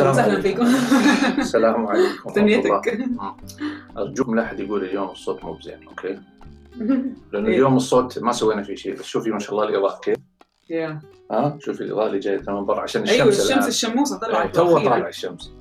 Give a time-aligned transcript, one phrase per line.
[0.00, 0.66] أهلا وسهلا فيكم.
[1.38, 2.30] السلام عليكم.
[2.30, 2.98] تنيتك
[3.98, 6.08] ارجوكم لا احد يقول اليوم الصوت مو بزين okay؟
[7.32, 10.16] لأنه اليوم الصوت ما سوينا فيه شيء بس شوفي ما شاء الله الإضاءة كيف.
[11.30, 13.68] ها؟ شوفي الإضاءة اللي جاية من برا عشان الشمس أيوه الشمس الآن.
[13.68, 14.90] الشموسة أيوة، طلعت تو أخيراً.
[14.90, 15.52] طالع الشمس.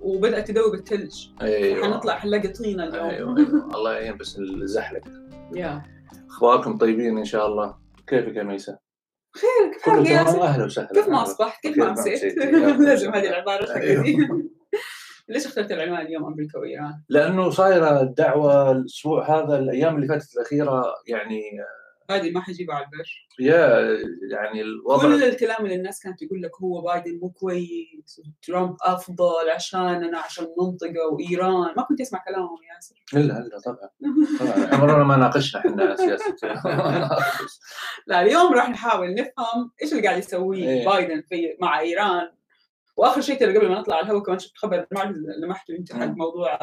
[0.00, 1.84] وبدأت تذوب الثلج أيوه.
[1.86, 3.04] حنطلع حنلاقي طينة اليوم.
[3.04, 3.70] أيوه أيوه.
[3.76, 5.00] الله يعين بس الزحلق.
[5.54, 5.82] يا.
[6.30, 7.74] أخباركم طيبين إن شاء الله؟
[8.06, 8.78] كيفك يا ميسا؟
[9.36, 12.36] خير كيف حالك يا؟ أهلا وسهلا كيف ما اصبحت؟ كيف ما امسيت؟
[12.88, 14.04] لازم هذه العبارة أيوه.
[15.28, 20.94] ليش اخترت العنوان اليوم أمريكا وايران؟ لأنه صايرة الدعوه الأسبوع هذا الأيام اللي فاتت الأخيرة
[21.06, 21.42] يعني
[22.16, 23.80] هذه ما حجيبها على البر يا
[24.30, 29.50] يعني الوضع كل الكلام اللي الناس كانت تقول لك هو بايدن مو كويس وترامب أفضل
[29.54, 31.74] عشاننا عشان المنطقة وإيران.
[31.76, 32.94] ما كنت أسمع كلامهم يا ياسر.
[33.14, 33.90] الا الا طبعا
[34.40, 34.74] طبعا.
[34.74, 36.36] عمرنا ما ناقشنا إحنا سياسه
[38.06, 40.84] لا اليوم راح نحاول نفهم إيش اللي قاعد يسويه إيه.
[40.84, 42.28] بايدن في مع إيران.
[42.96, 46.06] وآخر شيء ترى قبل ما نطلع على الهواء كمان شفت خبر ما لمحته انت حق.
[46.06, 46.58] موضوع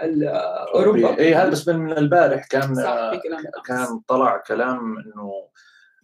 [0.00, 2.74] أوروبا اي هذا بس من البارح كان
[3.22, 5.48] كلام كان طلع كلام إنه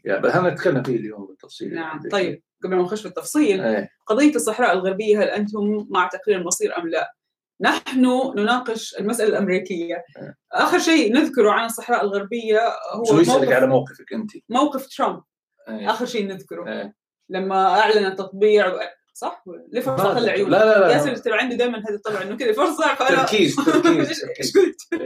[0.04, 4.34] يعني بس نتكلم فيه اليوم بالتفصيل نعم طيب قبل ما نخش في التفصيل إيه قضية
[4.34, 7.14] الصحراء الغربية هل أنتم مع تقرير المصير أم لا؟
[7.60, 10.36] نحن نناقش المسألة الأمريكية إيه.
[10.52, 12.60] آخر شيء نذكره عن الصحراء الغربية
[12.92, 15.22] هو شو يسالك على موقف, موقفك أنت؟ موقف ترامب
[15.68, 15.90] إيه.
[15.90, 16.94] آخر شيء نذكره إيه.
[17.28, 18.78] لما أعلن التطبيع و...
[19.22, 22.36] صح؟ ليه فرصة طلع عيونك؟ لا لا لا ياسر ترى عنده دائما هذا الطلع إنه
[22.36, 24.52] كذا فرصة فانا تركيز تركيز إيش.
[24.56, 25.02] قلت؟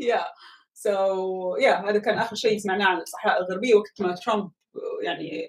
[0.00, 0.20] يا
[0.74, 4.50] سو يا هذا كان آخر شيء سمعناه عن الصحراء الغربية وقت ما ترامب
[5.02, 5.48] يعني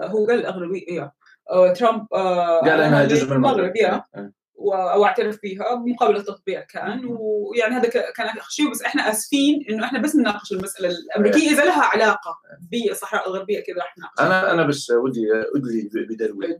[0.00, 1.12] آه، هو قال الاغلبيه يا
[1.50, 4.32] آه، ترامب آه، قال إنها جزء من المغرب يا إيه.
[4.60, 7.04] واعترف فيها مقابل التطبيع كان.
[7.04, 8.70] ويعني هذا كان آخر شيء.
[8.70, 11.50] بس إحنا آسفين إنه إحنا بس نناقش المسألة الأمريكية.
[11.50, 12.38] إذا لها علاقة
[12.70, 14.20] بالصحراء الغربية كذا راح نناقش.
[14.20, 16.58] أنا أنا بس ودي ادلي بدلوي.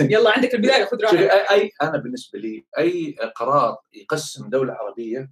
[0.12, 1.18] يلا عندك البداية خذ راحتك.
[1.50, 5.30] اي أنا بالنسبة لي أي قرار يقسم دولة عربية.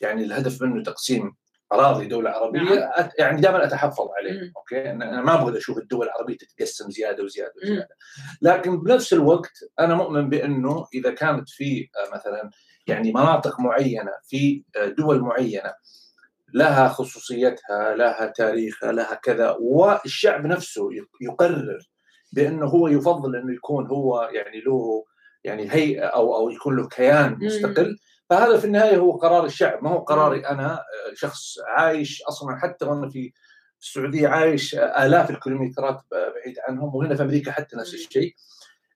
[0.00, 1.36] يعني الهدف منه تقسيم
[1.72, 3.08] أراضي دولة عربية نعم.
[3.18, 4.52] يعني دائما أتحفظ عليه مم.
[4.56, 7.70] أوكي أنا أنا ما أبغى أشوف الدول العربية تتقسم زيادة وزيادة مم.
[7.70, 7.96] وزيادة
[8.42, 12.50] لكن بنفس الوقت أنا مؤمن بأنه إذا كانت في آه، مثلا
[12.86, 15.74] يعني مناطق معينة في آه، دول معينة
[16.54, 20.88] لها خصوصيتها لها تاريخها لها كذا والشعب نفسه
[21.20, 21.78] يقرر
[22.32, 25.04] بأنه هو يفضل انه يكون هو يعني له
[25.44, 27.96] يعني هيئة أو أو يكون له كيان مم.
[28.30, 32.84] فهذا في النهاية هو قرار الشعب ما هو قراري أنا آه، شخص عايش أصلا حتى
[32.84, 33.32] وأنا في
[33.80, 37.94] السعودية عايش آه، آلاف الكيلومترات بعيد عنهم وهنا في أمريكا حتى نفس.
[37.94, 38.34] الشيء.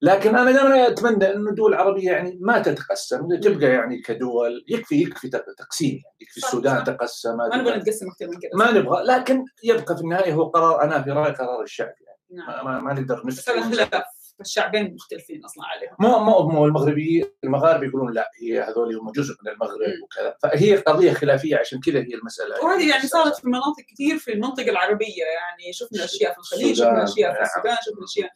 [0.03, 5.29] لكن أنا دائما أتمنى إنه الدول العربيه يعني ما تتقسم تبقى يعني كدول يكفي يكفي
[5.29, 6.85] تق- تقسيم يعني يكفي السودان.
[6.85, 10.83] تقسم ما نبغى نتقسم أكثر من كذا ما نبغى لكن يبقى في النهاية هو قرار
[10.83, 12.45] أنا في رأيي قرار الشعب يعني.
[12.47, 12.65] نعم.
[12.67, 14.05] ما, ما, نقدر نفتح خلاف
[14.41, 15.97] الشعبين مختلفين أصلا عليهم.
[16.01, 20.03] مو مو مو المغربي المغاربة يقولون لا هي هذول هم جزء من المغرب.
[20.03, 20.37] وكذا.
[20.43, 22.65] فهي قضية خلافية عشان كذا هي المسألة.
[22.65, 27.05] وهذه يعني صارت في مناطق كثير في المنطقة العربية يعني شفنا أشياء في الخليج شفنا
[27.05, 27.47] أشياء في نعم.
[27.47, 28.31] السودان شفنا أشياء.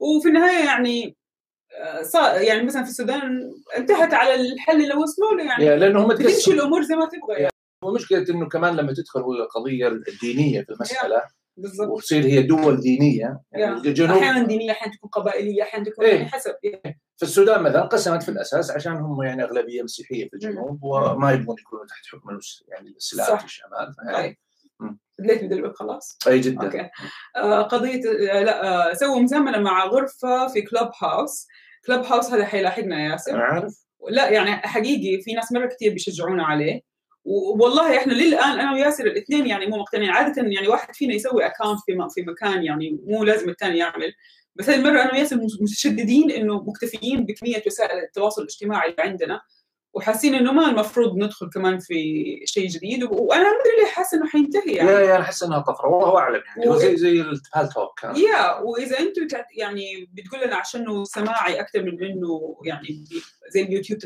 [0.00, 1.16] وفي النهاية يعني
[1.72, 6.12] آه، صار يعني مثلا في السودان انتهت على الحل اللي وصلوا له يعني لأنه هم
[6.12, 7.40] تقسم الأمور زي ما تبغى.
[7.40, 7.54] يعني
[7.84, 11.22] ومشكله إنه كمان لما تدخل القضية الدينية في المسألة
[11.56, 11.88] بالضبط.
[11.88, 13.40] وتصير هي دول دينية.
[13.52, 13.76] يعني.
[13.76, 16.14] الجنوب أحيانا دينية أحيانا تكون قبائلية أحيانا تكون إيه.
[16.14, 17.00] يعني حسب يعني.
[17.16, 21.56] في السودان مثلا قسمت في الأساس عشان هم يعني أغلبية مسيحية في الجنوب وما يبغون
[21.58, 22.38] يكونوا تحت حكم.
[22.68, 23.38] يعني الإسلام.
[23.38, 23.94] في الشمال.
[23.94, 24.36] فيعني طيب.
[25.18, 26.18] بديت بدلوك خلاص.
[26.26, 26.64] أي جدا.
[26.64, 26.90] okay.
[27.36, 28.00] آه، قضية
[28.30, 31.46] آه، لا آه، سووا مزامنة مع غرفة في Clubhouse
[31.86, 33.40] Clubhouse هذا حيلاحقنا يا ياسر.
[33.40, 36.80] عارف لا يعني حقيقي في ناس مرة كثير بيشجعونا عليه.
[37.24, 40.10] والله إحنا للآن أنا وياسر الاثنين يعني مو مقتنعين.
[40.10, 44.12] عادة يعني واحد فينا يسوي account في في مكان يعني مو لازم الثاني يعمل.
[44.56, 49.40] بس هذه المرة أنا وياسر متشددين إنه مكتفيين بكمية وسائل التواصل الاجتماعي اللي عندنا
[49.94, 53.02] وحاسين إنه ما المفروض ندخل كمان في شيء جديد.
[53.02, 54.90] وأنا ما أدري ليه حاسه إنه حينتهي يعني.
[54.90, 55.88] يا يا أنا احس إنها طفرة.
[55.88, 56.70] والله اعلم يعني.
[56.70, 58.00] و- زي زي الهال توك.
[58.00, 59.26] كان يا وإذا أنتم
[59.56, 63.04] يعني بتقول لنا عشانه سماعي أكثر من إنه يعني
[63.50, 64.00] زي اليوتيوب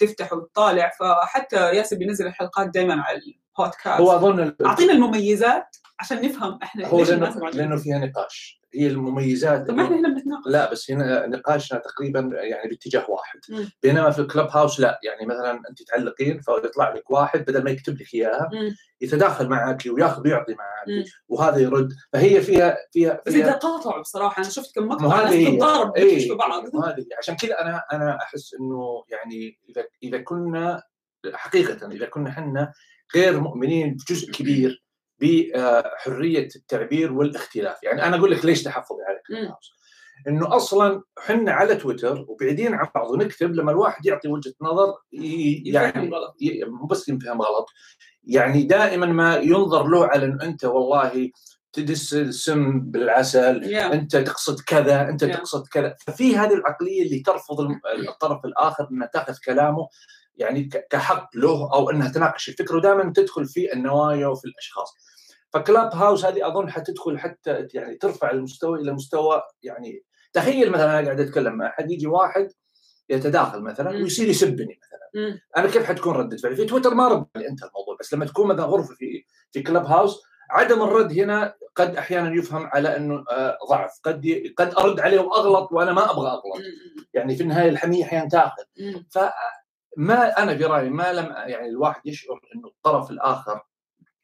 [0.00, 6.58] تفتح وتطالع فحتى ياسر بينزل الحلقات دائما على البودكاست هو أظن أعطينا المميزات عشان نفهم
[6.62, 7.50] إحنا هو لأنه.
[7.52, 12.30] لأنه فيها نقاش هي المميزات طب ما إحنا هنا بنتناقش لا بس هنا نقاشنا تقريبا
[12.32, 13.70] يعني باتجاه واحد مم.
[13.82, 18.00] بينما في الكلب هاوس لا يعني مثلا أنت تعلقين فيطلع لك واحد بدل ما يكتب
[18.00, 18.50] لك إياها.
[19.00, 21.04] يتداخل معك وياخذ ويعطي معك مم.
[21.28, 25.34] وهذا يرد فهي فيها فيها, فيها قاطعوا بصراحة أنا شفت كم مقطع ناس.
[25.34, 27.06] تتضارب في بعض هذه.
[27.18, 30.82] عشان كذا أنا أنا أحس إنه يعني إذا إذا كنا
[31.34, 32.72] حقيقة إذا كنا إحنا
[33.14, 34.85] غير مؤمنين بجزء كبير
[35.20, 39.76] بحرية التعبير والاختلاف، يعني أنا أقول لك ليش تحفظي على هاوس؟
[40.28, 46.10] إنه أصلا إحنا على تويتر وبعيدين عن بعض ونكتب لما الواحد يعطي وجهة نظر يعني
[46.66, 47.66] مو بس ينفهم غلط
[48.24, 51.30] يعني دائما ما ينظر له على إنه أنت والله
[51.72, 53.92] تدس السم بالعسل Yeah.
[53.92, 55.36] أنت تقصد كذا أنت Yeah.
[55.36, 57.60] تقصد كذا ففي هذه العقلية اللي ترفض
[58.08, 59.88] الطرف الآخر انها تاخذ كلامه
[60.36, 64.94] يعني كحق له أو إنها تناقش الفكرة ودائما تدخل في النوايا وفي الأشخاص
[65.52, 70.02] فكلاب هاوس هذه أظن حتدخل حتى يعني ترفع المستوى إلى مستوى يعني
[70.32, 72.48] تخيل مثلا أنا قاعد أتكلم مع احد يجي واحد
[73.08, 73.90] يتداخل مثلا.
[73.90, 75.30] ويصير يسبني مثلا.
[75.56, 78.64] أنا كيف حتكون ردة فعلي؟ في تويتر ما رد انت الموضوع بس لما تكون مثلا
[78.64, 83.90] غرفة في في كلب هاوس عدم الرد هنا قد أحيانا يفهم على إنه آه، ضعف
[84.02, 86.56] قد ي- قد أرد عليه وأغلط وأنا ما أبغى أغلط.
[87.14, 88.62] يعني في النهاية الحمية أحيانا تاخذ
[89.96, 93.60] فما أنا في رأيي ما لم يعني الواحد يشعر إنه الطرف الآخر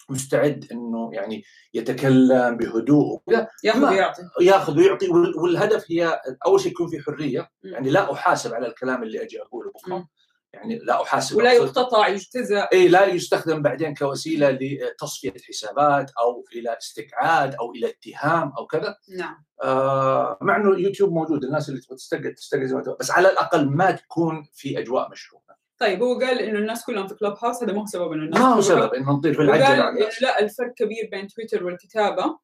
[0.08, 3.48] مستعد إنه يعني يتكلم بهدوء وكذا.
[3.64, 4.22] ياخذ ما- ويعطي.
[4.40, 7.50] ياخذ ويعطي وال- والهدف هي أول شيء يكون في حرية.
[7.62, 10.08] يعني لا أحاسب على الكلام اللي أجي أقوله بكرة.
[10.52, 12.68] يعني لا أحاسب ولا يقتطع يجتزأ.
[12.72, 18.96] اي لا يستخدم بعدين كوسيلة لتصفية حسابات أو إلى استقعاد أو إلى اتهام أو كذا.
[19.18, 19.44] نعم.
[19.62, 23.90] آه مع إنه يوتيوب موجود الناس اللي تبغى تستقعد تستقعد ما بس على الأقل ما
[23.90, 25.41] تكون في أجواء مشهوره
[25.82, 28.46] طيب هو قال إنه الناس كلهم في كلوب هاوس هذا مو سبب إنه الناس ما
[28.54, 32.38] هو سبب إنه نطير في العجله الناس لا الفرق كبير بين تويتر والكتابة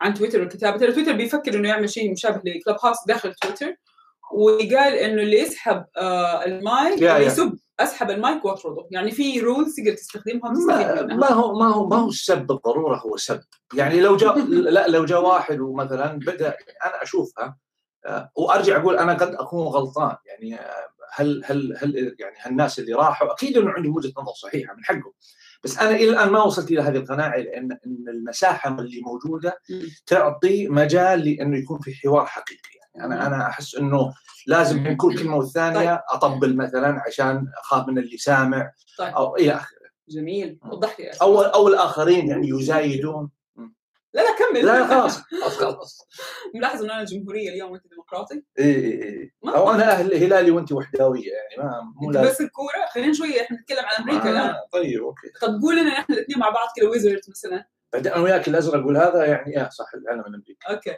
[0.00, 0.78] عن تويتر والكتابة.
[0.78, 3.74] ترى تويتر بيفكر إنه يعمل شيء مشابه ل Clubhouse داخل تويتر
[4.32, 7.26] وقال إنه اللي يسحب آه المايك يا- اللي.
[7.26, 8.86] يسب أسحب المايك وأطرده.
[8.90, 13.16] يعني في rules تقدر تستخدمها ما, ما هو ما هو ما هو السب بالضرورة هو
[13.16, 13.40] سب.
[13.74, 14.38] يعني لو جاء
[14.76, 16.56] لا لو جاء واحد ومثلا بدأ
[16.86, 17.56] أنا أشوفها
[18.06, 20.16] آه، وأرجع أقول أنا قد أكون غلطان.
[20.26, 24.74] يعني آه، هل هل هل يعني هالناس اللي راحوا أكيد أنه عندهم وجهة نظر صحيحة
[24.74, 25.12] من حقهم.
[25.64, 29.58] بس أنا إلى الآن ما وصلت إلى هذه القناعة لأن إن المساحة اللي موجودة.
[30.06, 32.80] تعطي مجال لأنه يكون في حوار حقيقي.
[32.94, 34.14] يعني أنا أنا أحس أنه
[34.46, 39.14] لازم بين كل كلمه والثانيه أطبل مثلا عشان أخاف من اللي سامع طيب.
[39.14, 39.80] أو إلى آخره.
[40.08, 40.58] جميل.
[40.72, 43.30] وضح لي أو أو الآخرين يعني يزايدون.
[44.14, 44.66] لا لا كمل.
[44.66, 45.18] لا خلاص.
[45.20, 45.98] خلاص خلاص.
[46.54, 50.50] ملاحظ انه أنا جمهورية اليوم وانت ديمقراطي اي اي اي ما- أو أنا أهل هلالي
[50.50, 54.30] وانت وحداوية يعني ما مو أنت لازم بس الكورة؟ خلينا شوية إحنا نتكلم عن أمريكا
[54.30, 54.48] الآن.
[54.50, 55.28] آه طيب okay.
[55.42, 57.66] طب قول لنا إحنا الاثنين مع بعض كذا with red مثلا.
[57.92, 60.94] بعدين أنا وياك الأزرق والهذا يعني آه صح العلم الامريكي okay.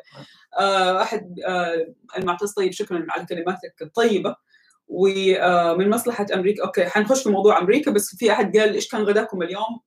[0.59, 1.87] آه أحد آه
[2.19, 4.37] المعتز طيب شكرا على كلماتك الطيبة.
[4.89, 9.43] ومن مصلحة أمريكا okay حنخش في موضوع أمريكا بس في أحد قال إيش كان غداكم
[9.43, 9.81] اليوم؟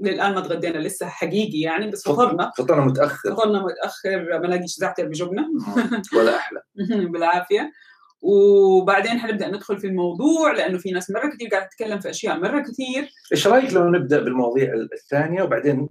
[0.00, 2.52] للآن ما تغدينا لسه حقيقي يعني بس فطرنا.
[2.58, 3.30] فطرنا متأخر.
[3.34, 5.46] فطرنا متأخر ما لاقيش زعتر بجبنة.
[6.16, 6.60] ولا أحلى.
[7.12, 7.72] بالعافية.
[8.22, 12.60] وبعدين حنبدأ ندخل في الموضوع لأنه في ناس مرة كثير قاعدة تتكلم في أشياء مرة
[12.60, 15.88] كثير إيش رأيك لو نبدأ بالمواضيع الثانية وبعدين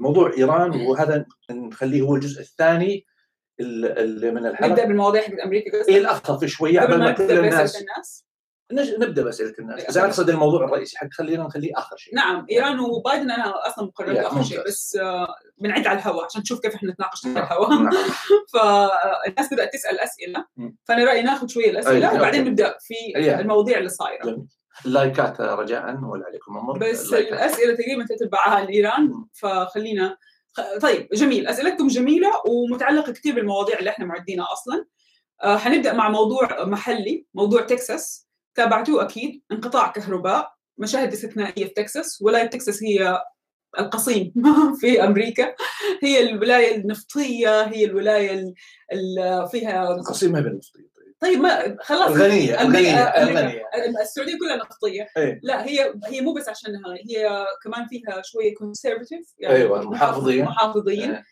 [0.00, 3.06] موضوع إيران وهذا نخليه هو الجزء الثاني
[3.60, 7.38] ال- ال- من نبدأ الحلقة بالمواضيع حقت أمريكا إيه الأخطر شوية قبل ما نبدا كل
[7.38, 8.25] الناس الناس
[8.72, 12.46] نج- نبدأ بأسئلة الناس بس أنا أقصد الموضوع الرئيسي حق خلينا نخليه آخر شيء نعم
[12.50, 14.64] إيران وبايدن أنا أصلا مقررت يا آخر شيء.
[14.66, 15.26] بس آه،
[15.58, 17.90] بنعد على الهواء عشان نشوف كيف إحنا نتناقش على الهواء نعم.
[18.52, 20.44] فالناس بدات تسأل أسئلة.
[20.84, 22.44] فأنا رأيي ناخذ شوية الأسئلة وبعدين.
[22.44, 22.94] نبدأ في.
[23.40, 24.46] المواضيع اللي صايرة.
[24.86, 27.32] اللايكات رجاء ولا عليكم أمر بس اللايكات.
[27.32, 29.28] الأسئلة تقريبا تتبعها عن ايران مم.
[29.32, 30.16] فخلينا
[30.82, 34.84] طيب جميل أسئلتكم جميلة ومتعلقة كثير بالمواضيع اللي إحنا معدينها أصلا
[35.42, 38.25] آه، حنبدأ مع موضوع محلي موضوع تكساس
[38.56, 39.42] تابعتوه أكيد.
[39.52, 43.18] انقطاع كهرباء مشاهد استثنائية في تكساس ولاية تكساس هي
[43.78, 44.32] القصيم
[44.80, 45.54] في أمريكا.
[46.02, 48.54] هي الولاية النفطية هي الولاية ال-
[48.92, 50.60] ال- فيها القصيم ما بين
[51.20, 51.38] طيب.
[51.40, 52.10] ما خلاص.
[52.10, 53.62] الغنية أمريكا- الغنية أمريكا- الغنية.
[54.02, 55.08] السعودية كلها نفطية.
[55.16, 55.40] إيه.
[55.42, 60.44] لا هي هي مو بس عشانها هي كمان فيها شوية conservative يعني أيوة، محافظين.
[60.44, 61.10] محافظين.
[61.10, 61.24] إيه.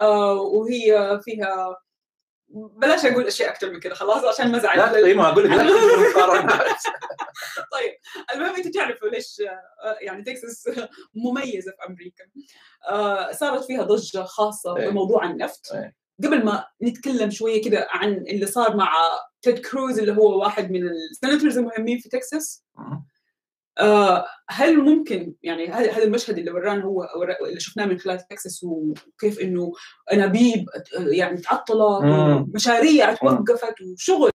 [0.00, 1.76] آه وهي فيها
[2.52, 5.50] بلاش أقول أشياء أكثر من كذا خلاص عشان ما لا ازعل إي ما أقول لك
[5.50, 5.62] لا
[7.72, 7.92] طيب
[8.34, 9.42] المهم أنتم تعرفوا ليش
[9.84, 10.68] آه، يعني تكساس
[11.14, 12.24] مميزة في أمريكا.
[12.88, 14.74] آه صارت فيها ضجة خاصة.
[14.74, 15.66] بموضوع النفط.
[16.24, 18.92] قبل ما نتكلم شوية كذا عن اللي صار مع
[19.42, 22.64] تيد كروز اللي هو واحد من السناتورز المهمين في تكساس
[24.50, 27.08] هل ممكن يعني هذا هذا المشهد اللي ورانا هو
[27.46, 29.72] اللي شفناه من خلال تكساس وكيف إنه
[30.12, 30.66] أنابيب
[30.98, 32.04] آه، يعني تعطلت.
[32.04, 34.30] ومشاريع توقفت وشغل.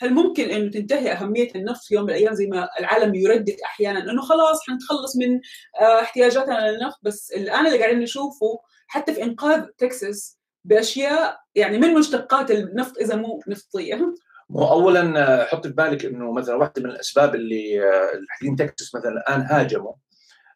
[0.00, 4.10] هل ممكن إنه تنتهي أهمية النفط في يوم من الأيام زي ما العالم يردد أحيانا
[4.10, 5.40] إنه خلاص حنتخلص من
[5.80, 11.94] آه، احتياجاتنا للنفط بس الان اللي قاعدين نشوفه حتى في إنقاذ تكساس بأشياء يعني من
[11.94, 14.14] مشتقات النفط إذا مو نفطية.
[14.48, 19.10] واولا آه، حط في بالك إنه مثلا واحدة من الأسباب اللي آه، الحين تكساس مثلا
[19.12, 19.92] الآن هاجموا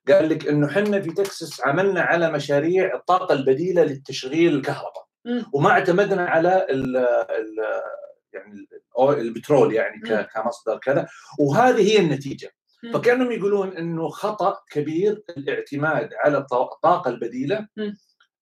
[0.08, 5.06] قال لك إنه إحنا في تكساس عملنا على مشاريع الطاقة البديلة للتشغيل الكهرباء.
[5.52, 7.56] وما اعتمدنا على ال ال
[8.32, 8.52] يعني
[8.98, 10.00] ال- البترول يعني
[10.34, 11.06] كمصدر كذا
[11.40, 12.50] وهذه هي النتيجة.
[12.94, 17.66] فكأنهم يقولون إنه خطأ كبير الاعتماد على الط- الطاقة البديلة.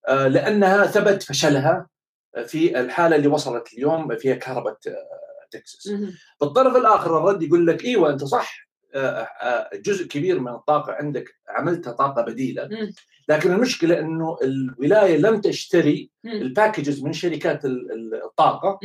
[0.09, 1.87] آه، لأنها ثبت فشلها
[2.47, 4.79] في الحالة اللي وصلت اليوم فيها كهرباء
[5.55, 5.89] تكساس.
[6.41, 8.99] بالطرف الآخر الرد يقول لك إيوه أنت صح آه،
[9.43, 12.69] آه، جزء كبير من الطاقة عندك عملتها طاقة بديلة.
[13.29, 16.11] لكن المشكلة إنه الولاية لم تشتري.
[16.43, 18.79] الباكجز من شركات ال- ال- الطاقة.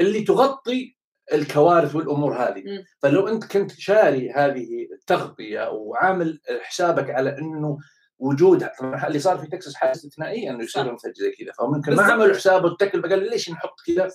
[0.00, 0.96] اللي تغطي
[1.32, 2.62] الكوارث والأمور هذه.
[2.98, 7.78] فلو أنت كنت شاري هذه التغطية وعامل حسابك على إنه
[8.18, 10.82] وجود طبعاً اللي صار في تكساس حاجة استثنائيه إنه يصير.
[10.92, 12.02] مثل زي كذا فممكن ما.
[12.02, 14.08] عملوا حساب التكلفة قال ليش نحط كذا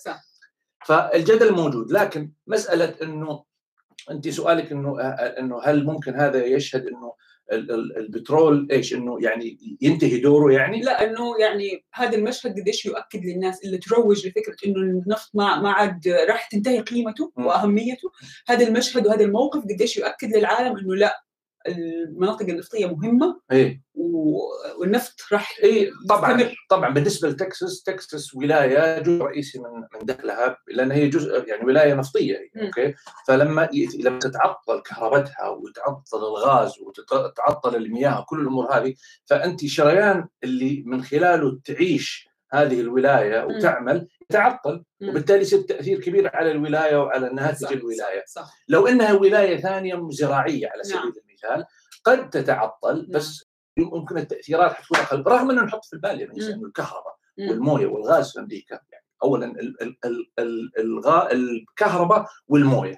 [0.85, 3.43] فالجدل موجود لكن مسألة إنه
[4.11, 5.01] انت سؤالك إنه
[5.39, 7.13] إنه هل ممكن هذا يشهد إنه
[7.51, 12.85] ال- ال- البترول إيش إنه يعني ينتهي دوره يعني؟ لا إنه يعني هذا المشهد قديش
[12.85, 17.31] يؤكد للناس اللي تروج لفكرة إنه النفط ما ما عاد راح تنتهي قيمته.
[17.37, 18.11] وأهميته
[18.47, 21.24] هذا المشهد وهذا الموقف قديش يؤكد للعالم إنه لا
[21.67, 23.81] المناطق النفطية مهمة إيه
[24.79, 26.55] والنفط راح اي طبعا يستمر.
[26.69, 29.69] طبعا بالنسبة لتكساس تكساس ولاية جزء رئيسي من
[29.99, 32.65] من دخلها لأن هي جزء يعني ولاية نفطية مم.
[32.65, 32.93] أوكي
[33.27, 33.69] فلما
[33.99, 38.93] لما تتعطل كهربتها وتعطل الغاز وتتعطل المياه كل الأمور هذه
[39.25, 43.45] فأنت شريان اللي من خلاله تعيش هذه الولاية.
[43.45, 44.83] وتعمل يتعطل.
[45.01, 50.07] وبالتالي يصير تأثير كبير على الولاية وعلى ناتج صح، الولايه صح لو إنها ولاية ثانية
[50.09, 51.13] زراعيه على سبيل نعم.
[51.45, 51.65] المثال
[52.03, 53.45] قد تتعطل بس
[53.77, 56.33] ممكن التأثيرات حتكون أقل رغم انه نحط في البال يعني.
[56.53, 57.15] انه الكهرباء.
[57.49, 62.97] والموية والغاز في أمريكا يعني اولا ال- ال- ال- ال- الغاء الكهرباء والموية.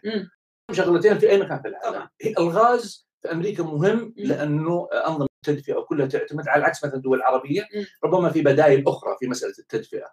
[0.71, 6.47] شغلتين في أي مكان في العالم الغاز في أمريكا مهم لأنه أنظمة التدفئة كلها تعتمد
[6.47, 7.61] على عكس مثلا الدول العربية.
[8.03, 10.05] ربما في بدائل أخرى في مسألة التدفئة.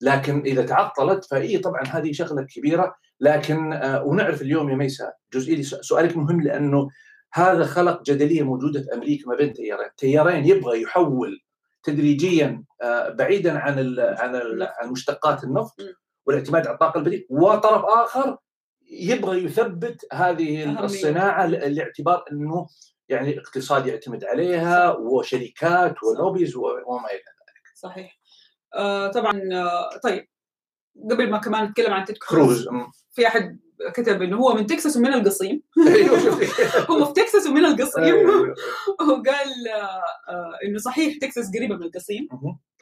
[0.00, 5.62] لكن إذا تعطلت فإي طبعا هذه شغلة كبيرة لكن آه، ونعرف اليوم يا ميسا جزئي
[5.62, 6.88] سؤالك مهم لأنه
[7.34, 11.40] هذا خلق جدلية موجودة في أمريكا ما بين تيارين، تيارين يبغى يحول
[11.82, 15.76] تدريجيا آه، بعيدا عن ال عن ال عن مشتقات النفط.
[16.26, 18.36] والاعتماد على الطاقة البديلة، وطرف آخر
[18.90, 20.84] يبغى يثبت هذه.
[20.84, 22.66] الصناعة لاعتبار إنه
[23.08, 27.74] يعني اقتصاد يعتمد عليها وشركات ولوبيز وما إلى ذلك.
[27.74, 28.18] صحيح
[28.74, 30.28] آه طبعا آه طيب
[31.10, 32.68] قبل ما كمان نتكلم عن تيد كروز.
[33.10, 33.58] في أحد
[33.94, 35.62] كتب إنه هو من تكساس ومن القصيم.
[36.24, 36.46] شوفي.
[36.90, 38.04] هو في تكساس ومن القصيم.
[38.04, 38.54] أيوه.
[39.08, 42.28] وقال آه آه إنه صحيح تكساس قريبة من القصيم.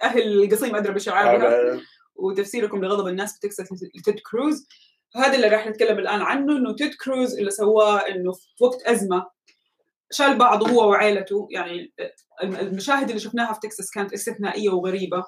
[0.02, 1.80] أهل القصيم أدرى بشعابها على-
[2.14, 3.66] وتفسيركم لغضب الناس في تكساس
[3.96, 4.66] لتيد كروز.
[5.16, 9.26] هذا اللي راح نتكلم الآن عنه إنه تيد كروز اللي سواه إنه في وقت أزمة
[10.12, 11.92] شال بعضه هو وعائلته يعني
[12.42, 15.16] المشاهد اللي شفناها في تكساس كانت استثنائية وغريبة.
[15.18, 15.24] آه،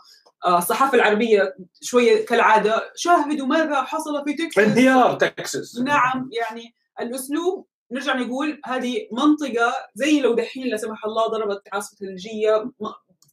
[0.47, 4.65] الصحافة العربية شوية كالعادة شاهدوا ماذا حصل في تكساس.
[4.65, 5.79] انهيار تكساس.
[5.79, 11.97] نعم يعني الأسلوب نرجع نقول هذه منطقة زي لو دحين لا سمح الله ضربت عاصفة
[11.97, 12.71] ثلجيه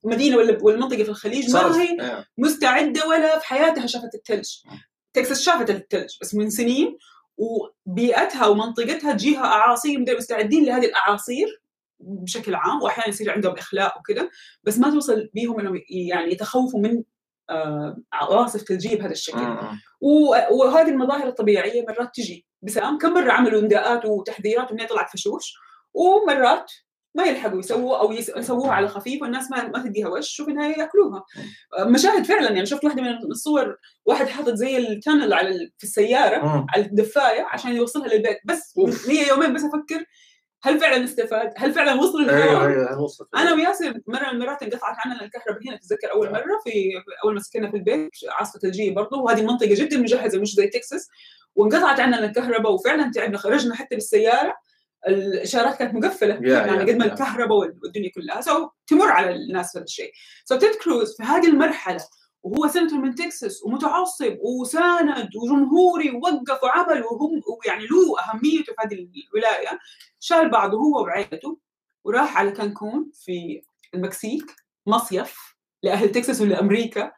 [0.04, 2.25] مدينة ولا والمنطقة في الخليج ما هي آه.
[2.38, 4.50] مستعدة ولا في حياتها شافت الثلج.
[5.13, 6.98] تكساس شافت الثلج بس من سنين
[7.38, 11.62] وبيئتها ومنطقتها تجيها اعاصير مستعدين لهذه الأعاصير.
[12.00, 14.29] بشكل عام واحيانا يصير عندهم إخلاء وكذا
[14.63, 17.03] بس ما توصل بيهم إنهم يعني يتخوفوا من
[17.50, 19.79] آه، عواصف ثلجيه بهذا الشكل مم.
[20.01, 25.53] و- وهذه المظاهر الطبيعية مرات تجي بسلام كم مرة عملوا نداءات وتحذيرات وانها طلعت فشوش
[25.94, 26.72] ومرات
[27.15, 30.79] ما يلحقوا يسووا أو يس- يسووها على خفيف والناس ما ما تديها وش وفي النهاية
[30.79, 31.25] يأكلوها
[31.79, 36.65] مشاهد فعلا يعني شفت واحدة من الصور واحد حاطط زي التانل على في السيارة.
[36.70, 38.74] على الدفاية عشان يوصلها للبيت بس.
[39.08, 40.06] هي يومين بس أفكر
[40.63, 44.63] هل فعلا استفاد؟ هل فعلا وصل أيوه الهواء؟ أيوه وصلت أنا وياسر مرة من المرات
[44.63, 46.92] انقطعت عنا الكهرباء هنا تتذكر أول مرة في
[47.24, 51.08] أول ما سكننا في البيت عاصفة ثلجيه برضه وهذه منطقة جدا مجهزة مش زي تكساس
[51.56, 54.56] وانقطعت عنا الكهرباء وفعلا تعبنا خرجنا حتى بالسيارة
[55.08, 57.06] الإشارات كانت مقفلة يا- يعني قد ما.
[57.06, 60.12] الكهرباء والدنيا كلها so تمر على الناس هذا الشيء
[60.46, 62.06] so تيد كروز في هذه المرحلة
[62.43, 69.08] وهو سنتور من تكساس ومتعصب وساند وجمهوري ووقف وعمل وهم ويعني له اهميته في هذه
[69.27, 69.79] الولاية.
[70.19, 71.58] شال بعضه هو وعائلته
[72.03, 73.62] وراح على كانكون في
[73.93, 74.55] المكسيك
[74.88, 77.12] مصيف لأهل تكساس ولأمريكا.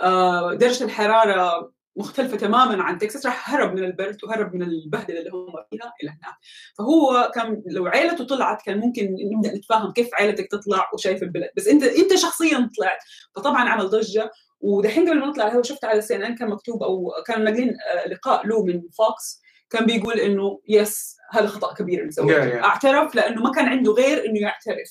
[0.00, 5.30] آه، درجة الحرارة مختلفة تماما عن تكساس راح هرب من البرد وهرب من البهدلة اللي
[5.30, 6.34] هم فيها إلى هناك.
[6.78, 11.50] فهو كان لو عائلته طلعت كان ممكن نبدأ نتفاهم كيف عائلتك تطلع وشايف البلد.
[11.56, 12.98] بس أنت أنت شخصيا طلعت
[13.36, 14.30] فطبعا عمل ضجة.
[14.64, 17.68] ودحين قبل ما نطلع هو شفت على سي إن إن كان مكتوب أو كانوا ناقلين
[17.68, 22.62] آه، لقاء له من فوكس كان بيقول إنه yes هذا خطأ كبير اللي سويته Yeah,
[22.62, 22.64] yeah.
[22.64, 24.90] أعترف لأنه ما كان عنده غير إنه يعترف.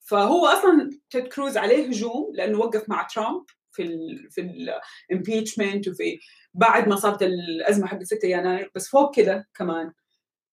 [0.00, 4.40] فهو أصلا تيد كروز عليه هجوم لأنه وقف مع ترامب في ال في
[5.10, 6.18] ال impeachment وفي
[6.54, 9.92] بعد ما صارت الأزمة حق 6 يناير بس فوق كذا كمان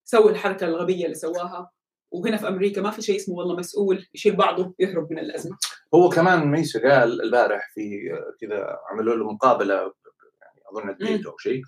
[0.05, 1.71] سوى الحركة الغبية اللي سواها
[2.11, 5.57] وهنا في أمريكا ما في شيء اسمه والله مسؤول يشيل بعضه يهرب من الأزمة.
[5.93, 7.99] هو كمان ميسا قال البارح في
[8.41, 11.61] كذا عملوا له مقابلة يعني أظن البيت أو شيء.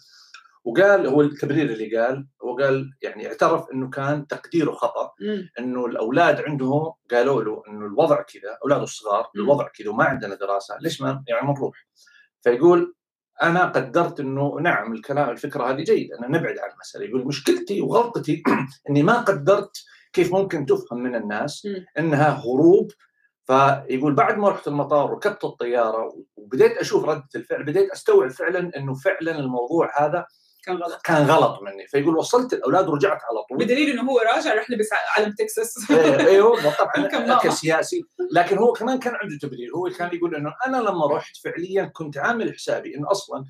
[0.63, 5.11] وقال هو التبرير اللي قال هو قال يعني اعترف إنه كان تقديره خطأ.
[5.59, 10.77] إنه الأولاد عنده قالوا له إنه الوضع كذا اولاده الصغار الوضع كذا وما عندنا دراسة
[10.81, 11.87] ليش ما يعني ما نروح؟
[12.41, 12.95] فيقول
[13.41, 17.05] أنا قدرت إنه نعم الكلام الفكرة هذه جيدة إن نبعد عن المسألة.
[17.05, 18.43] يقول مشكلتي وغلطتي
[18.89, 19.83] إني ما قدرت
[20.13, 21.67] كيف ممكن تفهم من الناس
[21.99, 22.91] إنها هروب؟
[23.45, 28.93] فيقول بعد ما رحت المطار وركبت الطيارة وبديت أشوف ردة الفعل بديت أستوعب فعلا إنه
[28.93, 30.25] فعلا الموضوع هذا
[30.63, 31.01] كان غلط.
[31.03, 31.87] كان غلط مني.
[31.87, 33.57] فيقول وصلت الأولاد ورجعت على طول.
[33.57, 35.91] بدليل إنه هو راجع راح لبس علم تكساس.
[35.91, 39.69] أيوه طبعا كسياسي لكن هو كمان كان عنده تبرير.
[39.75, 43.45] هو كان يقول إنه أنا لما رحت فعليا كنت عامل حسابي انه أصلا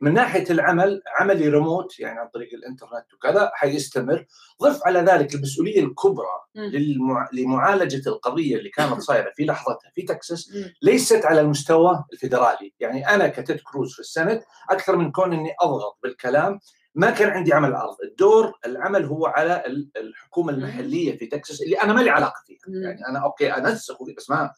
[0.00, 4.26] من ناحية العمل عملي ريموت يعني عن طريق الإنترنت وكذا حيستمر.
[4.62, 7.28] ضف على ذلك المسؤولية الكبرى للمع...
[7.32, 12.72] لمعالجة القضية اللي كانت صايرة في لحظتها في تكساس ليست على المستوى الفيدرالي.
[12.80, 16.60] يعني أنا كتيد كروز في السنت أكثر من كون إني أضغط بالكلام
[16.94, 19.62] ما كان عندي عمل عرض الدور العمل هو على
[19.96, 22.82] الحكومة المحلية في تكساس اللي أنا ما لي علاقة فيها.
[22.82, 24.50] يعني أنا أوكي أنسق بس ما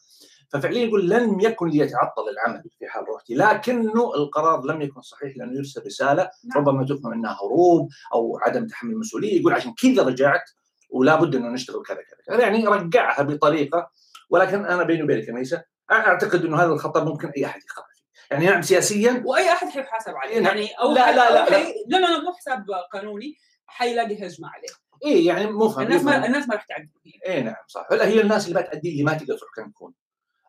[0.49, 5.57] ففعليا يقول لن يكن ليتعطل العمل في حال روحتي لكنه القرار لم يكن صحيح لأنه
[5.57, 6.67] يرسل رسالة نعم.
[6.67, 10.49] ربما تفهم إنها هروب أو عدم تحمل المسؤوليه يقول عشان كذا رجعت
[10.89, 11.97] ولا بد إنه نشتغل كذا
[12.27, 13.91] كذا يعني رجعها بطريقة
[14.29, 18.25] ولكن أنا بيني وبينك يا أعتقد إنه هذا الخطأ ممكن أي أحد يقع فيه.
[18.31, 20.39] يعني نعم سياسيا وأي أحد حيحاسب عليه.
[20.39, 20.57] نعم.
[20.57, 21.49] يعني أو لا لا لا,
[21.87, 24.67] لا, لا, مو حساب قانوني حيلاقي هجمة عليه.
[25.05, 27.87] إيه يعني مفهم الناس ما الناس ما راح تعدي إيه نعم صح.
[27.91, 29.93] هلا هي الناس اللي ما تأدي اللي ما تقدر تروح كانكون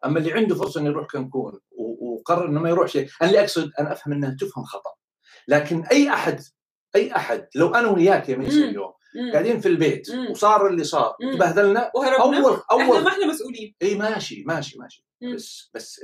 [0.06, 1.60] أما اللي عنده فرصة إنه يروح كانكون
[2.00, 4.90] وقرر إنه ما يروح شيء أنا اللي أقصد أنا أفهم إنها تفهم خطأ.
[5.48, 6.40] لكن أي أحد
[6.96, 8.92] أي أحد لو أنا وياك يا ميسي اليوم
[9.32, 10.30] قاعدين في البيت مم.
[10.30, 12.06] وصار اللي صار تبهدلنا اول
[12.72, 13.74] اول إحنا ما إحنا مسؤولين.
[13.82, 15.06] إي ماشي ماشي ماشي.
[15.22, 15.34] مم.
[15.34, 16.00] بس بس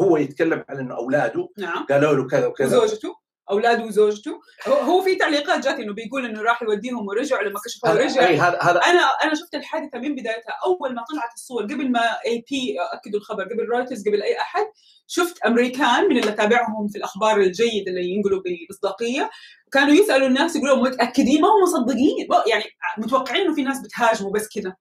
[0.00, 1.86] هو يتكلم على إنه أولاده نعم.
[1.86, 2.68] قالوا له كذا وكذا.
[2.68, 3.16] زوجته
[3.50, 4.40] اولاده وزوجته.
[4.68, 8.80] هو في تعليقات جات إنه بيقول إنه راح يوديهم ورجع لما كشفوا ورجع هذا هذا
[8.80, 10.54] أنا أنا شفت الحادثة من بدايتها.
[10.66, 14.66] أول ما طلعت الصور قبل ما اي بي اكدوا الخبر قبل رويترز قبل أي أحد
[15.06, 19.30] شفت أمريكان من اللي تابعهم في الأخبار الجيد اللي ينقلوا بمصداقيه
[19.72, 22.28] كانوا يسألوا الناس يقولوا متأكدين؟ ما هم مصدقين.
[22.46, 22.64] يعني
[22.98, 24.76] متوقعين إنه في ناس بتهاجموا بس كذا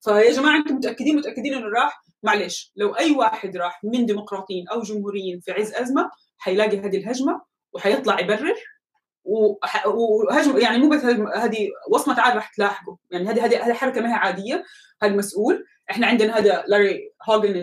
[0.00, 4.82] فيا جماعة أنتم متأكدين؟ متأكدين إنه راح؟ معلش لو أي واحد راح من ديمقراطيين أو
[4.82, 7.49] جمهوريين في عز أزمة حيلاقي هذه الهجمة.
[7.72, 8.56] وحيطلع يبرر.
[9.24, 11.04] وهجم يعني مو بس
[11.36, 12.98] هذه وصمة عار راح تلاحقه.
[13.10, 14.64] يعني هذه هذه هذه حركة ما هي عادية.
[15.02, 15.64] هذا مسؤول.
[15.90, 17.62] إحنا عندنا هذا لاري هوجن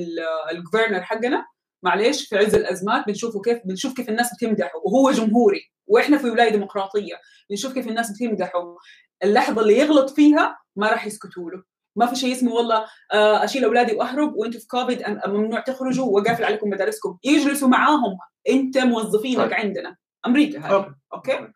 [0.51, 1.45] الجفرنر حقنا.
[1.83, 4.79] معلش في عز الأزمات بنشوفه كيف بنشوف كيف الناس بتمدحه.
[4.85, 5.61] وهو جمهوري.
[5.87, 7.15] وإحنا في ولاية ديمقراطية.
[7.49, 8.77] بنشوف كيف الناس بتمدحه.
[9.23, 11.63] اللحظة اللي يغلط فيها ما راح يسكتوا له.
[11.97, 16.43] ما في شيء اسمه والله آه، أشيل أولادي وأهرب وأنتم في كوفيد ممنوع تخرجوا وقافل
[16.43, 17.17] عليكم مدارسكم.
[17.23, 18.17] يجلسوا معاهم.
[18.49, 19.53] أنت موظفينك طيب.
[19.53, 19.95] عندنا.
[20.25, 20.95] أمريكا هذه.
[21.13, 21.47] okay.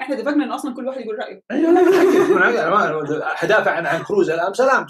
[0.00, 1.42] إحنا اتفقنا انه أصلا كل واحد يقول رأيه.
[1.50, 4.54] أيوه لا حدافع عن عن كروز الآن.
[4.54, 4.86] سلام.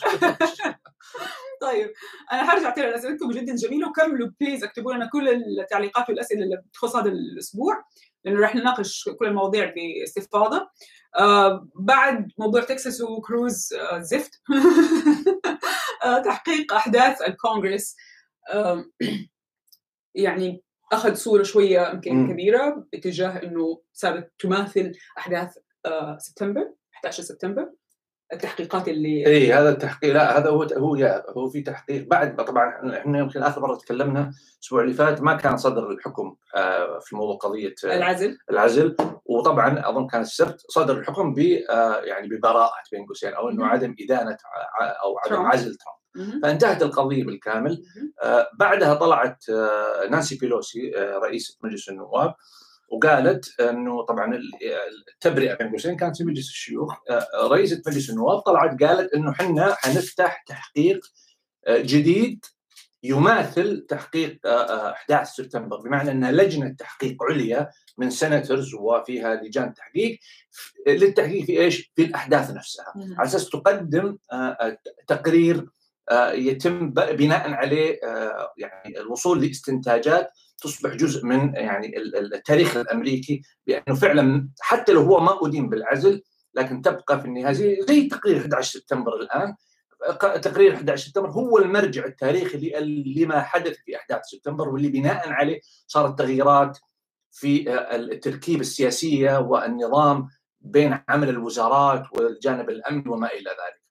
[1.62, 1.92] طيب
[2.32, 3.88] أنا حرجع ترى اسئلتكم جدا جميلة.
[3.88, 7.84] وكملوا please اكتبوا لنا كل التعليقات والأسئلة اللي بتخص هذا الأسبوع
[8.24, 10.56] لأنه راح نناقش كل المواضيع باستفاضة.
[10.56, 10.68] آه
[11.74, 14.30] بعد موضوع تكساس وكروز آه زفت.
[16.04, 17.96] آه تحقيق أحداث الكونغرس.
[18.50, 18.84] آه
[20.14, 27.72] يعني أخذ صورة شوية يمكن كبيرة باتجاه إنه صارت تماثل أحداث آه سبتمبر 11 سبتمبر.
[28.32, 32.06] التحقيقات اللي اي هذا التحقيق لا هذا هو هو هو في تحقيق.
[32.08, 36.98] بعد طبعا إحنا يمكن آخر مرة تكلمنا الأسبوع اللي فات ما كان صدر الحكم آه،
[36.98, 38.38] في موضوع قضية آه، العزل.
[38.50, 38.96] العزل.
[39.24, 41.38] وطبعا أظن كان السبت صدر الحكم ب
[41.70, 44.36] آه، يعني ببراءة بين قوسين أو إنه عدم إدانة
[45.02, 46.42] أو عدم عزل ترامب.
[46.42, 47.82] فانتهت القضية بالكامل.
[48.54, 49.44] بعدها طلعت
[50.10, 52.34] نانسي بيلوسي رئيسه مجلس النواب
[52.88, 54.40] وقالت إنه طبعا
[55.14, 56.94] التبرئة بين قوسين كانت في مجلس الشيوخ.
[57.10, 61.00] آه رئيسة مجلس النواب طلعت قالت إنه إحنا حنفتح تحقيق
[61.66, 62.44] آه، جديد
[63.02, 65.80] يماثل تحقيق 11 آه، سبتمبر.
[65.80, 70.18] بمعنى إن لجنة تحقيق عليا من سنترز وفيها لجان تحقيق
[70.86, 72.92] للتحقيق في إيش؟ في الأحداث نفسها.
[72.96, 74.18] على أساس تقدم
[75.06, 75.66] تقرير
[76.10, 83.94] آه، يتم بناء عليه آه، يعني الوصول لإستنتاجات تصبح جزء من يعني التاريخ الأمريكي بأنه
[83.96, 86.22] فعلا حتى لو هو ما ادين بالعزل
[86.54, 89.54] لكن تبقى في النهاية زي, زي تقرير 11 سبتمبر الآن
[90.42, 92.70] تقرير 11 سبتمبر هو المرجع التاريخي
[93.16, 96.78] لما حدث في احداث سبتمبر واللي بناء عليه صارت تغييرات
[97.32, 100.28] في التركيبه السياسية والنظام
[100.60, 103.82] بين عمل الوزارات والجانب الامني وما إلى ذلك.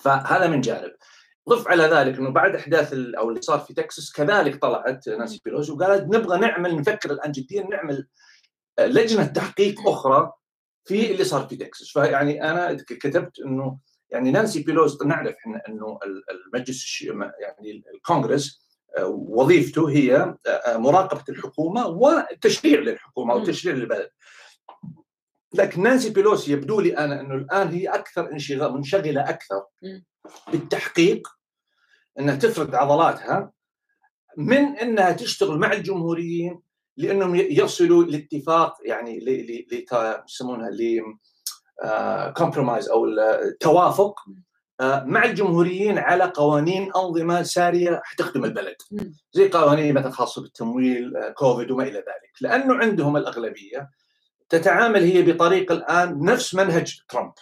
[0.00, 0.92] فهذا من جانب.
[1.48, 5.72] ضف على ذلك إنه بعد إحداث أو اللي صار في تكساس كذلك طلعت نانسي بيلوسي
[5.72, 8.06] وقالت نبغى نعمل نفكر الآن جديا نعمل
[8.80, 10.32] لجنة تحقيق أخرى
[10.84, 11.88] في اللي صار في تكساس.
[11.88, 13.78] فيعني أنا كتبت إنه
[14.10, 15.98] يعني نانسي بيلوسي نعرف إحنا إنه
[16.30, 18.62] المجلس يعني الكونغرس
[19.08, 20.34] وظيفته هي
[20.68, 24.10] مراقبة الحكومة والتشريع للحكومة وتشريع للبلد.
[25.54, 29.64] لكن نانسي بيلوسي يبدو لي أنا إنه الآن هي أكثر انشغال منشغلة أكثر.
[30.52, 31.28] بالتحقيق
[32.18, 33.52] إنها تفرد عضلاتها
[34.36, 36.60] من إنها تشتغل مع الجمهوريين
[36.96, 39.66] لأنهم يصلوا لاتفاق يعني ل
[40.28, 41.02] يسمونها ل
[42.36, 43.04] compromise أو
[43.44, 44.20] التوافق
[44.82, 48.76] مع الجمهوريين على قوانين أنظمة سارية حتخدم البلد.
[49.32, 52.32] زي قوانين مثلا خاصة بالتمويل كوفيد وما إلى ذلك.
[52.40, 53.90] لأنه عندهم الأغلبية
[54.48, 57.32] تتعامل هي بطريقة الآن نفس منهج ترامب.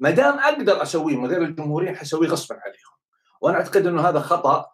[0.00, 2.96] ما دام أقدر أسويه من غير الجمهوريين حسويه غصبا عليهم.
[3.40, 4.66] وأنا أعتقد إنه هذا خطأ.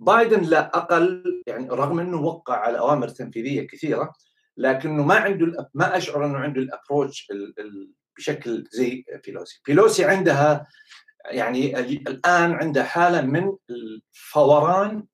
[0.00, 4.12] بايدن لا أقل يعني رغم إنه وقع على أوامر تنفيذية كثيرة
[4.56, 7.32] لكنه ما عنده ما أشعر إنه عنده ال approach
[8.16, 9.60] بشكل زي بيلوسي.
[9.66, 10.66] بيلوسي عندها
[11.24, 15.06] يعني الآن عندها حالة من الفوران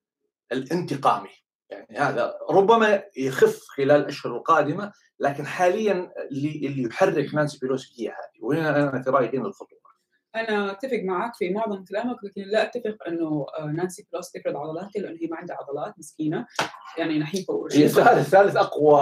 [0.53, 1.42] الانتقامي.
[1.73, 8.09] يعني هذا ربما يخف خلال الأشهر القادمة لكن حاليا اللي اللي يحرك نانسي بيلوسي هي
[8.09, 8.45] هذه.
[8.45, 9.83] وهنا أنا في رأيي هنا الخطورة.
[10.37, 15.19] أنا أتفق معك في معظم كلامك لكن لا أتفق إنه نانسي بيلوسي تفرض عضلاتها لأنه
[15.23, 16.47] هي ما عندها عضلات مسكينة.
[16.99, 19.01] يعني نحيفه هي ثالث ثالث أقوى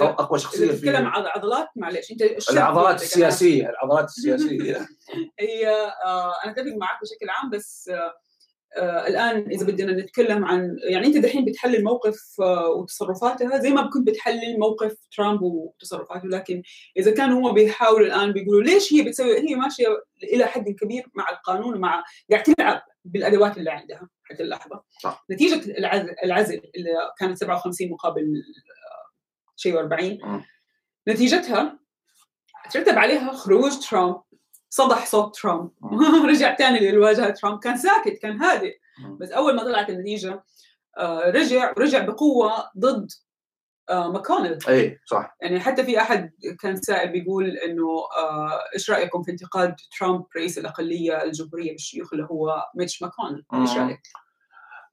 [0.00, 4.76] اقوى شخصية في تتكلم عن عضلات معلش أنت العضلات السياسية العضلات السياسية.
[5.40, 5.68] هي
[6.44, 8.14] أنا أتفق معك بشكل عام بس آه
[8.78, 14.06] الآن إذا بدنا نتكلم عن يعني أنت دحين بتحلل موقف آه وتصرفاتها زي ما كنت
[14.06, 16.62] بتحلل موقف ترامب وتصرفاته لكن
[16.96, 19.86] إذا كانوا هم بيحاولوا الآن بيقولوا ليش هي بتسوي هي ماشية
[20.22, 24.82] إلى حد كبير مع القانون ومع قاعد تلعب بالأدوات اللي عندها حتى اللحظة.
[25.02, 25.24] صح.
[25.30, 29.12] نتيجة العزل, العزل اللي كانت 57 مقابل آه
[29.56, 30.44] شيء 40
[31.08, 31.78] نتيجتها
[32.70, 34.20] ترتب عليها خروج ترامب.
[34.72, 35.70] صدح صوت ترامب.
[36.30, 37.30] رجع تاني للواجهة.
[37.30, 38.78] ترامب كان ساكت كان هادئ.
[39.20, 40.44] بس أول ما طلعت النتيجة
[40.98, 43.10] آه رجع رجع بقوة ضد
[43.90, 45.36] آه ماكونل اي صح.
[45.40, 46.30] يعني حتى في أحد
[46.60, 52.26] كان سائل بيقول إنه آه إيش رأيكم في انتقاد ترامب رئيس الأقلية الجمهورية بالشيوخ اللي
[52.30, 54.00] هو ميتش ماكونل إيش رأيك؟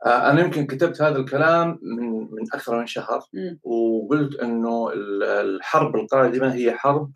[0.05, 3.23] أنا يمكن كتبت هذا الكلام من من أكثر من شهر.
[3.63, 4.91] وقلت إنه
[5.23, 7.11] الحرب القادمة هي حرب.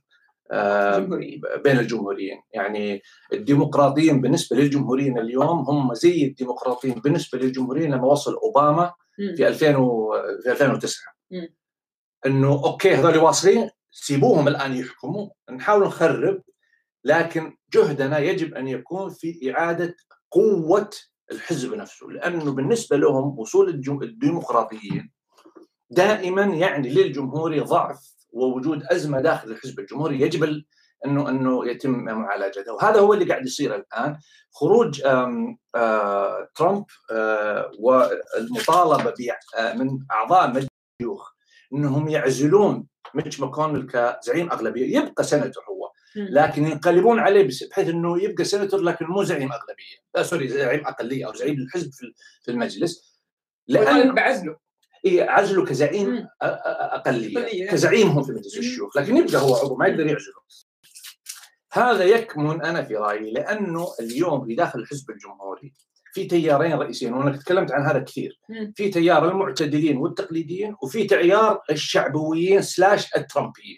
[1.64, 3.02] بين الجمهوريين يعني
[3.34, 9.36] الديمقراطيين بالنسبة للجمهوريين اليوم هم زي الديمقراطيين بالنسبة للجمهوريين لما وصل أوباما مم.
[9.36, 10.14] في 2000 و...
[10.44, 11.56] في 2009 مم.
[12.26, 16.42] إنه أوكي هذول واصلين سيبوهم الآن يحكموا نحاول نخرب
[17.04, 19.96] لكن جهدنا يجب أن يكون في إعادة
[20.32, 20.90] قوة
[21.32, 23.70] الحزب نفسه لأنه بالنسبة لهم وصول.
[24.04, 25.12] الديمقراطيين
[25.90, 30.64] دائما يعني للجمهوري ضعف ووجود أزمة داخل الحزب الجمهوري يجب.
[31.06, 34.18] انه أنه يتم معالجتها وهذا هو اللي قاعد يصير الآن.
[34.52, 35.58] خروج آم
[36.56, 39.16] ترامب آم والمطالبة ب
[39.78, 40.68] من أعضاء مجلس
[41.02, 41.32] الشيوخ
[41.74, 44.98] أنهم يعزلون ميتش ماكونل كزعيم أغلبية.
[44.98, 49.98] يبقى سنتور هو لكن ينقلبون عليه بحيث أنه يبقى سنتور لكن مو زعيم أغلبية.
[50.16, 51.92] آه sorry زعيم أقلية أو زعيم الحزب
[52.44, 53.20] في المجلس.
[53.68, 54.63] لأن بعزله.
[55.06, 57.70] عزله كزعيم أقلية.
[57.72, 60.34] كزعيمهم في مجلس الشيوخ لكن يبقى هو عضو ما يقدر يعزله
[61.74, 65.74] هذا يكمن أنا في رأيي لأنه اليوم في داخل الحزب الجمهوري
[66.14, 68.40] في تيارين رئيسيين وأنا تكلمت عن هذا كثير.
[68.76, 73.78] في تيار المعتدلين والتقليديين وفي تيار الشعبويين سلاش الترامبيين.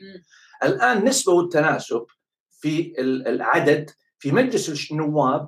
[0.64, 2.06] الآن النسبة والتناسب
[2.60, 5.48] في ال- العدد في مجلس النواب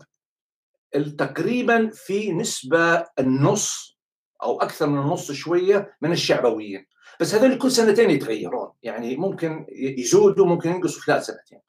[1.17, 3.96] تقريبا في نسبة النص
[4.43, 6.85] أو أكثر من النص شوية من الشعبويين.
[7.19, 8.71] بس هذول كل سنتين يتغيرون.
[8.83, 9.65] يعني ممكن
[9.97, 11.59] يزودوا ممكن ينقصوا خلال سنتين.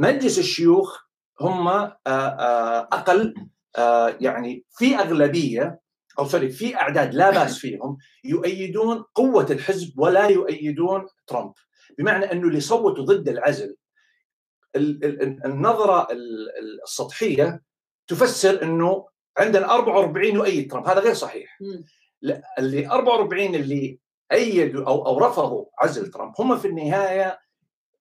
[0.00, 1.00] مجلس الشيوخ
[1.40, 3.34] هم آه، آه، أقل
[3.78, 5.80] آه، يعني في أغلبية
[6.18, 11.52] أو سوري في أعداد لا بأس فيهم يؤيدون قوة الحزب ولا يؤيدون ترامب.
[11.98, 13.76] بمعنى أنه اللي صوتوا ضد العزل
[14.76, 17.62] ال- ال- النظرة ال- السطحية
[18.06, 20.86] تفسر أنه عندنا 44 يؤيد ترامب.
[20.88, 21.58] هذا غير صحيح.
[22.58, 23.98] اللي 44 اللي
[24.32, 27.40] أيدوا أو أو رفضوا عزل ترامب هم في النهاية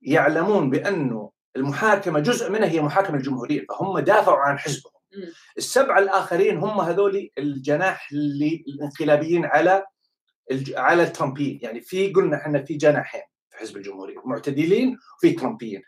[0.02, 4.94] يعلمون بأنه المحاكمة جزء منها هي محاكمة الجمهوريين فهم دافعوا عن حزبهم.
[5.58, 9.86] السبعة الآخرين هم هذول الجناح اللي الانقلابيين على
[10.52, 10.74] الج...
[10.74, 11.60] على الترامبيين.
[11.62, 15.82] يعني في قلنا إحنا في جناحين في حزب الجمهوري معتدلين وفي ترامبيين.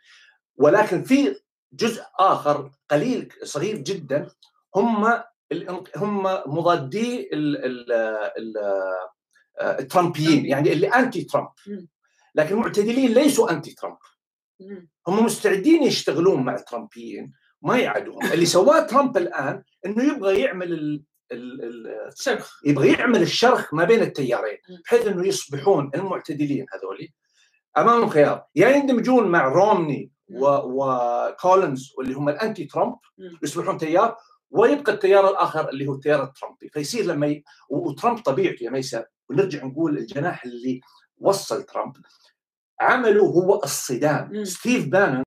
[0.55, 1.35] ولكن في
[1.73, 4.31] جزء آخر قليل صغير جدا
[4.75, 5.23] هم
[5.97, 7.65] هم مضادي ال...
[7.65, 7.91] ال...
[8.37, 8.57] ال...
[9.61, 11.49] آه، الترامبيين يعني اللي anti ترامب.
[12.35, 13.97] لكن المعتدلين ليسوا anti ترامب.
[15.07, 21.03] هم مستعدين يشتغلون مع الترامبيين ما يعادوهم اللي سواه ترامب الآن إنه يبغى يعمل ال...
[21.31, 21.63] ال...
[21.63, 22.09] ال...
[22.15, 24.57] شرخ يبغى يعمل الشرخ ما بين التيارين.
[24.85, 27.07] بحيث إنه يصبحون المعتدلين هذول
[27.77, 30.45] امامهم خيار يا يندمجون مع رومني و...
[30.47, 32.95] وكولينز واللي هم ال anti ترامب.
[33.43, 34.17] يصبحون تيار
[34.51, 36.69] ويبقى التيار الآخر اللي هو التيار الترامبي.
[36.69, 37.43] فيصير لما ي...
[37.69, 40.81] وترامب طبيعته يا ميسا ونرجع نقول الجناح اللي
[41.17, 41.93] وصل ترامب
[42.81, 44.43] عمله هو الصدام مم.
[44.43, 45.23] ستيف بانون.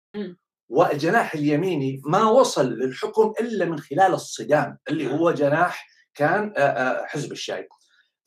[0.68, 7.06] والجناح اليميني ما وصل للحكم إلا من خلال الصدام اللي هو جناح كان آه، آه،
[7.06, 7.66] حزب الشاي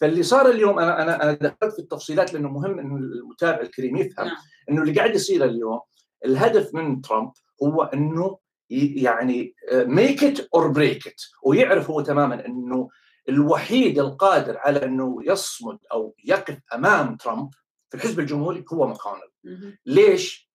[0.02, 4.26] فاللي صار اليوم أنا أنا أنا دخلت في التفصيلات لأنه مهم إنه المتابع الكريم يفهم
[4.28, 4.38] نعم.
[4.70, 5.80] إنه اللي قاعد يصير اليوم
[6.26, 7.32] الهدف من ترامب
[7.64, 8.38] هو إنه
[8.70, 12.90] يعني make it or break it ويعرف هو تماما إنه
[13.30, 17.50] الوحيد القادر على إنه يصمد أو يقف أمام ترامب
[17.90, 19.78] في الحزب الجمهوري هو ماكونل.
[19.86, 20.52] ليش؟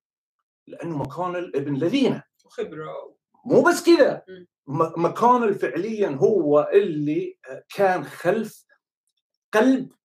[0.67, 2.23] لأنه ماكونل ابن الذينة.
[2.45, 3.17] وخبرة.
[3.45, 4.23] مو بس كذا.
[4.97, 7.39] ماكونل فعليا هو اللي
[7.75, 8.65] كان خلف
[9.55, 10.02] قلب آه، آه، آه،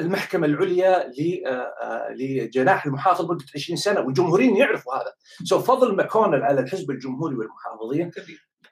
[0.00, 1.06] المحكمة العليا
[1.46, 5.12] آه، آه، لجناح المحافظ مدة 20 سنة والجمهوريين يعرفوا هذا.
[5.44, 8.10] so فضل ماكونل على الحزب الجمهوري والمحافظين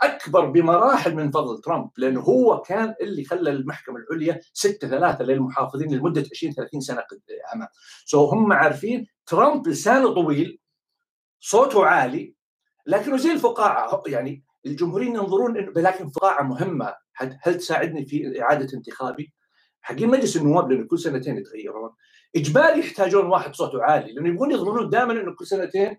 [0.03, 5.95] أكبر بمراحل من فضل ترامب لأنه هو كان اللي خلى المحكمة العليا 6 3 للمحافظين
[5.95, 7.21] لمدة 20 30 سنة قد-
[7.55, 7.69] أمام.
[8.05, 10.59] so هم عارفين ترامب لسانه طويل
[11.41, 12.35] صوته عالي
[12.87, 14.03] لكنه زي الفقاعة.
[14.07, 16.95] يعني الجمهوريين ينظرون انه لكن فقاعة مهمة.
[17.17, 19.33] هل هل تساعدني في إعادة انتخابي؟
[19.87, 21.91] حقين مجلس النواب لأنه كل سنتين يتغيرون.
[22.37, 25.97] إجباري يحتاجون واحد صوته عالي لأنه يبغون يضمنون دائما إنه كل سنتين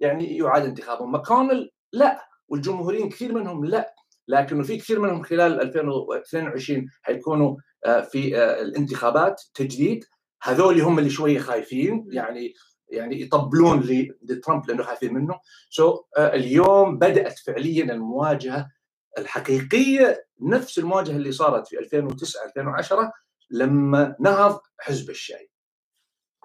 [0.00, 1.12] يعني يعاد انتخابهم.
[1.12, 3.94] ماكونل لا والجمهوريين كثير منهم لا.
[4.28, 10.04] لكنه في كثير منهم خلال 2022 حيكونوا آه، في آه، الانتخابات تجديد.
[10.42, 12.54] هذول هم اللي شوية خايفين يعني
[12.88, 13.80] يعني يطبلون
[14.22, 15.40] لترامب لأنه خايفين منه.
[15.70, 18.70] سو so, اليوم بدأت فعليا المواجهة
[19.18, 23.12] الحقيقية نفس المواجهة اللي صارت في 2009 2010
[23.50, 25.50] لما نهض حزب الشاي.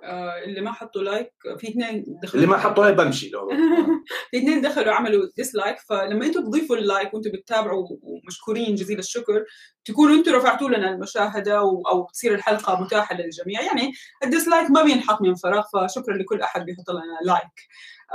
[0.04, 2.44] آه اللي ما حطوا like في اثنين دخلوا.
[2.44, 3.50] اللي ما حطوا like بمشي لو
[4.32, 9.46] في اثنين دخلوا عملوا dislike فلما أنتم تضيفوا ال like وأنتم بتتابعوا ومشكورين جزيل الشكر
[9.86, 13.62] تكونوا أنتم رفعتوا لنا المشاهدة و- أو تصير الحلقة متاحة للجميع.
[13.62, 13.92] يعني
[14.24, 17.52] ال dislike ما بينحط من فراغ فشكرا لكل أحد بيحط لنا like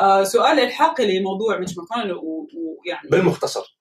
[0.01, 3.79] آه سؤال إلحاقي لموضوع مش مكان ويعني بالمختصر.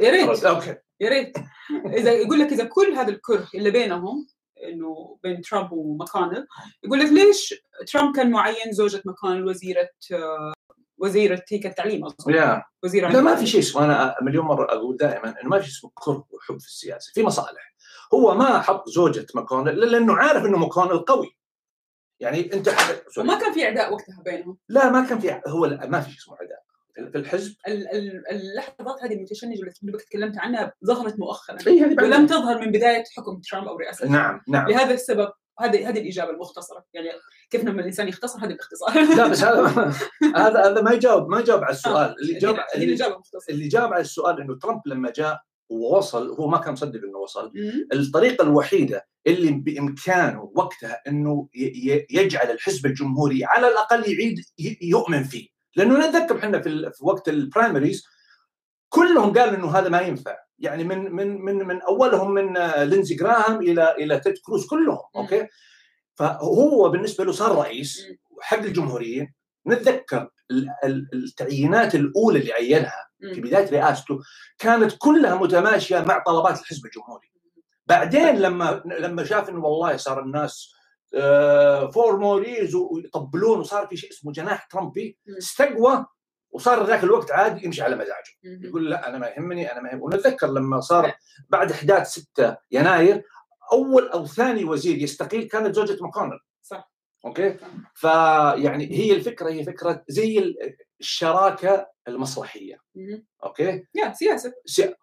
[0.00, 0.44] يا ريت.
[0.44, 0.76] okay.
[1.00, 1.36] يا ريت.
[1.86, 4.26] إذا يقول لك إذا كل هذا الكره اللي بينهم
[4.64, 6.46] إنه بين ترامب وماكونل
[6.82, 7.54] يقول لك ليش
[7.92, 9.88] ترامب كان معين زوجة ماكونل وزيرة
[10.98, 13.84] وزيرة هيك التعليم أصلا؟ يا وزيرة لا ما في شيء اسمه.
[13.84, 17.22] أنا مليون مرة أقول دائما إنه ما في شيء اسمه كره وحب في السياسة في
[17.22, 17.74] مصالح.
[18.14, 21.36] هو ما حط زوجة ماكونل لأنه عارف إنه ماكونل قوي.
[22.20, 22.68] يعني أنت
[23.18, 24.58] وما كان في إعداء وقتها بينهم.
[24.68, 26.59] لا ما كان في هو لا ما في شيء اسمه عداء
[26.94, 27.54] في الحزب.
[27.68, 31.58] ال- ال- اللحظات هذه المتشنجه اللي تكلمت عنها ظهرت مؤخرا.
[31.66, 32.26] اي هذه ولم.
[32.26, 34.68] تظهر من بداية حكم ترامب أو رئاسته نعم نعم.
[34.68, 35.28] لهذا السبب
[35.60, 36.84] هذه هذه الإجابة المختصرة.
[36.94, 37.08] يعني
[37.50, 39.62] كيف لما الإنسان يختصر؟ هذا الاختصار لا بس هذا
[40.36, 42.14] هذا هذا ما يجاوب ما يجاوب على السؤال.
[42.22, 43.14] اللي جاوب هذه اللي,
[43.50, 47.52] اللي جاوب على السؤال إنه ترامب لما جاء ووصل هو ما كان مصدق إنه وصل.
[47.92, 51.48] الطريقة الوحيدة اللي بإمكانه وقتها إنه
[52.10, 54.40] يجعل الحزب الجمهوري على الأقل يعيد
[54.82, 55.48] يؤمن فيه.
[55.76, 58.04] لأنه نتذكر إحنا في, في وقت ال primaries
[58.88, 63.14] كلهم قالوا إنه هذا ما ينفع يعني من من من من أولهم من آه، ليندسي
[63.14, 64.98] جراهام إلى إلى تيد كروز كلهم.
[65.16, 65.46] okay
[66.14, 68.06] فهو بالنسبة له صار رئيس.
[68.40, 69.34] حق الجمهوريين
[69.66, 73.40] نتذكر ال- ال- التعيينات الأولى اللي عينها في.
[73.40, 74.18] بداية رئاسته
[74.58, 77.30] كانت كلها متماشية مع طلبات الحزب الجمهوري.
[77.86, 80.74] بعدين لما لما شاف إنه والله صار الناس
[81.92, 85.18] فور موريز ويطبلون وصار في شيء اسمه جناح ترامبي.
[85.38, 86.06] استقوى
[86.50, 88.34] وصار ذاك الوقت عادي يمشي على مزاجه.
[88.42, 91.12] يقول لا أنا ما يهمني أنا ما يهمني ونتذكر لما صار
[91.48, 93.22] بعد إحداث 6 يناير
[93.72, 96.92] أول أو ثاني وزير يستقيل كانت زوجة ماكونل صح.
[97.24, 97.56] okay؟
[97.94, 103.26] فيعني هي الفكرة هي فكرة زي ال- الشراكة المصلحيه مم.
[103.44, 104.52] okay؟ يا سياسة.
[104.66, 104.94] سي-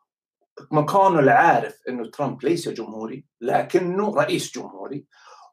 [0.72, 5.06] ماكونل عارف إنه ترامب ليس جمهوري لكنه رئيس جمهوري.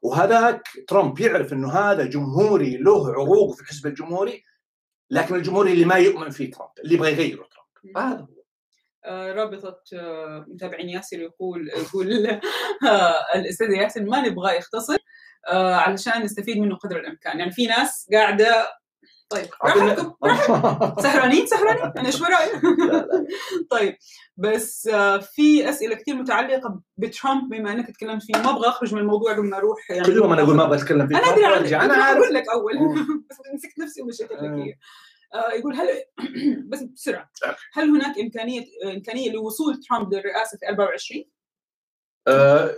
[0.05, 4.43] وهذاك ترامب يعرف إنه هذا جمهوري له عروق في الحزب الجمهوري
[5.09, 7.47] لكن الجمهوري اللي ما يؤمن فيه ترامب اللي يبغى يغيره
[7.83, 7.97] ترامب.
[7.97, 8.43] هذا هو.
[9.05, 12.27] آه، رابطة آه، متابعين ياسر يقول يقول
[12.89, 14.97] آه، الأستاذ ياسر ما نبغى يختصر
[15.47, 17.39] علشان نستفيد منه قدر الإمكان.
[17.39, 18.67] يعني في ناس قاعدة
[19.35, 20.95] طيب براحتكم براحتكم.
[21.03, 22.61] سهرانين سهرانين أنا شو رأيك؟
[23.71, 23.97] طيب
[24.37, 28.99] بس آه، في أسئلة كثير متعلقة بترامب بما إنك تكلمت فيه ما أبغى أخرج من
[29.01, 31.75] الموضوع قبل ما أروح يعني كل يوم أنا أقول ما أبغى أتكلم فيه أنا أدري.
[31.75, 32.73] أنا عارف أقول لك أول.
[33.29, 34.77] بس مسكت نفسي ومشيت لك
[35.33, 35.87] آه، يقول هل
[36.69, 37.31] بس بسرعة.
[37.73, 41.23] هل هناك إمكانية إمكانية لوصول ترامب للرئاسة في 24
[42.27, 42.75] آه،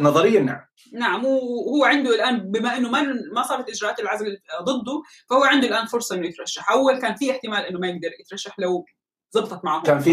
[0.00, 0.60] نظريا نعم.
[0.92, 5.86] نعم وهو عنده الآن بما إنه ما ما صارت إجراءات العزل ضده فهو عنده الآن
[5.86, 6.70] فرصة إنه يترشح.
[6.70, 8.84] أول كان في احتمال إنه ما يقدر يترشح لو
[9.30, 10.10] زبطت معه كان في.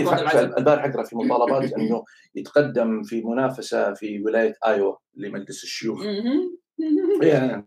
[0.57, 2.03] البارح أقرأ في مطالبات أنه
[2.35, 6.01] يتقدم في منافسة في ولاية آيوا لمجلس الشيوخ.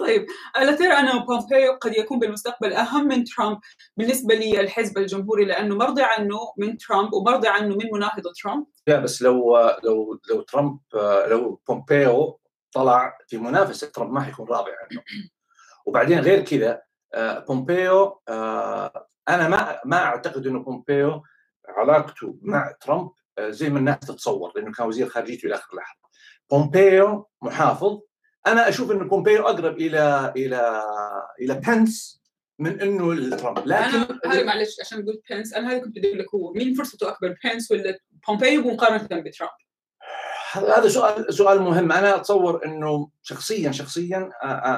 [0.00, 3.58] طيب ألا ترى أن بومبيو قد يكون بالمستقبل أهم من ترامب
[3.96, 8.66] بالنسبة للحزب الجمهوري لأنه مرضي عنه من ترامب ومرضي عنه من مناهضة ترامب.
[8.86, 10.78] لا بس لو لو لو ترامب
[11.30, 12.40] لو بومبيو
[12.72, 15.02] طلع في منافسة ترامب ما حيكون راضي عنه.
[15.86, 16.82] وبعدين غير كذا
[17.14, 21.22] آه، بومبيو آه، أنا ما ما أعتقد إنه بومبيو
[21.68, 26.00] علاقته مع ترامب آه، زي ما الناس تتصور لأنه كان وزير خارجيته إلى اخر لحظة.
[26.50, 28.00] بومبيو محافظ
[28.46, 30.82] أنا أشوف انه بومبيو أقرب إلى إلى
[31.40, 32.24] إلى بنس
[32.58, 36.18] من إنه لترامب أنا هذا لكن معلش عشان قلت بينس أنا هذا كنت بدي أقول
[36.18, 39.52] لك هو مين فرصته أكبر بينس ولا بومبيو مقارنة بترامب؟
[40.52, 41.92] هذا سؤال سؤال مهم.
[41.92, 44.30] أنا أتصور إنه شخصيا شخصيا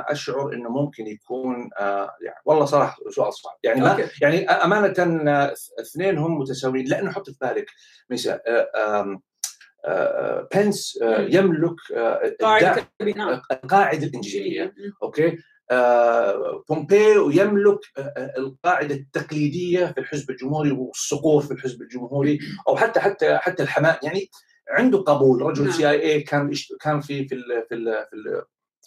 [0.09, 3.57] أشعر إنه ممكن يكون يعني والله صراحة سؤال صعب.
[3.62, 4.09] يعني ما.
[4.22, 4.94] يعني أمانة
[5.29, 6.87] آه، اثنين هم متساويين.
[6.87, 7.66] لأنه حط في بالك
[8.29, 9.20] آه،
[10.55, 11.20] بنس آه،.
[11.20, 12.35] يملك آه،
[13.53, 14.75] القاعدة الإنجيلية.
[15.03, 15.38] okay؟
[15.70, 17.79] آه، بومبيو يملك
[18.38, 24.31] القاعدة التقليدية في الحزب الجمهوري والصقور في الحزب الجمهوري أو حتى حتى حتى الحماة يعني
[24.70, 25.42] عنده قبول.
[25.42, 25.72] رجل نعم.
[25.73, 28.42] CIA كان كان في في ال في ال في, ال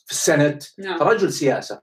[0.05, 0.63] في السنت.
[0.79, 0.99] نعم.
[1.03, 1.81] رجل سياسة.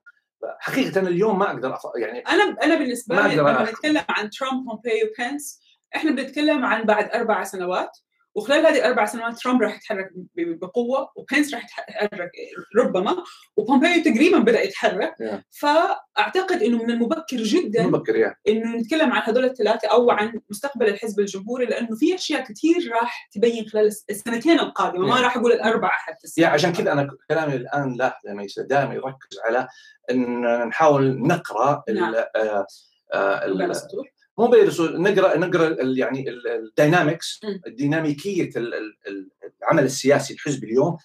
[0.58, 3.62] حقيقة اليوم ما أقدر أف- يعني أنا أنا بالنسبة لي لما.
[3.62, 5.60] نتكلم عن ترامب بومبيو بينس
[5.96, 7.98] إحنا بنتكلم عن بعد أربع سنوات.
[8.36, 12.30] وخلال هذه الأربع سنوات ترامب راح يتحرك بقوة وبينس راح يتحرك
[12.76, 13.16] ربما
[13.56, 15.36] وبومبيو تقريبا بدأ يتحرك Yeah.
[15.60, 21.20] فأعتقد إنه من المبكر جدا مبكر إنه نتكلم عن هذول الثلاثة أو عن مستقبل الحزب
[21.20, 25.20] الجمهوري لأنه في أشياء كثير راح تبين خلال الس- السنتين القادمة ما Yeah.
[25.20, 26.42] راح أقول الأربعة حتى السنة.
[26.42, 28.26] يعني عشان كذا أنا كلامي الآن لاحظ
[28.58, 29.68] يا دائما يركز على
[30.10, 32.14] ان نحاول نقرأ نعم.
[32.14, 32.66] آه،
[33.14, 34.08] آه، السطور.
[34.38, 37.40] مو بين الرسول نقرا نقرأ يعني ال- الدينامكس
[39.06, 39.28] ال-
[39.62, 40.96] العمل السياسي الحزب اليوم.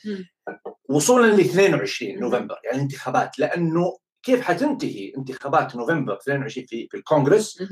[0.90, 2.20] وصولا ل 22 مم.
[2.22, 7.64] نوفمبر يعني الانتخابات لأنه كيف حتنتهي انتخابات نوفمبر 22 في في الكونغرس.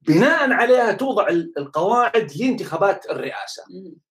[0.00, 3.62] بناء عليها توضع ال- القواعد لانتخابات الرئاسة.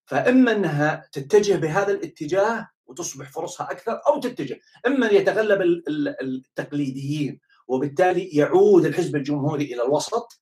[0.06, 7.39] فإما أنها تتجه بهذا الاتجاه وتصبح فرصها أكثر أو تتجه إما يتغلب ال- ال- التقليديين
[7.67, 10.41] وبالتالي يعود الحزب الجمهوري إلى الوسط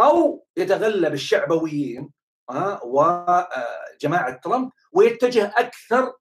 [0.00, 2.10] أو يتغلب الشعبويين
[2.50, 6.12] آه، وجماعه ترامب ويتجه أكثر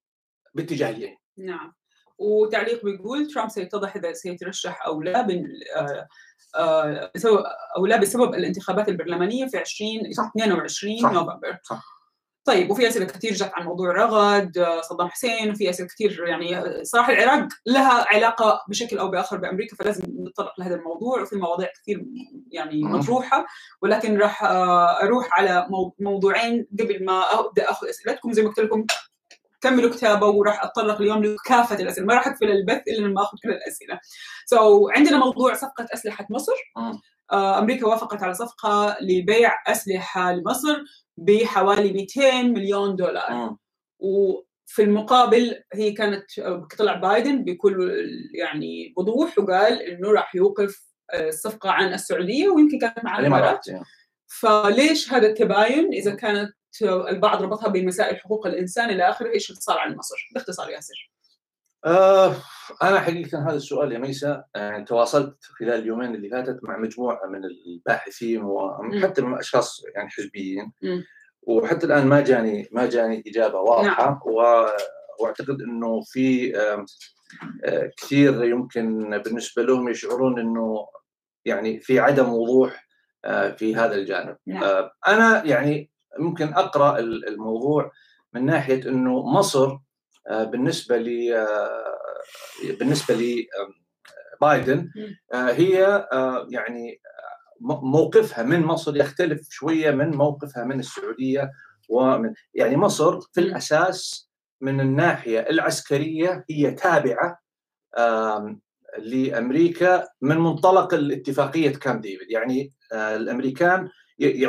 [0.53, 1.73] باتجاه اليمين نعم
[2.17, 5.27] وتعليق بيقول ترامب سيتضح إذا سيترشح أو لا.
[5.75, 6.07] آه،
[6.55, 7.43] آه، بسبب
[7.77, 10.31] أو لا بسبب الانتخابات البرلمانية في 20 صح.
[10.37, 11.11] 22 صح.
[11.11, 11.98] نوفمبر صح.
[12.49, 16.57] طيب وفي أسئلة كثير جت عن موضوع رغد آه، صدام حسين وفي أسئلة كثير يعني
[16.57, 21.21] آه، صراحة العراق لها علاقة بشكل أو بآخر بأمريكا فلازم نتطرق لهذا الموضوع.
[21.21, 22.05] وفي مواضيع كثير
[22.51, 22.81] يعني.
[22.83, 23.45] مطروحة
[23.81, 28.31] ولكن راح آه، أروح على مو- موضوعين قبل ما أبدأ آخذ أسئلتكم.
[28.33, 28.85] زي ما قلت لكم
[29.61, 32.05] كملوا كتابة وراح أتطرق اليوم لكافة الأسئلة.
[32.07, 33.99] ما راح أقفل البث إلا لما أخذ كل الأسئلة.
[34.45, 36.53] سو so, عندنا موضوع صفقة أسلحة مصر.
[37.31, 40.83] آه، أمريكا وافقت على صفقة لبيع أسلحة لمصر
[41.17, 43.57] بحوالي 200 مليون دولار مم.
[43.99, 47.91] وفي المقابل هي كانت آه، طلع بايدن بكل
[48.33, 53.65] يعني وضوح وقال إنه راح يوقف آه، الصفقة عن السعودية ويمكن كانت مع الإمارات.
[54.27, 59.77] فليش هذا التباين إذا كانت البعض ربطها بمسائل حقوق الإنسان إلى آخره إيش اللي صار
[59.77, 61.11] عن مصر؟ باختصار ياسر.
[61.85, 62.35] آه
[62.83, 67.41] أنا حقيقة هذا السؤال يا ميسا آه تواصلت خلال اليومين اللي فاتت مع مجموعة من
[67.45, 70.71] الباحثين وحتى من أشخاص يعني حزبيين.
[71.43, 74.19] وحتى الآن ما جاني ما جاني إجابة واضحة نعم.
[74.25, 74.65] و...
[75.19, 76.85] وأعتقد إنه في آه،
[77.97, 80.87] كثير يمكن بالنسبة لهم يشعرون إنه
[81.45, 82.87] يعني في عدم وضوح
[83.57, 84.89] في هذا الجانب نعم.
[85.07, 87.91] أنا يعني ممكن أقرأ ال- الموضوع
[88.33, 89.77] من ناحية إنه مصر
[90.29, 91.97] بالنسبة لي آه،
[92.79, 93.73] بالنسبة آم،
[94.41, 94.91] بايدن
[95.33, 96.07] هي
[96.49, 97.01] يعني
[97.65, 101.51] موقفها من مصر يختلف شوية من موقفها من السعودية
[101.89, 104.29] ومن يعني مصر في الأساس
[104.61, 107.39] من الناحية العسكرية هي تابعة
[108.97, 112.31] لأمريكا من منطلق الاتفاقية كام ديفيد.
[112.31, 113.89] يعني الأمريكان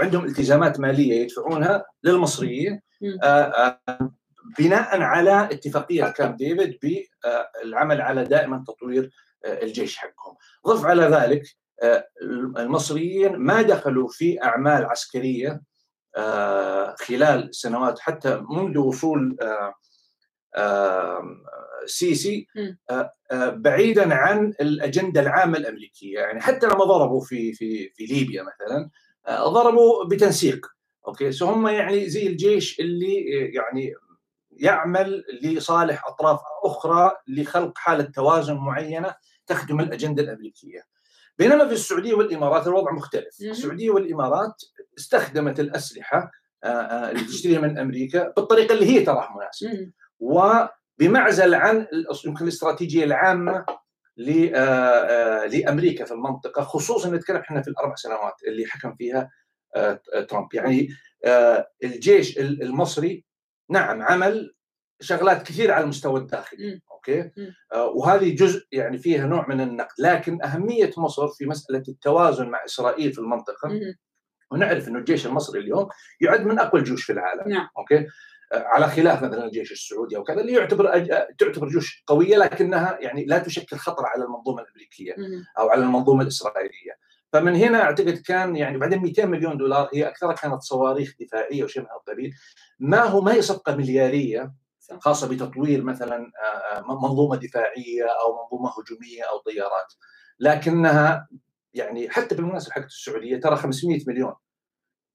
[0.02, 2.80] عندهم التزامات مالية يدفعونها للمصريين
[4.58, 9.10] بناء على اتفاقية كام ديفيد بالعمل على دائما تطوير
[9.46, 10.36] الجيش حقهم.
[10.66, 11.42] ضف على ذلك
[12.58, 15.62] المصريين ما دخلوا في أعمال عسكرية
[17.06, 19.36] خلال سنوات حتى منذ وصول
[21.86, 22.46] سيسي
[23.38, 26.18] بعيدا عن الأجندة العامة الأمريكية.
[26.18, 28.90] يعني حتى لما ضربوا في في في ليبيا مثلا
[29.48, 30.66] ضربوا بتنسيق.
[31.08, 33.14] okay؟ so هم يعني زي الجيش اللي
[33.54, 33.94] يعني
[34.52, 39.14] يعمل لصالح أطراف أخرى لخلق حالة توازن معينة
[39.46, 40.82] تخدم الأجندة الأمريكية.
[41.38, 44.62] بينما في السعودية والإمارات الوضع مختلف، السعودية والإمارات
[44.98, 46.30] استخدمت الأسلحة
[46.64, 49.90] اللي تشتريها من أمريكا بالطريقة اللي هي تراها مناسبة.
[50.20, 51.86] وبمعزل عن
[52.24, 53.64] يمكن الاستراتيجية العامة
[55.46, 59.30] لأمريكا في المنطقة خصوصا نتكلم إحنا في الأربع سنوات اللي حكم فيها
[60.28, 60.88] ترامب يعني
[61.84, 63.24] الجيش المصري
[63.70, 64.54] نعم عمل
[65.00, 67.30] شغلات كثيرة على المستوى الداخلي okay؟
[67.94, 73.12] وهذه جزء يعني فيها نوع من النقد لكن أهمية مصر في مسألة التوازن مع إسرائيل
[73.12, 73.80] في المنطقة
[74.50, 75.88] ونعرف إنه الجيش المصري اليوم
[76.20, 77.68] يعد من أقوى الجيوش في العالم نعم.
[77.78, 78.06] okay؟
[78.52, 81.08] على خلاف مثلا الجيش السعودي أو كذا اللي يعتبر أج...
[81.38, 85.14] تعتبر جيوش قوية لكنها يعني لا تشكل خطر على المنظومة الأمريكية
[85.58, 86.92] أو على المنظومة الإسرائيلية.
[87.32, 91.82] فمن هنا أعتقد كان يعني بعدين 200 مليون دولار هي أكثرها كانت صواريخ دفاعية وشيء
[91.82, 92.34] من القبيل
[92.78, 94.52] ما هو ما هي صفقة مليارية
[94.98, 96.30] خاصة بتطوير مثلا
[96.88, 99.92] منظومة دفاعية أو منظومة هجومية أو طيارات.
[100.40, 101.28] لكنها
[101.74, 104.34] يعني حتى بالمناسبة حقت السعودية ترى 500 مليون.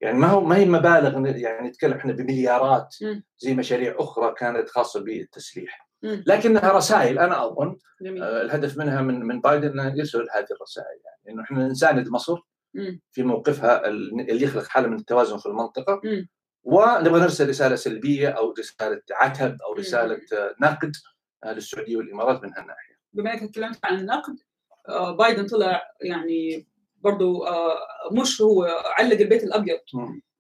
[0.02, 2.96] يعني ما هو ما هي مبالغ يعني نتكلم إحنا بمليارات.
[3.38, 5.85] زي مشاريع أخرى كانت خاصة بالتسليح.
[6.04, 7.20] لكنها رسائل.
[7.20, 8.24] أنا أظن جميل.
[8.24, 12.38] آه الهدف منها من من بايدن إنه يرسل هذه الرسائل يعني إنه إحنا نساند مصر
[13.12, 16.02] في موقفها اللي يخلق حالة من التوازن في المنطقة.
[16.64, 20.22] ونبغى نرسل رسالة سلبية أو رسالة عتب أو رسالة
[20.62, 20.92] نقد
[21.46, 22.96] للسعودية والإمارات من هالناحية.
[23.14, 24.36] بما إنك تكلمت عن النقد
[25.18, 26.68] بايدن طلع يعني
[27.02, 27.46] برضو
[28.12, 28.64] مش هو
[28.98, 29.80] علق البيت الأبيض.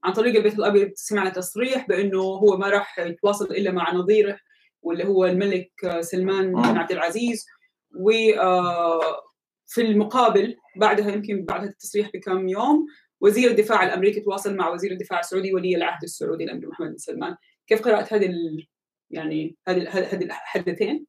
[0.03, 4.39] عن طريق البيت الأبيض سمعنا تصريح بأنه هو ما راح يتواصل إلا مع نظيره.
[4.86, 7.45] واللي هو الملك سلمان بن عبد العزيز.
[7.99, 8.11] و
[9.67, 12.86] في المقابل بعدها يمكن بعد التصريح بكم يوم
[13.21, 17.36] وزير الدفاع الأمريكي تواصل مع وزير الدفاع السعودي ولي العهد السعودي الأمير محمد بن سلمان.
[17.67, 18.31] كيف قراءه هذه
[19.09, 21.05] يعني هذه هذه الحدثين؟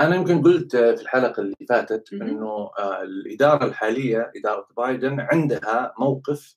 [0.00, 2.70] أنا يمكن قلت في الحلقة اللي فاتت إنه
[3.02, 6.54] الإدارة الحالية إدارة بايدن عندها موقف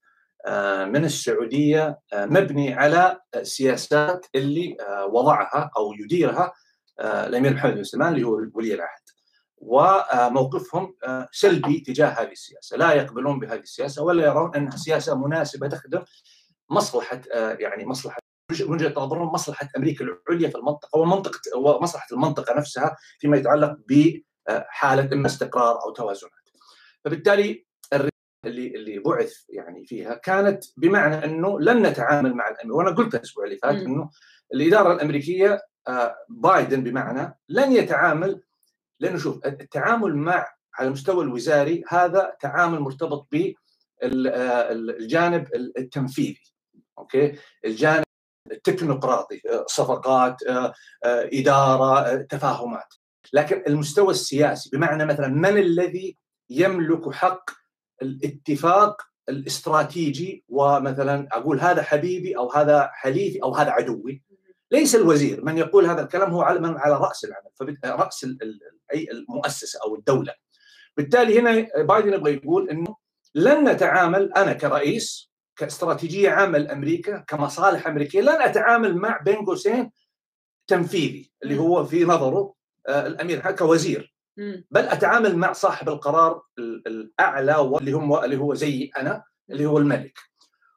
[0.85, 4.77] من السعودية مبني على السياسات اللي
[5.09, 6.53] وضعها أو يديرها
[6.99, 9.05] الأمير محمد بن سلمان اللي هو ولي العهد
[9.57, 10.95] وموقفهم
[11.31, 16.03] سلبي تجاه هذه السياسة، لا يقبلون بهذه السياسة ولا يرون أنها سياسة مناسبة تخدم
[16.69, 18.17] مصلحة يعني مصلحة
[18.49, 25.13] من وجهه نظرهم مصلحة أمريكا العليا في المنطقة ومنطقه ومصلحه المنطقة نفسها فيما يتعلق بحاله
[25.13, 26.31] إما استقرار أو توازنات.
[27.05, 27.64] فبالتالي
[28.45, 33.45] اللي اللي بعث يعني فيها كانت بمعنى أنه لن نتعامل مع الامر وأنا قلت الأسبوع
[33.45, 34.09] اللي فات أنه
[34.53, 35.61] الإدارة الأمريكية
[36.29, 38.41] بايدن بمعنى لن يتعامل
[38.99, 43.27] لأنه شوف التعامل مع على المستوى الوزاري هذا تعامل مرتبط
[44.03, 46.41] بالجانب التنفيذي
[46.97, 47.35] أوكي؟
[47.65, 48.03] الجانب
[48.51, 50.37] التكنوقراطي صفقات
[51.05, 52.93] إدارة تفاهمات.
[53.33, 56.17] لكن المستوى السياسي بمعنى مثلا من الذي
[56.49, 57.51] يملك حق
[58.01, 64.23] الاتفاق الاستراتيجي ومثلا أقول هذا حبيبي أو هذا حليفي أو هذا عدوي.
[64.71, 65.45] ليس الوزير.
[65.45, 67.99] من يقول هذا الكلام هو على من على رأس العمل.
[67.99, 68.27] رأس
[68.93, 70.33] أي المؤسسه أو الدولة.
[70.97, 72.95] بالتالي هنا بايدن يبغى يقول إنه
[73.35, 79.91] لن نتعامل أنا كرئيس كاستراتيجية عامة لأمريكا كمصالح أمريكية لن أتعامل مع بين قوسين
[80.67, 82.53] تنفيذي اللي هو في نظره
[82.89, 84.14] الأمير كوزير.
[84.71, 90.19] بل أتعامل مع صاحب القرار الأعلى واللي هم اللي هو زي أنا اللي هو الملك.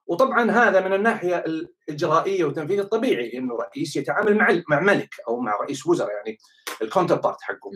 [0.07, 1.45] وطبعا هذا من الناحية
[1.89, 6.39] الإجرائية والتنفيذ الطبيعي إنه رئيس يتعامل مع مع ملك أو مع رئيس وزراء يعني
[6.83, 7.71] ال counterpart حقه.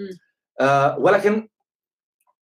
[0.61, 1.49] آه ولكن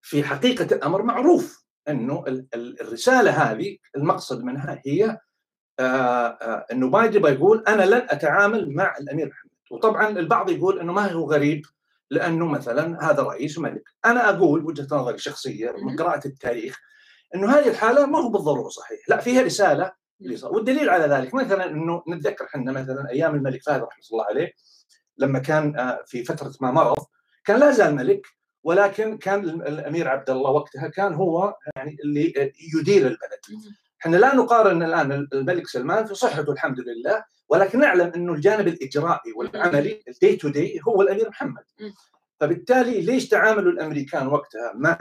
[0.02, 2.24] في حقيقة الأمر معروف إنه
[2.54, 5.18] الرسالة هذه المقصد منها هي
[5.78, 9.50] آه آه إنه بايدن يقول أنا لن أتعامل مع الأمير محمد.
[9.70, 11.62] وطبعا البعض يقول إنه ما هو غريب
[12.10, 16.80] لأنه مثلا هذا رئيس وملك أنا أقول وجهة نظري الشخصيه من قراءة التاريخ
[17.34, 19.00] إنه هذه الحالة ما هو بالضرورة صحيح.
[19.08, 19.92] لا فيها رسالة
[20.42, 24.52] والدليل على ذلك مثلا إنه نتذكر إحنا مثلا أيام الملك فهد رحمة الله عليه
[25.18, 27.06] لما كان آه، في فترة ما مرض
[27.44, 28.26] كان لا زال ملك
[28.62, 33.40] ولكن كان الأمير عبد الله وقتها كان هو يعني اللي يدير البلد.
[34.00, 39.32] إحنا لا نقارن الآن الملك سلمان في صحته الحمد لله ولكن نعلم إنه الجانب الإجرائي
[39.36, 41.62] والعملي ال day-to-day هو الأمير محمد.
[42.40, 44.98] فبالتالي ليش تعاملوا الأمريكان وقتها مع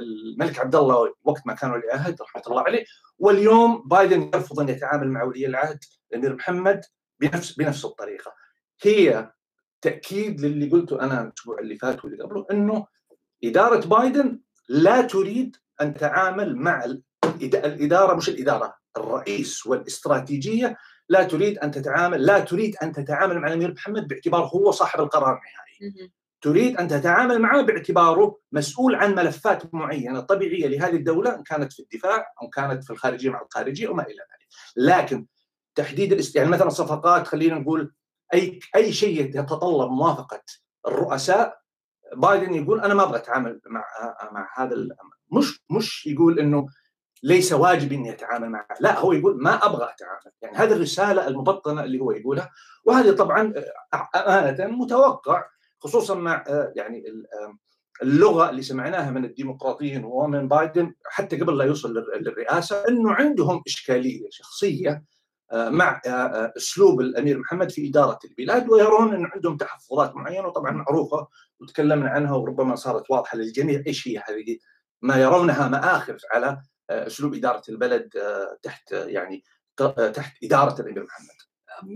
[0.00, 2.84] الملك عبد الله وقت ما كان ولي عهد رحمة الله عليه؟
[3.18, 5.78] واليوم بايدن يرفض أن يتعامل مع ولي العهد
[6.12, 6.84] الأمير محمد
[7.20, 8.32] بنفس بنفس الطريقة.
[8.82, 9.30] هي
[9.80, 12.86] تأكيد للي قلته أنا الأسبوع اللي فات واللي قبله إنه
[13.44, 16.84] إدارة بايدن لا تريد أن تتعامل مع
[17.42, 20.76] الإدارة مش الإدارة الرئيس والاستراتيجية
[21.08, 25.40] لا تريد أن تتعامل لا تريد أن تتعامل مع الأمير محمد باعتبار هو صاحب القرار
[25.40, 26.10] النهائي.
[26.40, 31.80] تريد أن تتعامل معه باعتباره مسؤول عن ملفات معينة طبيعية لهذه الدولة إن كانت في
[31.82, 34.48] الدفاع أو كانت في الخارجية مع الخارجية وما إلى ذلك.
[34.76, 35.26] لكن
[35.74, 36.36] تحديد الاست...
[36.36, 37.92] يعني مثلا الصفقات خلينا نقول
[38.34, 40.42] أي أي شيء يتطلب موافقة
[40.86, 41.58] الرؤساء
[42.16, 43.84] بايدن يقول أنا ما أبغى أتعامل مع
[44.32, 44.88] مع هذا
[45.32, 46.66] مش مش يقول إنه
[47.26, 51.84] ليس واجب اني اتعامل معه، لا هو يقول ما أبغى أتعامل، يعني هذه الرسالة المبطنة
[51.84, 52.50] اللي هو يقولها.
[52.84, 53.52] وهذه طبعا
[54.16, 55.44] امانه متوقع
[55.80, 56.44] خصوصا مع
[56.76, 57.04] يعني
[58.02, 64.28] اللغة اللي سمعناها من الديمقراطيين ومن بايدن حتى قبل لا يوصل للرئاسة إنه عندهم إشكالية
[64.30, 65.04] شخصية
[65.52, 66.00] مع
[66.56, 71.28] أسلوب الأمير محمد في إدارة البلاد ويرون ان عندهم تحفظات معينة وطبعا معروفة
[71.60, 74.58] وتكلمنا عنها وربما صارت واضحة للجميع إيش هي هذه؟
[75.02, 78.08] ما يرونها مآخذ على اسلوب إدارة البلد
[78.62, 79.44] تحت يعني
[80.12, 81.36] تحت إدارة الامير محمد.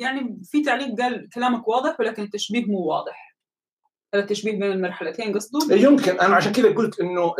[0.00, 3.36] يعني في تعليق قال كلامك واضح ولكن التشبيه مو واضح.
[4.14, 7.34] هذا التشبيه بين المرحلتين قصده؟ يمكن أنا عشان كذا قلت إنه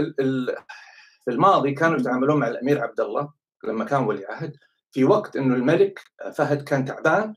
[1.24, 3.32] في الماضي كانوا يتعاملون مع الأمير عبد الله
[3.64, 4.56] لما كان ولي عهد
[4.92, 6.00] في وقت إنه الملك
[6.34, 7.34] فهد كان تعبان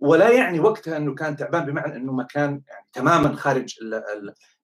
[0.00, 3.94] ولا يعني وقتها إنه كان تعبان بمعنى إنه ما كان يعني تماما خارج ال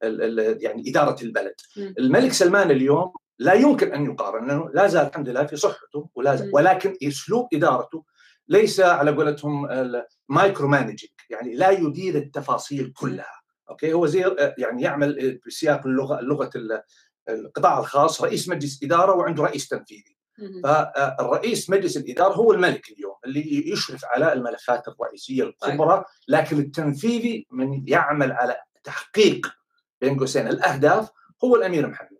[0.02, 1.54] ال ال يعني إدارة البلد.
[1.76, 1.80] م.
[1.98, 6.36] الملك سلمان اليوم لا يمكن أن يقارن لأنه لا زال الحمد لله في صحته ولا
[6.36, 8.04] زال ولكن أسلوب إدارته
[8.48, 9.68] ليس على قولتهم
[10.28, 13.42] micromanaging يعني لا يدير التفاصيل كلها.
[13.70, 16.50] أوكي؟ هو زي يعني يعمل بسياق اللغة لغة
[17.28, 20.16] القطاع الخاص رئيس مجلس إدارة وعنده رئيس تنفيذي.
[20.64, 27.88] فالرئيس مجلس الإدارة هو الملك اليوم اللي يشرف على الملفات الرئيسية الكبرى لكن التنفيذي من
[27.88, 29.46] يعمل على تحقيق
[30.00, 30.48] بين قوسين.
[30.48, 31.10] الأهداف
[31.44, 32.17] هو الأمير محمد.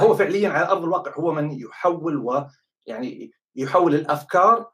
[0.00, 4.70] فهو فعليا على أرض الواقع هو من يحول ويعني يحول الأفكار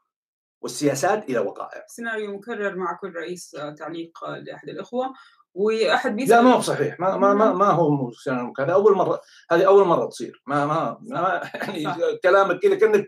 [0.61, 1.83] والسياسات إلى وقائع.
[1.87, 5.13] سيناريو مكرر مع كل رئيس تعليق لأحد الإخوة
[5.53, 6.99] وأحد بيسال لا ما هو صحيح.
[6.99, 8.11] ما ما ما, ما هو
[8.59, 9.21] هذا أول مرة
[9.51, 10.43] هذه أول مرة تصير.
[10.47, 11.85] ما ما, ما يعني
[12.23, 13.07] كلامك كذا كأنك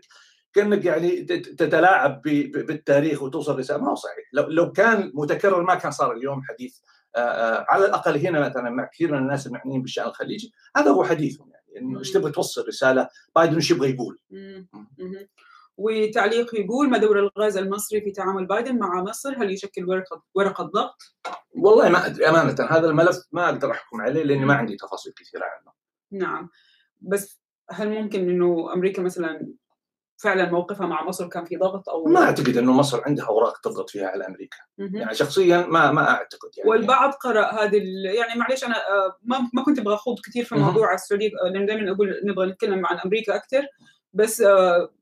[0.52, 3.78] كأنك يعني تتلاعب بالتاريخ وتوصل رسالة.
[3.78, 4.24] ما هو صحيح.
[4.32, 6.78] لو لو كان متكرر ما كان صار اليوم حديث
[7.68, 11.57] على الأقل هنا مثلا مع كثير من الناس المعنيين بالشأن الخليجي هذا هو حديثهم يعني.
[11.78, 14.18] إنه إيش تبغى توصل رسالة؟ بايدن إيش يبغى يقول؟
[15.76, 20.64] وتعليق يقول ما دور الغاز المصري في تعامل بايدن مع مصر؟ هل يشكل ورقه ورقة
[20.64, 21.16] ضغط؟
[21.50, 25.44] والله ما أدري أمانة هذا الملف ما أقدر أحكم عليه لأني ما عندي تفاصيل كثيرة
[25.44, 25.72] عنه.
[26.10, 26.50] نعم.
[27.00, 29.52] بس هل ممكن إنه أمريكا مثلا
[30.22, 33.90] فعلا موقفها مع مصر كان في ضغط أو ما أعتقد إنه مصر عندها أوراق تضغط
[33.90, 34.56] فيها على أمريكا.
[34.78, 34.96] م-م.
[34.96, 36.70] يعني شخصيا ما ما أعتقد يعني.
[36.70, 37.82] والبعض قرأ هذه
[38.16, 38.76] يعني معليش أنا
[39.22, 42.98] ما ما كنت أبغى أخوض كثير في موضوع السعودية لأن دائما أقول نبغى نتكلم عن
[42.98, 43.66] أمريكا أكثر.
[44.12, 44.42] بس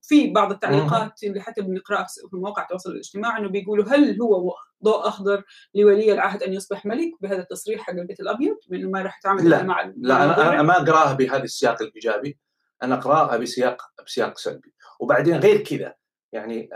[0.02, 4.54] في بعض التعليقات اللي حتى بنقراها في مواقع التواصل الاجتماعي إنه بيقولوا هل هو
[4.84, 5.44] ضوء أخضر
[5.74, 9.62] لولي العهد أن يصبح ملك؟ بهذا التصريح حق البيت الأبيض بأنه ما راح يتعامل لا
[9.62, 12.38] مع لا أنا, ما أقراها بهذا السياق الإيجابي.
[12.82, 14.74] أنا أقراها بسياق بسياق سلبي.
[15.00, 15.94] وبعدين غير كذا.
[16.32, 16.70] يعني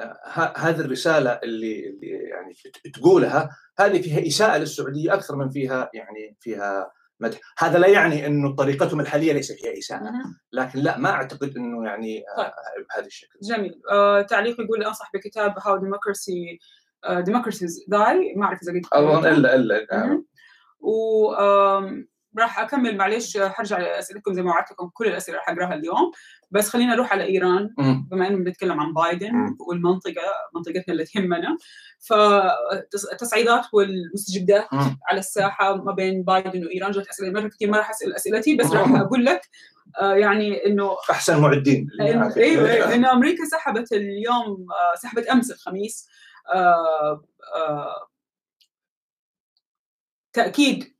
[0.57, 2.55] هذه الرسالة اللي, اللي يعني
[2.95, 7.39] تقولها هذه فيها إساءة للسعودية أكثر من فيها يعني فيها مدح.
[7.59, 10.13] هذا لا يعني إنه طريقتهم الحالية ليس فيها إساءة.
[10.53, 12.53] لكن لا ما أعتقد إنه يعني طيب.
[12.91, 13.39] بهذا الشكل.
[13.43, 13.81] جميل.
[13.91, 16.59] آه تعليق يقول أنصح بكتاب How democracy
[17.11, 20.23] democracies die ما أعرف إذا قلت إلا إلا
[20.81, 21.33] و
[22.39, 26.13] راح أكمل معلش حرجع لاسئلتكم زي ما وعدتكم كل الأسئلة راح أقراها اليوم.
[26.51, 27.75] بس خلينا نروح على إيران
[28.11, 30.23] بما انه بنتكلم عن بايدن والمنطقة
[30.55, 31.59] منطقتنا اللي تهمنا.
[31.99, 34.69] فالتصعيدات والمستجدات
[35.09, 38.67] على الساحة ما بين بايدن وإيران جت أسئلة مره كثير ما راح أسأل أسئلتي بس
[38.73, 39.41] راح أقول لك
[40.01, 41.89] آه يعني إنه أحسن معدين.
[42.37, 46.09] أيوه أيوه إنه أمريكا سحبت اليوم آه سحبت أمس الخميس
[46.55, 47.25] آه
[50.33, 50.95] تأكيد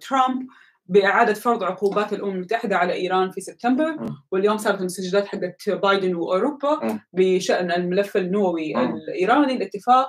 [0.00, 0.46] ترامب
[0.88, 3.96] بإعادة فرض عقوبات الأمم المتحدة على إيران في سبتمبر.
[4.32, 6.98] واليوم صارت المستجدات حقت بايدن وأوروبا م.
[7.12, 8.78] بشأن الملف النووي م.
[8.94, 10.08] الإيراني الاتفاق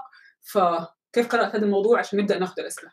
[0.52, 2.92] فكيف قرأت هذا الموضوع عشان نبدأ ناخذ الأسئلة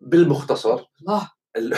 [0.00, 1.74] بالمختصر الله ال-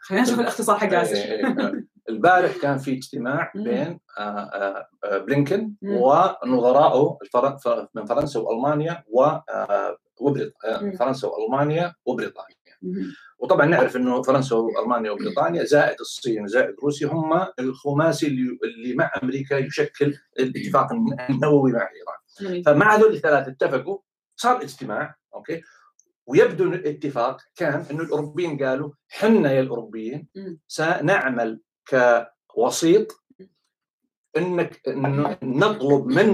[0.00, 1.84] خلينا نشوف الاختصار حق ياسر إيه، إيه.
[2.08, 3.52] البارح كان في اجتماع.
[3.54, 5.72] بين آه، آه، آه، بلينكن.
[5.82, 7.18] ونظرائه
[7.94, 9.26] من فرنسا وألمانيا و
[10.20, 10.92] وبريط- مم.
[10.92, 12.56] فرنسا وألمانيا وبريطانيا.
[13.38, 19.54] وطبعا نعرف إنه فرنسا وألمانيا وبريطانيا زائد الصين زائد روسيا هم الخماسي اللي مع أمريكا
[19.54, 20.92] يشكل الاتفاق
[21.30, 22.62] النووي مع إيران.
[22.62, 23.98] فمع هذول الثلاثه اتفقوا
[24.36, 25.62] صار اجتماع أوكي
[26.26, 30.28] ويبدو ان الاتفاق كان إنه الأوروبيين قالوا حنا يا الأوروبيين.
[30.68, 31.60] سنعمل
[32.46, 33.24] كوسيط
[34.36, 36.30] إنك إنه نطلب من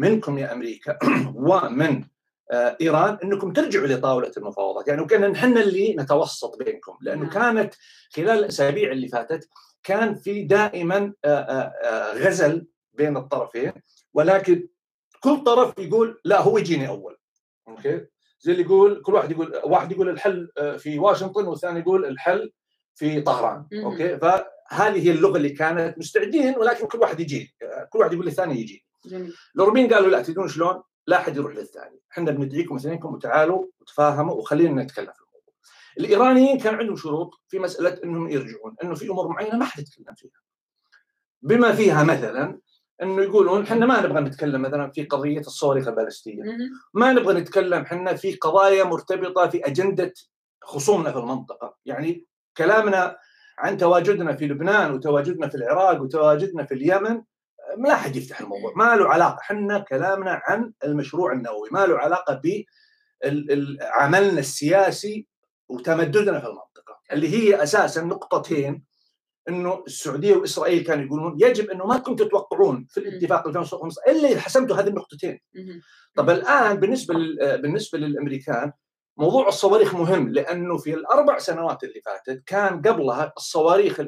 [0.00, 0.98] منكم يا أمريكا
[1.48, 2.04] ومن
[2.52, 7.30] إيران إنكم ترجعوا لطاولة المفاوضات، يعني وكان نحن اللي نتوسط بينكم، لأنه نعم.
[7.30, 7.74] كانت
[8.12, 9.48] خلال الأسابيع اللي فاتت
[9.82, 13.72] كان في دائما آه، آه، آه، غزل بين الطرفين
[14.14, 14.68] ولكن
[15.20, 17.16] كل طرف يقول لا هو يجيني أول.
[17.68, 18.06] أوكي؟
[18.40, 22.52] زي اللي يقول كل واحد يقول واحد يقول الحل آه، في واشنطن والثاني يقول الحل
[22.94, 23.66] في طهران،.
[23.84, 28.26] أوكي؟ فهذه هي اللغة اللي كانت مستعدين ولكن كل واحد يجي آه، كل واحد يقول
[28.26, 28.84] للثاني يجي.
[29.06, 34.34] جميل الاوروبيين قالوا لا تدرون شلون؟ لا أحد يروح للثاني، إحنا بندعيكم اثنينكم وتعالوا وتفاهموا
[34.34, 35.54] وخلينا نتكلم في الموضوع.
[35.98, 40.14] الإيرانيين كان عندهم شروط في مسألة إنهم يرجعون، إنه في أمور معينة ما حد يتكلم
[40.14, 40.40] فيها.
[41.42, 42.60] بما فيها مثلا
[43.02, 46.42] إنه يقولون إحنا ما نبغى نتكلم مثلا في قضية الصواريخ البالستية،.
[46.94, 50.14] ما نبغى نتكلم إحنا في قضايا مرتبطة في أجندة
[50.62, 53.18] خصومنا في المنطقة، يعني كلامنا
[53.58, 57.22] عن تواجدنا في لبنان وتواجدنا في العراق وتواجدنا في اليمن
[57.76, 62.34] لا أحد يفتح الموضوع، ما له علاقة، إحنا كلامنا عن المشروع النووي، ما له علاقة
[62.44, 62.64] ب
[63.80, 65.26] عملنا السياسي
[65.68, 68.84] وتمددنا في المنطقة، اللي هي أساسا نقطتين
[69.48, 74.40] إنه السعودية وإسرائيل كانوا يقولون يجب إنه ما كنتم تتوقعون في الاتفاق 2015 إلا إذا
[74.40, 75.40] حسمتوا هذه النقطتين.
[76.14, 78.72] طب الآن بالنسبة بالنسبة للأمريكان
[79.18, 84.00] موضوع الصواريخ مهم لأنه في الأربع سنوات اللي فاتت كان قبلها الصواريخ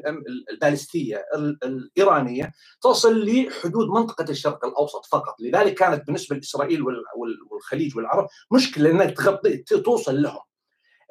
[0.51, 2.51] البالستية ال- الإيرانية
[2.81, 8.91] تصل لحدود منطقة الشرق الأوسط فقط، لذلك كانت بالنسبة لإسرائيل وال- وال- والخليج والعرب مشكلة
[8.91, 10.41] إنك تغطي توصل لهم.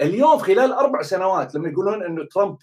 [0.00, 2.56] اليوم خلال أربع سنوات لما يقولون إنه ترامب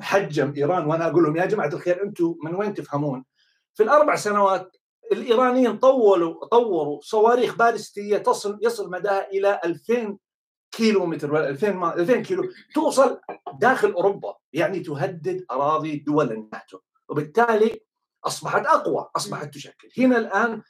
[0.00, 3.24] حجم إيران وأنا أقول لهم يا جماعة الخير أنتم من وين تفهمون؟
[3.74, 4.76] في الأربع سنوات
[5.12, 10.18] الإيرانيين طولوا طوروا صواريخ بالستية تصل يصل مداها إلى 2000
[10.72, 13.20] كيلو متر ولا 2000 ما 2000 كيلو توصل
[13.54, 17.80] داخل أوروبا يعني تهدد أراضي دول الناتو وبالتالي
[18.24, 19.88] أصبحت أقوى أصبحت تشكل.
[19.98, 20.62] هنا الآن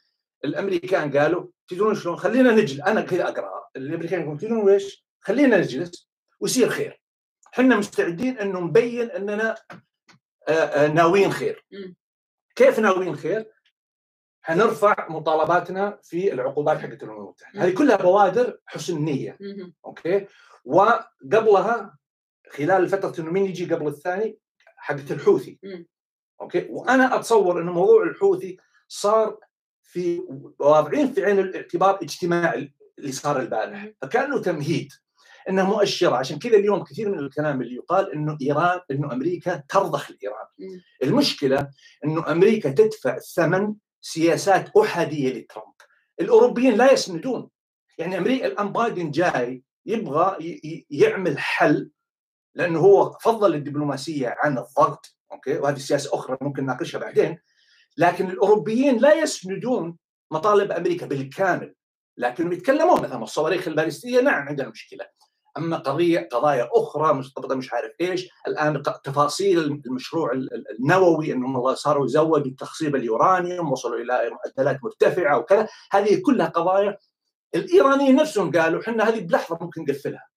[0.45, 2.79] الأمريكان قالوا تدرون شلون؟ خلينا نجلس.
[2.79, 7.01] أنا كذا أقرأ الأمريكان يقولون تدرون إيش خلينا نجلس ويصير خير.
[7.53, 9.55] إحنا مستعدين إنه نبين إننا
[10.47, 11.65] آه، آه، ناويين خير.
[12.55, 13.52] كيف ناويين خير؟
[14.43, 19.37] حنرفع مطالباتنا في العقوبات حقت الامم المتحده هذه كلها بوادر حسن نية.
[19.85, 20.27] أوكي؟
[20.65, 21.97] وقبلها
[22.51, 24.37] خلال فترة إنه مين يجي قبل الثاني
[24.77, 25.59] حقت الحوثي.
[26.41, 29.37] أوكي؟ وأنا أتصور إنه موضوع الحوثي صار
[29.81, 30.21] في
[30.59, 32.53] واضعين في عين الاعتبار اجتماع
[32.99, 33.89] اللي صار البارح.
[34.01, 34.91] فكأنه تمهيد.
[35.49, 36.15] إنه مؤشرة.
[36.15, 40.45] عشان كذا اليوم كثير من الكلام اللي يقال إنه إيران إنه أمريكا ترضخ لايران.
[41.03, 41.69] المشكلة
[42.05, 43.73] إنه أمريكا تدفع ثمن
[44.05, 45.73] سياسات أحادية لترامب.
[46.21, 47.49] الأوروبيين لا يسندون.
[47.97, 50.37] يعني أمريكا الآن بايدن جاي يبغى
[50.89, 51.91] يعمل حل
[52.55, 57.39] لأنه هو فضل الدبلوماسية عن الضغط أوكي؟ وهذه سياسة أخرى ممكن نناقشها بعدين.
[57.97, 59.97] لكن الأوروبيين لا يسندون
[60.31, 61.75] مطالب أمريكا بالكامل.
[62.17, 65.05] لكنهم يتكلمون مثلا الصواريخ البالستية نعم عندنا مشكلة.
[65.57, 68.29] أما قضيه قضايا أخرى مرتبطه مش عارف إيش.
[68.47, 74.83] الآن تفاصيل المشروع ال- ال- النووي انهم والله صاروا يزودوا تخصيب اليورانيوم وصلوا إلى معدلات
[74.83, 75.67] مرتفعة وكذا.
[75.91, 76.97] هذه كلها قضايا.
[77.55, 80.27] الإيرانيين نفسهم قالوا إحنا هذه بلحظة ممكن نقفلها.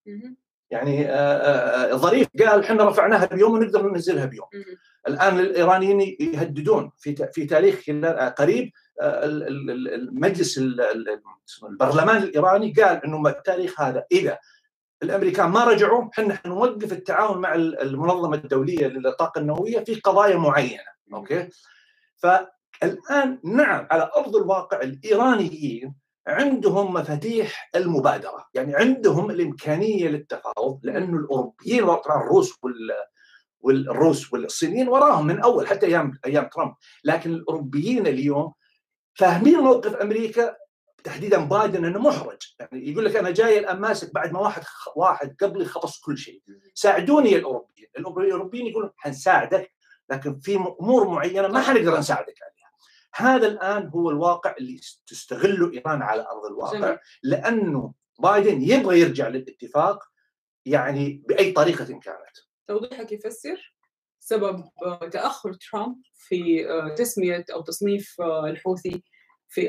[0.71, 4.47] يعني آه، آه، آه، ظريف قال إحنا رفعناها بيوم ونقدر ننزلها بيوم.
[5.09, 7.85] الآن الإيرانيين يهددون في في تاريخ
[8.39, 10.59] قريب ال- ال- ال- المجلس
[11.63, 14.39] البرلمان الإيراني قال إنه التاريخ هذا إذا
[15.03, 20.83] الأمريكان ما رجعوا إحنا حنوقف التعاون مع ال- المنظمة الدولية للطاقه النووية في قضايا معينة
[21.15, 21.49] أوكي؟
[22.17, 25.95] فالآن نعم على أرض الواقع الإيرانيين
[26.27, 32.75] عندهم مفاتيح المبادرة يعني عندهم الإمكانية للتفاوض لأنه الأوروبيين الروس وال
[33.61, 36.75] والروس والصينيين وراهم من أول حتى أيام أيام ترامب
[37.05, 38.53] لكن الأوروبيين اليوم
[39.15, 40.57] فاهمين موقف أمريكا
[41.07, 42.39] تحديدا بايدن إنه محرج.
[42.61, 44.63] يعني يقول لك أنا جاي الآن ماسك بعد ما واحد
[44.97, 46.43] واحد قبلي خلص كل شيء.
[46.75, 49.73] ساعدوني يا الاوروبيين الأوروبيين يقولون حنساعدك
[50.11, 52.73] لكن في أمور معينة ما حنقدر نساعدك عليها.
[53.15, 56.99] هذا الآن هو الواقع اللي تستغله إيران على أرض الواقع.
[57.23, 60.05] لأنه بايدن يبغى يرجع للاتفاق
[60.65, 62.37] يعني بأي طريقة كانت.
[62.67, 63.75] توضيحك يفسر
[64.21, 64.65] سبب
[65.13, 66.67] تأخر ترامب في
[66.99, 69.03] تسمية أو تصنيف الحوثي
[69.49, 69.69] في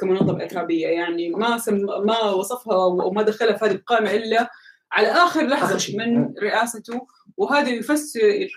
[0.00, 4.50] كمنظمة ارهابيه يعني ما سم ما وصفها وما دخلها في هذه القائمة إلا
[4.92, 7.06] على آخر لحظة من رئاسته.
[7.36, 8.48] وهذا يفسر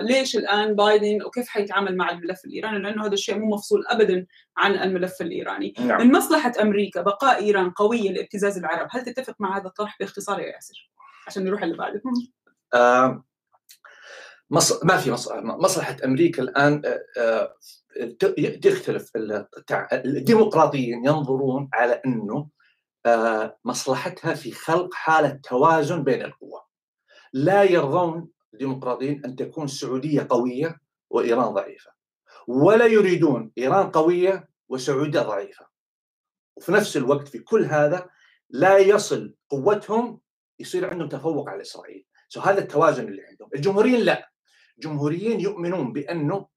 [0.00, 4.74] ليش الآن بايدن وكيف حيتعامل مع الملف الإيراني لأنه هذا الشيء مو مفصول ابدا عن
[4.74, 5.74] الملف الإيراني.
[5.78, 6.00] نعم.
[6.00, 10.46] من مصلحة أمريكا بقاء إيران قويه لابتزاز العرب هل تتفق مع هذا الطرح باختصار يا
[10.46, 10.90] ياسر؟
[11.26, 12.02] عشان نروح اللي بعده.
[12.74, 13.24] آه
[14.50, 14.84] مص...
[14.84, 15.32] ما في مص...
[15.32, 16.82] مصلحة أمريكا الآن
[17.18, 17.54] آه
[18.62, 19.10] تختلف
[19.92, 22.48] الديمقراطيين ينظرون على أنه
[23.64, 26.60] مصلحتها في خلق حالة توازن بين القوى.
[27.32, 30.80] لا يرضون الديمقراطيين أن تكون السعوديه قوية
[31.10, 31.90] وإيران ضعيفة
[32.48, 35.66] ولا يريدون إيران قوية وسعودية ضعيفة.
[36.56, 38.08] وفي نفس الوقت في كل هذا
[38.50, 40.20] لا يصل قوتهم
[40.58, 42.06] يصير عندهم تفوق على إسرائيل.
[42.28, 43.48] so هذا التوازن اللي عندهم.
[43.54, 44.30] الجمهوريين لا.
[44.78, 46.48] الجمهوريين يؤمنون بأنه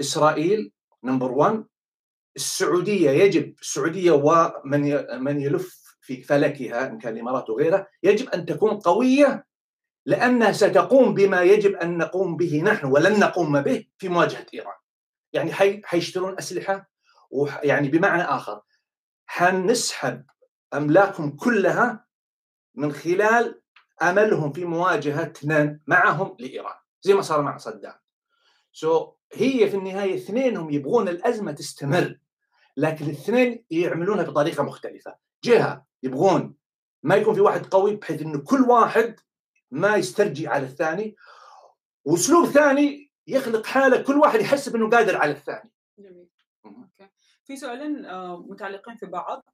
[0.00, 0.72] إسرائيل
[1.06, 1.64] number 1
[2.36, 8.78] السعودية يجب السعودية ومن من يلف في فلكها إن كان الإمارات وغيرها يجب أن تكون
[8.78, 9.46] قوية
[10.06, 14.74] لأنها ستقوم بما يجب أن نقوم به نحن ولن نقوم به في مواجهة إيران.
[15.32, 16.90] يعني حي حيشترون أسلحة
[17.30, 18.62] ويعني بمعنى آخر
[19.26, 20.24] حنسحب
[20.74, 22.06] أملاكهم كلها
[22.74, 23.62] من خلال
[24.02, 27.94] أملهم في مواجهتنا معهم لإيران زي ما صار مع صدام.
[28.76, 32.18] سو so, هي في النهاية اثنينهم يبغون الأزمة تستمر
[32.76, 35.16] لكن الاثنين يعملونها بطريقة مختلفة.
[35.44, 36.54] جهة يبغون
[37.02, 39.16] ما يكون في واحد قوي بحيث إنه كل واحد
[39.70, 41.16] ما يسترجي على الثاني
[42.04, 45.72] وأسلوب ثاني يخلق حالة كل واحد يحسب انه قادر على الثاني.
[45.98, 46.28] جميل.
[46.66, 47.10] أوكي.
[47.44, 48.02] في سؤالين
[48.50, 49.44] متعلقين في بعض.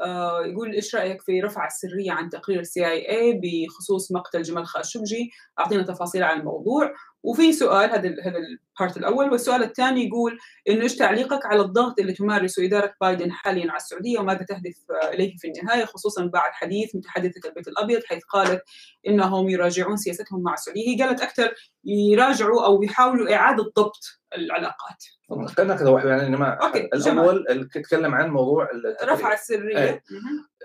[0.00, 5.30] آه، يقول إيش رأيك في رفع السرية عن تقرير ال CIA بخصوص مقتل جمال خاشقجي؟
[5.58, 6.94] أعطينا تفاصيل عن الموضوع.
[7.22, 10.38] وفي سؤال هذا هذا ال part الأول والسؤال الثاني يقول
[10.68, 14.76] إنه إيش تعليقك على الضغط اللي تمارسه إدارة بايدن حاليا على السعودية وماذا تهدف
[15.12, 18.62] إليه في النهاية خصوصا بعد حديث متحدثة البيت الأبيض حيث قالت
[19.06, 20.88] إنهم يراجعون سياستهم مع السعودية.
[20.88, 21.54] هي قالت أكثر
[21.84, 25.04] يراجعوا أو يحاولوا إعادة ضبط العلاقات.
[25.46, 26.88] خلينا كذا واحد يعني ما أوكي.
[26.94, 28.68] الأول اللي تتكلم عن موضوع
[29.04, 29.78] رفع السرية.
[29.78, 30.02] إيه.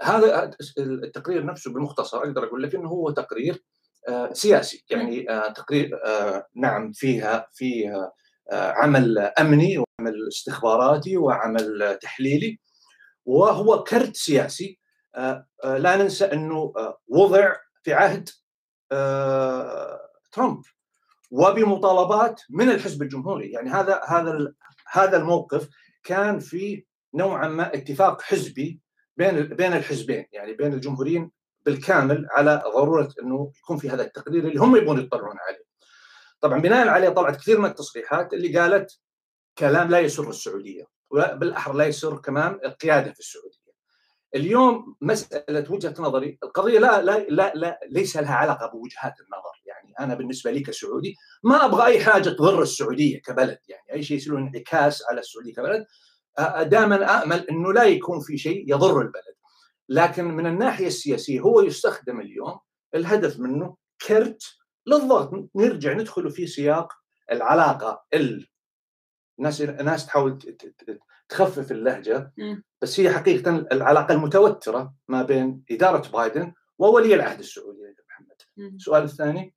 [0.02, 3.83] هذا التقرير نفسه بمختصر أقدر أقول لك إنه هو تقرير آه
[4.34, 4.86] سياسي.
[4.90, 8.12] يعني آه تقرير آه نعم فيها فيها
[8.52, 12.60] آه، عمل أمني وعمل استخباراتي وعمل تحليلي
[13.26, 14.80] وهو كرت سياسي.
[15.16, 16.74] آه، آه، لا ننسى أنه
[17.08, 18.30] وضع في عهد
[20.32, 20.62] ترامب
[21.32, 23.52] وبمطالبات من الحزب الجمهوري.
[23.52, 24.54] يعني هذا هذا
[24.92, 25.70] هذا الموقف
[26.04, 28.82] كان في نوعا ما اتفاق حزبي
[29.18, 30.26] بين بين الحزبين.
[30.32, 31.32] يعني بين الجمهوريين
[31.66, 35.64] بالكامل على ضرورة إنه يكون في هذا التقرير اللي هم يبغون يطلعون عليه.
[36.42, 39.00] طبعا بناء عليه طلعت كثير من التصريحات اللي قالت
[39.58, 43.64] كلام لا يسر السعودية وبالأحرى لا يسر كمان القيادة في السعودية.
[44.36, 49.94] اليوم مسألة وجهة نظري القضية لا لا لا, لا ليس لها علاقة بوجهات النظر يعني
[50.00, 54.38] أنا بالنسبة لي كسعودي ما أبغى أي حاجة تضر السعودية كبلد يعني أي شيء يصير
[54.38, 55.86] انعكاس على السعودية كبلد
[56.70, 59.33] دائما امل إنه لا يكون في شيء يضر البلد
[59.90, 62.60] لكن من الناحية السياسية هو يستخدم اليوم
[62.96, 63.76] الهدف منه
[64.08, 64.44] كرت
[64.88, 66.94] للضغط نرجع ندخل في سياق
[67.32, 68.06] العلاقة
[69.40, 70.40] الناس الناس تحاول
[71.30, 72.34] تخفف اللهجة
[72.82, 78.74] بس هي حقيقة العلاقة المتوترة ما بين إدارة بايدن وولي العهد السعودي محمد.
[78.76, 79.56] السؤال الثاني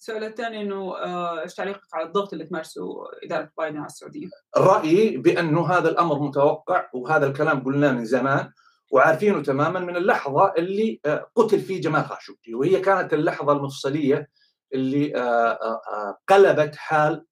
[0.00, 5.16] السؤال الثاني إنه آه، إيش تعليقك على الضغط اللي تمارسه إدارة بايدن على السعودية؟ رأيي
[5.16, 8.52] بانه هذا الأمر متوقع وهذا الكلام قلناه من زمان
[8.92, 14.28] وعارفينه تماما من اللحظة اللي آه، قتل فيه جمال خاشقجي وهي كانت اللحظة المفصلية
[14.74, 17.24] اللي آه، قلبت حال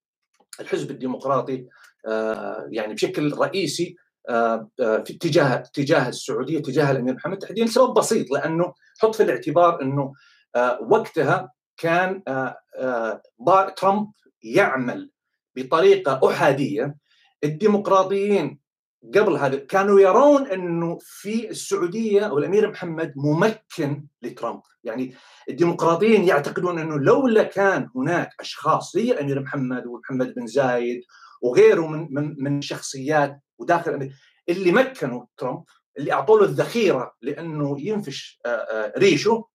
[0.61, 1.67] الحزب الديمقراطي
[2.71, 3.97] يعني بشكل رئيسي
[4.77, 10.13] في اتجاه اتجاه السعودية تجاه الأمير محمد تحديدا لسبب بسيط لأنه حط في الاعتبار إنه
[10.91, 12.23] وقتها كان
[13.77, 14.11] ترامب
[14.43, 15.11] يعمل
[15.57, 16.97] بطريقة أحادية
[17.45, 18.60] الديمقراطيين
[19.15, 25.15] قبل هذا كانوا يرون إنه في السعودية والامير محمد ممكن لترامب، يعني
[25.49, 31.03] الديمقراطيين يعتقدون إنه لولا كان هناك أشخاص زي الأمير محمد ومحمد بن زايد
[31.43, 34.11] وغيره من من من الشخصيات وداخل
[34.49, 35.65] اللي مكنوا ترامب
[35.99, 39.49] اللي اعطوا له الذخيرة لأنه ينفش آه، آه، ريشه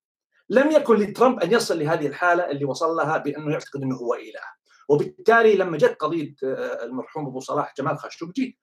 [0.50, 4.56] لم يكن لترامب أن يصل لهذه الحالة اللي وصل لها بأنه يعتقد إنه هو إله.
[4.90, 8.60] وبالتالي لما جت قضية آه، المرحوم أبو صلاح جمال خاشقجي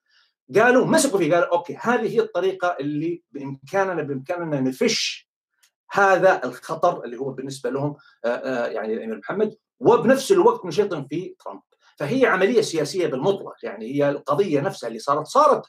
[0.55, 5.29] قالوا مسكوا فيه قالوا أوكي هذه هي الطريقة اللي بإمكاننا بإمكاننا نفش
[5.91, 11.61] هذا الخطر اللي هو بالنسبة لهم يعني الأمير محمد وبنفس الوقت نشيطن في ترامب.
[11.97, 15.65] فهي عملية سياسية بالمطلق يعني هي القضية نفسها اللي صارت صارت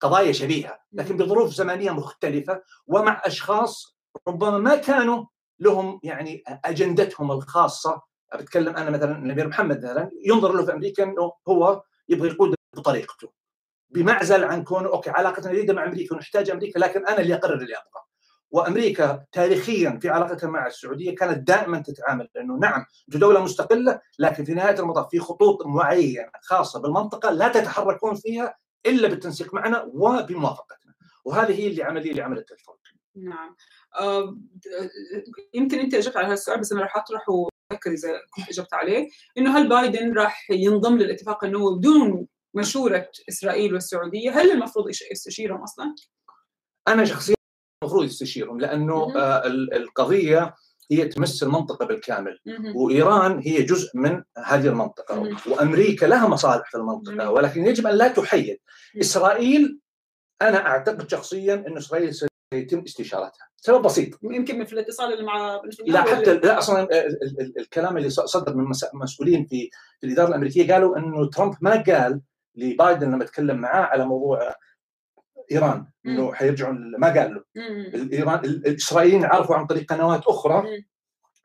[0.00, 5.24] قضايا شبيهة لكن بظروف زمنية مختلفة ومع أشخاص ربما ما كانوا
[5.60, 8.02] لهم يعني أجندتهم الخاصة.
[8.34, 13.37] بتكلم أنا مثلا الأمير محمد مثلا ينظر له في أمريكا إنه هو يبغى يقود بطريقته
[13.90, 17.74] بمعزل عن كونه أوكي علاقتنا جيدة مع أمريكا ونحتاج أمريكا لكن أنا اللي أقرر اللي
[17.74, 18.08] أبغى.
[18.50, 24.54] وأمريكا تاريخيا في علاقتها مع السعودية كانت دائما تتعامل لأنه نعم دولة مستقلة لكن في
[24.54, 28.54] نهاية المطاف في خطوط معينة خاصة بالمنطقة لا تتحركون فيها
[28.86, 30.94] إلا بالتنسيق معنا وبموافقتنا.
[31.24, 32.78] وهذه هي اللي عملية اللي عملت الفرق.
[33.16, 33.56] نعم.
[34.00, 34.36] آه
[35.54, 37.48] يمكن أنت أجبت على هذا السؤال بس أنا راح أطرحه
[37.86, 39.08] إذا كنت أجبت عليه
[39.38, 42.26] إنه هل بايدن راح ينضم للاتفاق النووي بدون
[42.58, 45.94] مشوره إسرائيل والسعودية هل المفروض يستشيرهم أصلا؟
[46.88, 47.34] أنا شخصيا
[47.82, 50.54] المفروض يستشيرهم لأنه آه القضية
[50.90, 52.38] هي تمس المنطقة بالكامل
[52.74, 58.08] وإيران هي جزء من هذه المنطقة وأمريكا لها مصالح في المنطقة ولكن يجب أن لا
[58.08, 58.58] تحيد.
[59.00, 59.80] إسرائيل
[60.42, 62.14] أنا أعتقد شخصيا إن إسرائيل
[62.54, 63.48] سيتم استشارتها.
[63.56, 64.18] سبب بسيط.
[64.22, 66.88] يمكن في الاتصال اللي مع لا حتى لا أصلا
[67.58, 72.20] الكلام اللي صدر من مسؤولين في في الإدارة الأمريكية قالوا إنه ترامب ما قال
[72.58, 74.54] لبايدن لما تكلم معاه على موضوع
[75.52, 77.44] إيران إنه حيرجعوا ما قال له.
[77.94, 80.84] الإيران الإسرائيليين عرفوا عن طريق قنوات أخرى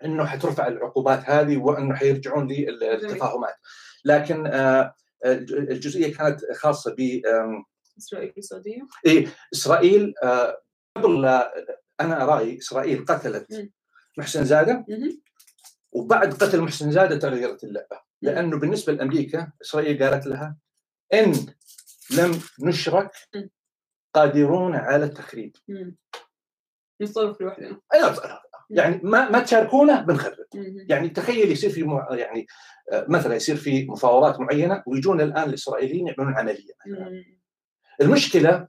[0.05, 3.55] إنه حترفع العقوبات هذه وإنه حيرجعون للتفاهمات.
[4.05, 4.93] لكن آه،
[5.25, 7.21] الجزئية كانت خاصة ب
[7.97, 10.61] إسرائيل السعودية؟ اي إسرائيل آه،
[10.97, 11.25] قبل
[12.01, 13.71] أنا رايي إسرائيل قتلت
[14.17, 14.85] محسن زادة
[15.91, 17.99] وبعد قتل محسن زادة تغيرت اللعبة.
[18.21, 20.57] لأنه بالنسبة لأمريكا إسرائيل قالت لها
[21.13, 21.33] إن
[22.17, 23.11] لم نشرك
[24.13, 25.55] قادرون على التخريب.
[27.01, 27.81] نتصرف لوحدنا.
[28.69, 30.35] يعني ما ما تشاركونا بنخرب.
[30.89, 32.07] يعني تخيل يصير في مع...
[32.11, 32.47] يعني
[32.91, 36.73] آه، مثلا يصير في مفاوضات معينة ويجون الآن الإسرائيليين يعملون عملية
[38.01, 38.67] المشكلة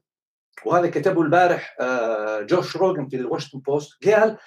[0.64, 4.38] وهذا كتبه البارح آه، جوش روجن في الواشنطن بوست قال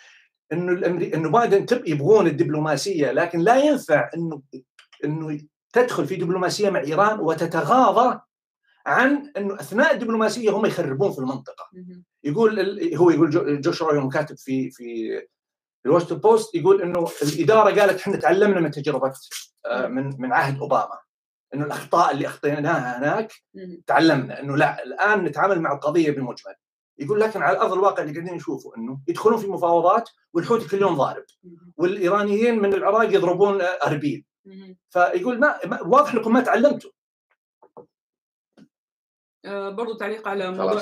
[0.51, 1.13] إنه الأمري...
[1.13, 4.41] إنه بايدن تب يبغون الدبلوماسية لكن لا ينفع إنه
[5.05, 5.39] إنه
[5.73, 8.19] تدخل في دبلوماسية مع إيران وتتغاضى
[8.85, 11.69] عن إنه أثناء الدبلوماسية هم يخربون في المنطقة.
[12.23, 12.59] يقول
[12.95, 15.21] هو يقول جوش روجن كاتب في في
[15.85, 19.13] الواشنطن بوست يقول إنه الإدارة قالت إحنا تعلمنا من تجربة
[19.65, 20.99] آه، من من عهد أوباما.
[21.53, 23.33] إنه الأخطاء اللي أخطيناها هناك
[23.87, 26.55] تعلمنا إنه لا الآن نتعامل مع القضية بمجمل
[26.99, 30.95] يقول لكن على أرض الواقع اللي قاعدين نشوفه إنه يدخلون في مفاوضات والحوثي كل يوم
[30.95, 31.23] ضارب.
[31.77, 34.25] والإيرانيين من العراق يضربون أربيل.
[34.89, 36.91] فيقول ما واضح إنكم ما تعلمتوا.
[39.45, 40.73] آه برضو تعليق على موضوع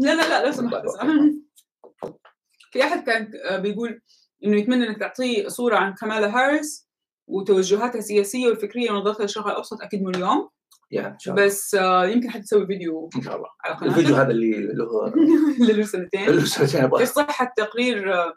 [0.00, 0.82] لا لا لا لو سمحت
[2.72, 4.00] في أحد كان آه، بيقول
[4.44, 6.88] إنه يتمنى إنك تعطيه صورة عن كمالا هاريس
[7.26, 10.48] وتوجهاتها السياسية والفكرية ونظرتها للشرق الأوسط أكيد اليوم.
[10.90, 13.48] يا بس آه يمكن حتسوي فيديو إن شاء الله.
[13.64, 13.96] على قناتك.
[13.96, 15.06] الفيديو هذا اللي له
[15.60, 16.30] اللي له سنتين.
[16.30, 16.94] له سنتين.
[16.94, 18.34] إيش صحة تقرير آه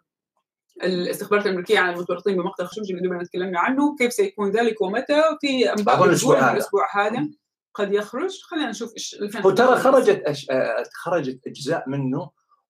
[0.84, 3.96] الاستخبارات الأمريكية عن المتورطين بمقتل خشوجي اللي دوبنا تكلمنا عنه.
[3.96, 6.52] كيف سيكون ذلك ومتى؟ في انباء الأسبوع هذا.
[6.52, 7.28] الأسبوع هذا
[7.74, 8.42] قد يخرج.
[8.42, 10.50] خلينا نشوف إيش هو ترى خرجت أش...
[10.52, 12.30] آه، خرجت أجزاء منه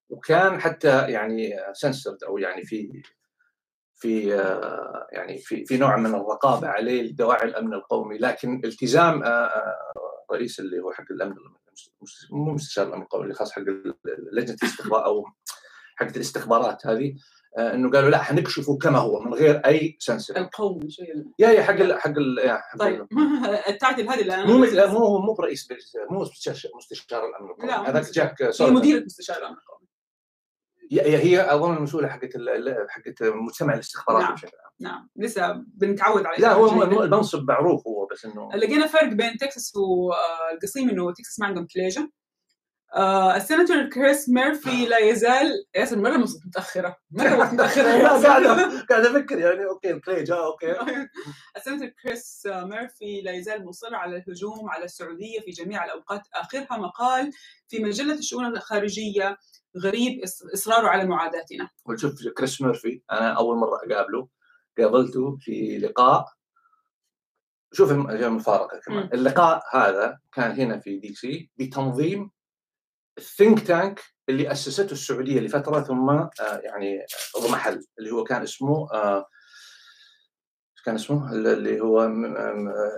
[0.09, 3.01] وكان حتى يعني سنسرد أو يعني في
[3.95, 8.17] في آه، يعني في في نوع من الرقابة عليه لدواعي الأمن القومي.
[8.17, 9.75] لكن التزام آه،
[10.31, 11.35] رئيس اللي هو حق الأمن
[12.31, 13.61] مو مستشار الأمن القومي اللي خاص حق
[14.33, 15.25] لجنه الاستخبار أو
[15.95, 17.15] حقت الاستخبارات هذه.
[17.57, 21.73] إنه قالوا لا حنكشفه كما هو من غير أي سنسر القومي شيء يا يا حق
[21.73, 23.07] ال حق ال حق طيب.
[23.69, 25.67] التعديل هذه اللي مو مو مو برئيس
[26.09, 26.21] مو
[26.77, 27.87] مستشار الأمن القومي.
[27.87, 29.87] هذاك جاك هي مديرة مستشار الأمن القومي.
[30.91, 32.31] هي أظن المسؤولة حقت
[32.89, 34.33] حقت مجتمع الاستخبارات نعم.
[34.33, 34.71] بشكل عام.
[34.79, 35.09] نعم.
[35.15, 40.89] لسه بنتعود عليه لا هو المنصب معروف هو بس إنه لقينا فرق بين تكساس والقصيم
[40.89, 42.09] إنه تكساس ما عندهم كليجن
[42.95, 46.97] آه السيناتور كريس ميرفي لا يزال ياسر مرة متأخرة.
[47.11, 47.83] مرة متأخرة.
[47.97, 48.45] لا قاعد
[48.89, 50.75] قاعد أفكر يعني أوكي الكليج آه أوكي.
[51.57, 56.21] السيناتور كريس ميرفي لا يزال مصر على الهجوم على السعودية في جميع الأوقات.
[56.33, 57.31] آخرها مقال
[57.67, 59.37] في مجلة الشؤون الخارجية
[59.83, 60.21] غريب
[60.53, 61.69] إصراره على معاداتنا.
[61.85, 64.27] وشوف كريس ميرفي أنا أول مرة أقابله
[64.77, 66.25] قابلته في لقاء.
[67.73, 69.09] شوف المفارقة كمان.
[69.13, 72.31] اللقاء هذا كان هنا في DC بتنظيم
[73.19, 76.31] ال think tank اللي أسسته السعودية لفترة ثم آه،
[76.63, 77.05] يعني
[77.35, 79.25] اضمحل اللي هو كان اسمه آه،
[80.85, 82.01] كان اسمه؟ اللي هو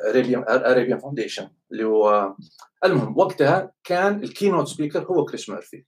[0.09, 2.35] Arabian Arabian Foundation اللي هو
[2.85, 5.85] المهم وقتها كان ال keynote speaker هو كريس ميرفي.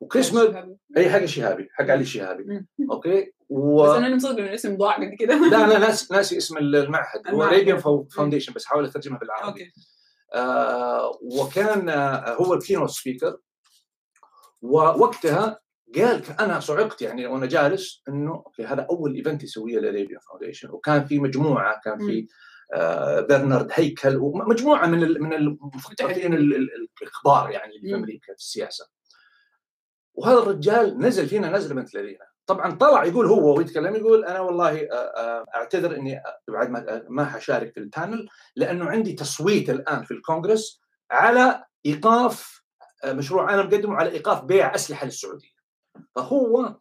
[0.00, 2.66] وكريس ميرفي أي حق شهابي حق علي شهابي.
[2.90, 3.82] أوكي؟ و...
[3.82, 5.48] بس أنا مصدق ان الاسم ضاع قبل كده.
[5.50, 7.28] لا أنا ناس ناسي اسم المعهد.
[7.28, 7.42] هو.
[7.42, 7.78] Arabian
[8.16, 9.48] Foundation بس حاول أترجمها بالعربي.
[9.48, 9.72] أوكي.
[10.34, 13.36] آه وكان آه هو ال keynote speaker
[14.62, 15.60] ووقتها
[15.94, 20.70] قال أنا صعقت يعني وأنا جالس إنه أوكي هذا أول event يسويه ال Arabian Foundation
[20.70, 22.26] وكان في مجموعة كان في
[22.74, 26.68] آه برنارد هيكل ومجموعه من ال- من المثقفين ال- ال-
[27.02, 27.94] الكبار يعني اللي في.
[27.94, 28.86] أمريكا في السياسة.
[30.14, 34.80] وهذا الرجال نزل فينا نزلة بنت الذين طبعا طلع يقول هو ويتكلم يقول أنا والله
[34.80, 39.70] آه، آه، أعتذر إني آه، بعد ما ما حشارك في ال panel لأنه عندي تصويت
[39.70, 40.80] الآن في الكونغرس
[41.10, 42.59] على إيقاف
[43.04, 45.48] مشروع أنا مقدمه على إيقاف بيع أسلحة للسعودية.
[46.14, 46.76] فهو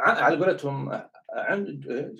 [0.00, 1.54] على قولتهم آه، آه،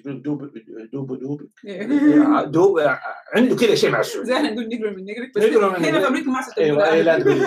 [0.06, 0.52] دوب
[0.92, 1.50] دوب دوب
[2.52, 3.00] دوب آه،
[3.34, 4.28] عنده كذا شيء مع السعودية.
[4.28, 6.00] زي إحنا نقول نقرا من نقرك بس هنا.
[6.00, 7.42] في أمريكا ما أيوه لا تقول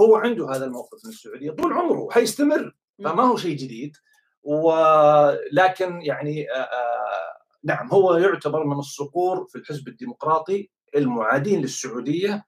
[0.00, 1.50] هو عنده هذا الموقف من السعودية.
[1.50, 3.96] طول عمره وحيستمر فما هو شيء جديد.
[4.42, 12.44] ولكن يعني آه، آه، نعم هو يعتبر من الصقور في الحزب الديمقراطي المعادين للسعودية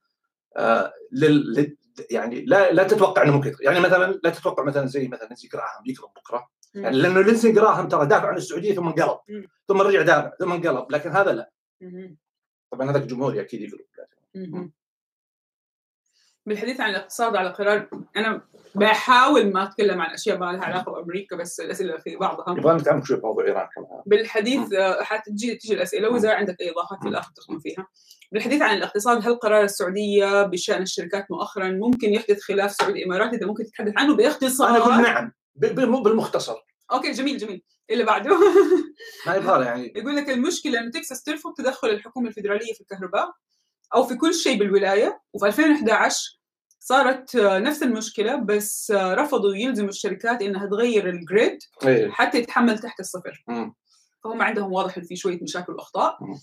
[0.57, 1.77] آه، لل لل-
[2.11, 3.71] يعني لا لا تتوقع إنه ممكن يتغير.
[3.71, 7.89] يعني مثلا لا تتوقع مثلا زي مثلا لينسي جراهام يقلب بكرة يعني لأنه لينسي جراهام
[7.89, 9.19] ترى دافع عن السعودية ثم انقلب.
[9.69, 11.51] ثم رجع دافع ثم انقلب لكن هذا لا.
[12.71, 14.71] طبعا هذاك جمهوري أكيد يقلب.
[16.47, 18.43] بالحديث عن الاقتصاد على قرار أنا
[18.75, 22.59] بحاول ما أتكلم عن أشياء ما لها علاقة بأمريكا بس الأسئلة في بعضها.
[22.59, 24.03] يبغى نتعمق شوي في موضوع إيران كمان.
[24.07, 27.87] بالحديث آه، حتجي تجي الأسئلة وإذا عندك أي اضافات في الآخر تدخل فيها.
[28.33, 33.47] بالحديث عن الاقتصاد هل قرار السعودية بشأن الشركات مؤخرا ممكن يحدث خلاف سعودي اماراتي إذا
[33.47, 35.33] ممكن تتحدث عنه باختصار؟ أنا أقول نعم.
[36.03, 36.57] بالمختصر.
[36.93, 37.63] okay جميل جميل.
[37.91, 38.39] اللي بعده.
[39.27, 39.93] ما يبغى يعني.
[39.97, 43.33] يقول لك المشكلة انه تكساس ترفض تدخل الحكومة الفدراليه في الكهرباء
[43.95, 46.42] أو في كل شيء بالولاية وفي 2011
[46.85, 52.11] صارت آه، نفس المشكلة بس آه، رفضوا يلزموا الشركات إنها تغير ال grid إيه.
[52.11, 53.45] حتى يتحمل تحت الصفر.
[54.25, 56.35] فهم عندهم واضح في شوية مشاكل وأخطاء مم.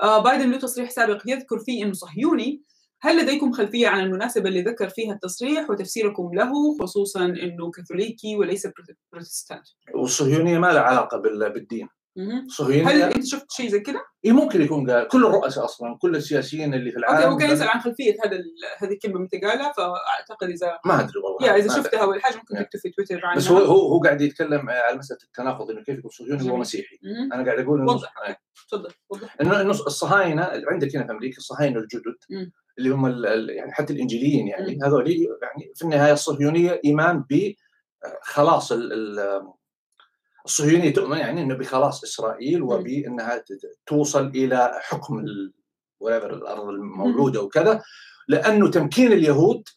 [0.00, 2.62] آه بايدن له تصريح سابق يذكر فيه إنه صهيوني
[3.00, 8.66] هل لديكم خلفية عن المناسبة اللي ذكر فيها التصريح وتفسيركم له خصوصا إنه كاثوليكي وليس
[8.66, 12.30] بروت- بروتستانت والصهيونية ما لها علاقة بال- بالدين مهم.
[12.38, 16.16] هل الصهيونيه أنت شفت شيء زي كده؟ إيه ممكن يكون قال كل الرؤساء أصلا كل
[16.16, 18.36] السياسيين اللي في okay العالم هو كان يسأل عن خلفية هذا
[18.78, 21.76] هذه الكلمة متى قالها فأعتقد إذا ما أدري والله يا إذا.
[21.76, 22.54] شفتها ولا حاجة ممكن.
[22.54, 25.98] تكتب في تويتر عنها بس هو هو هو قاعد يتكلم على مسألة التناقض إنه كيف
[25.98, 26.60] يكون صهيوني وهو جميل.
[26.60, 27.32] مسيحي مهم.
[27.32, 28.14] أنا قاعد أقول إنه وضح.
[28.68, 32.52] تفضل وضح إنه الصهاينة عندك هنا في أمريكا الصهاينة الجدد مم.
[32.78, 34.78] اللي هم يعني حتى الإنجيليين يعني.
[34.84, 37.52] هذول يعني في النهاية الصهيونية إيمان ب
[40.50, 43.44] خلاص ال- ال- الصهيونية تؤمن يعني إنه بخلاص إسرائيل وبإنها
[43.86, 45.18] توصل إلى حكم
[46.02, 47.82] الأرض الموعوده وكذا
[48.28, 49.68] لأنه تمكين اليهود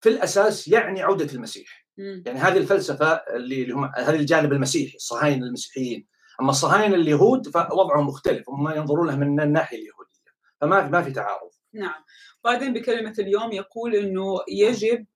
[0.00, 1.86] في الأساس يعني عودة المسيح.
[2.26, 6.06] يعني هذه الفلسفة اللي هم هذا الجانب المسيحي الصهاينه المسيحيين.
[6.40, 10.12] أما الصهاينه اليهود فوضعهم مختلف هم ينظرون لها من الناحية اليهودية
[10.60, 11.50] فما ما في تعارض.
[11.72, 12.04] نعم.
[12.44, 15.06] بعدين بكلمة اليوم يقول أنه يجب آه،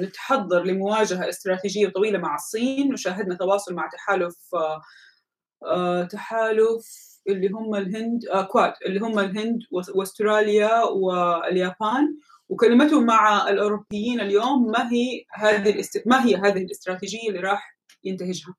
[0.00, 4.82] نتحضر لمواجهة استراتيجية طويلة مع الصين وشاهدنا تواصل مع تحالف آه،
[5.66, 6.86] آه، تحالف
[7.28, 9.58] اللي هم الهند آه، كواد اللي هم الهند
[9.94, 12.16] وأستراليا واليابان.
[12.48, 16.02] وكلمتهم مع الأوروبيين اليوم ما هي هذه الاست...
[16.06, 18.54] ما هي هذه الاستراتيجية اللي راح ينتهجها؟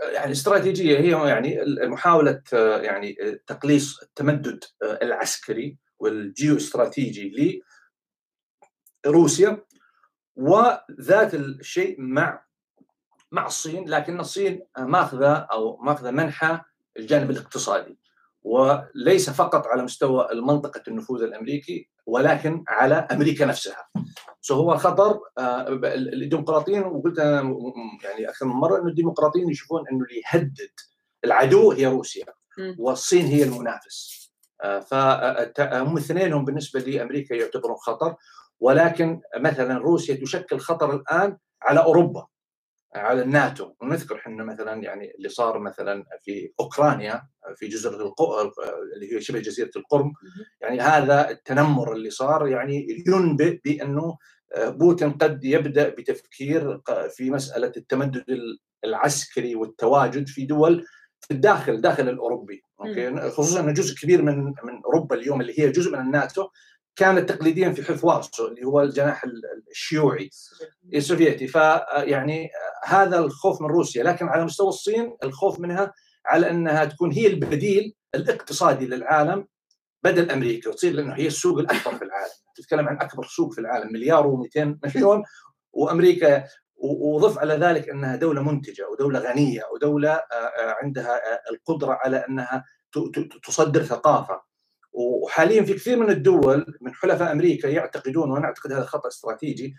[0.00, 7.62] يعني الاستراتيجيه هي يعني محاولة آه، يعني آه، تقليص التمدد آه، العسكري والجيو استراتيجي
[9.06, 9.64] لروسيا
[10.36, 12.46] وذات الشيء مع
[13.32, 16.60] مع الصين لكن الصين ماخذة أو ماخذة منحى
[16.98, 17.98] الجانب الاقتصادي
[18.42, 23.88] وليس فقط على مستوى منطقه النفوذ الأمريكي ولكن على أمريكا نفسها.
[24.40, 27.56] سو هو خطر آه، الديمقراطيين وقلت أنا
[28.04, 30.70] يعني أكثر من مرة انه الديمقراطيين يشوفون إنه اللي يهدد
[31.24, 32.24] العدو هي روسيا.
[32.78, 34.26] والصين هي المنافس.
[34.62, 38.16] فهم اثنينهم بالنسبة لأمريكا يعتبرون خطر
[38.60, 42.26] ولكن مثلا روسيا تشكل خطر الآن على أوروبا
[42.94, 43.72] على الناتو.
[43.80, 47.22] ونذكر إحنا مثلا يعني اللي صار مثلا في أوكرانيا
[47.56, 48.22] في جزر الق...
[48.94, 50.12] اللي هي شبه جزيرة القرم.
[50.60, 54.18] يعني هذا التنمر اللي صار يعني ينبئ بأنه
[54.58, 56.80] بوتين قد يبدأ بتفكير
[57.10, 58.24] في مسألة التمدد
[58.84, 60.84] العسكري والتواجد في دول
[61.20, 62.62] في الداخل داخل الأوروبي.
[62.80, 66.48] أوكي؟ خصوصا ان جزء كبير من من أوروبا اليوم اللي هي جزء من الناتو.
[66.96, 69.24] كانت تقليديا في حلف وارسو اللي هو الجناح
[69.70, 70.30] الشيوعي
[70.94, 71.46] السوفيتي.
[71.46, 72.50] فيعني
[72.84, 74.04] هذا الخوف من روسيا.
[74.04, 75.92] لكن على مستوى الصين الخوف منها
[76.26, 79.46] على أنها تكون هي البديل الاقتصادي للعالم
[80.02, 80.70] بدل أمريكا.
[80.70, 82.32] وتصير لأنه هي السوق الأكبر في العالم.
[82.56, 85.22] تتكلم عن أكبر سوق في العالم مليار و200 مليون.
[85.72, 86.44] وأمريكا
[86.78, 90.22] وضف على ذلك أنها دولة منتجة ودولة غنية ودولة
[90.82, 91.20] عندها
[91.50, 92.64] القدرة على أنها
[93.46, 94.55] تصدر ثقافة.
[94.96, 99.74] وحاليا في كثير من الدول من حلفاء أمريكا يعتقدون وأنا أعتقد هذا خطأ استراتيجي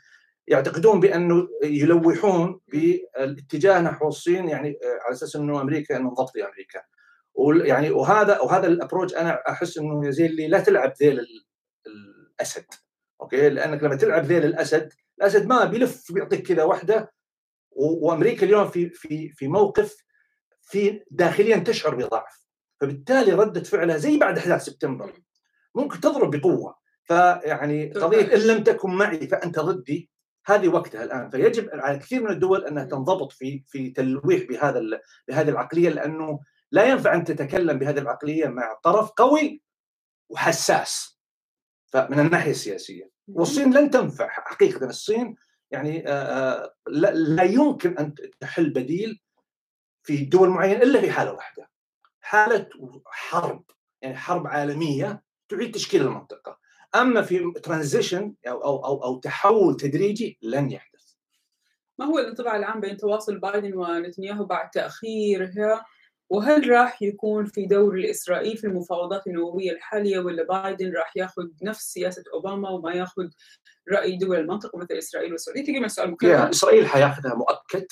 [0.48, 6.82] يعتقدون بأنه يلوحون بالاتجاه نحو الصين يعني على أساس إنه أمريكا إنه ضبطي أمريكا.
[7.36, 11.20] ويعني وهذا وهذا ال approach أنا أحس إنه زي اللي لا تلعب ذيل
[11.88, 12.66] الأسد
[13.22, 17.14] okay؟ لأنك لما تلعب ذيل الأسد الأسد ما بيلف بيعطيك كذا واحدة
[17.72, 19.96] وأمريكا اليوم في في في موقف
[20.62, 22.47] في داخليا تشعر بضعف.
[22.82, 25.14] فبالتالي ردة فعلها زي بعد أحداث سبتمبر.
[25.76, 26.78] ممكن تضرب بقوة.
[27.04, 30.12] فيعني قضية إن لم تكن معي فأنت ضدي
[30.46, 31.30] هذه وقتها الآن.
[31.30, 34.82] فيجب على كثير من الدول أنها تنضبط في في تلويح بهذا
[35.28, 36.40] بهذه العقلية لأنه
[36.72, 39.62] لا ينفع أن تتكلم بهذه العقلية مع طرف قوي
[40.30, 41.20] وحساس.
[41.86, 43.12] فمن الناحية السياسية.
[43.28, 44.86] والصين لن تنفع حقيقة.
[44.86, 45.36] الصين
[45.72, 46.02] يعني
[47.14, 49.22] لا يمكن أن تحل بديل
[50.04, 51.70] في دول معينة إلا في حالة واحدة.
[52.28, 52.70] حالة
[53.06, 53.64] حرب
[54.02, 56.60] يعني حرب عالمية تعيد تشكيل المنطقة.
[56.96, 61.14] أما في ترانزيشن أو أو أو, أو تحول تدريجي لن يحدث.
[62.00, 65.86] ما هو الانطباع العام بين تواصل بايدن ونتنياهو بعد تأخيرها؟
[66.30, 71.94] وهل راح يكون في دور لاسرائيل في المفاوضات النووية الحالية ولا بايدن راح ياخذ نفس
[71.94, 73.28] سياسة أوباما وما ياخذ
[73.92, 76.50] رأي دول المنطقة مثل إسرائيل والسعودية؟ تقريبا السؤال مكرر.
[76.50, 77.86] إسرائيل حياخذها مؤكد.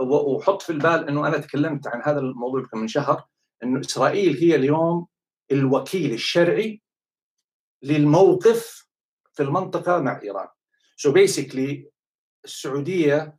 [0.00, 3.33] وحط في البال إنه أنا تكلمت عن هذا الموضوع من شهر.
[3.62, 5.06] انه إسرائيل هي اليوم
[5.52, 6.82] الوكيل الشرعي
[7.82, 8.88] للموقف
[9.32, 10.48] في المنطقة مع إيران.
[10.96, 11.90] سو so بيسكلي
[12.44, 13.36] السعودية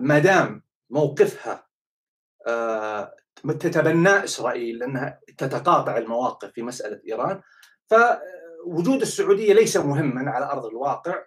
[0.00, 1.66] ما دام موقفها
[3.44, 7.40] تتبنى إسرائيل لانها تتقاطع المواقف في مسألة إيران
[7.90, 11.22] فوجود السعودية ليس مهما على أرض الواقع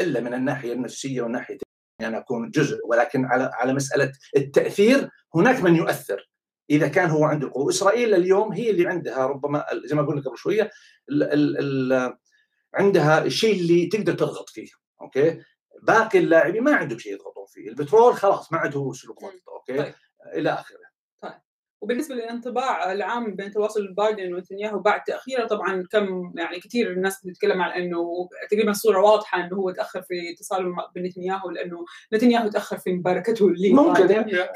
[0.00, 1.60] إلا من الناحية النفسية والناحية ان
[2.00, 6.29] يعني أكون جزء ولكن على على مسألة التأثير هناك من يؤثر
[6.70, 7.70] إذا كان هو عنده قوة.
[7.70, 10.70] إسرائيل اليوم هي اللي عندها ربما زي ما قلنا قبل شوية
[11.10, 11.58] ال ال
[11.92, 12.16] ال
[12.74, 14.68] عندها الشيء اللي تقدر تضغط فيه.
[15.00, 15.40] okay؟
[15.82, 17.68] باقي اللاعبين ما عندهم شيء يضغطون فيه.
[17.68, 19.94] البترول خلاص ما عنده ضغط okay؟ طيب.
[20.34, 20.89] إلى آخره.
[21.80, 27.62] وبالنسبة للانطباع العام بين تواصل بايدن ونتنياهو بعد تأخيره طبعا كم يعني كثير الناس بتتكلم
[27.62, 32.92] عن إنه تقريبا الصورة واضحة إنه هو تأخر في اتصاله بنتنياهو لأنه نتنياهو تأخر في
[32.92, 34.06] مباركته اللي ممكن.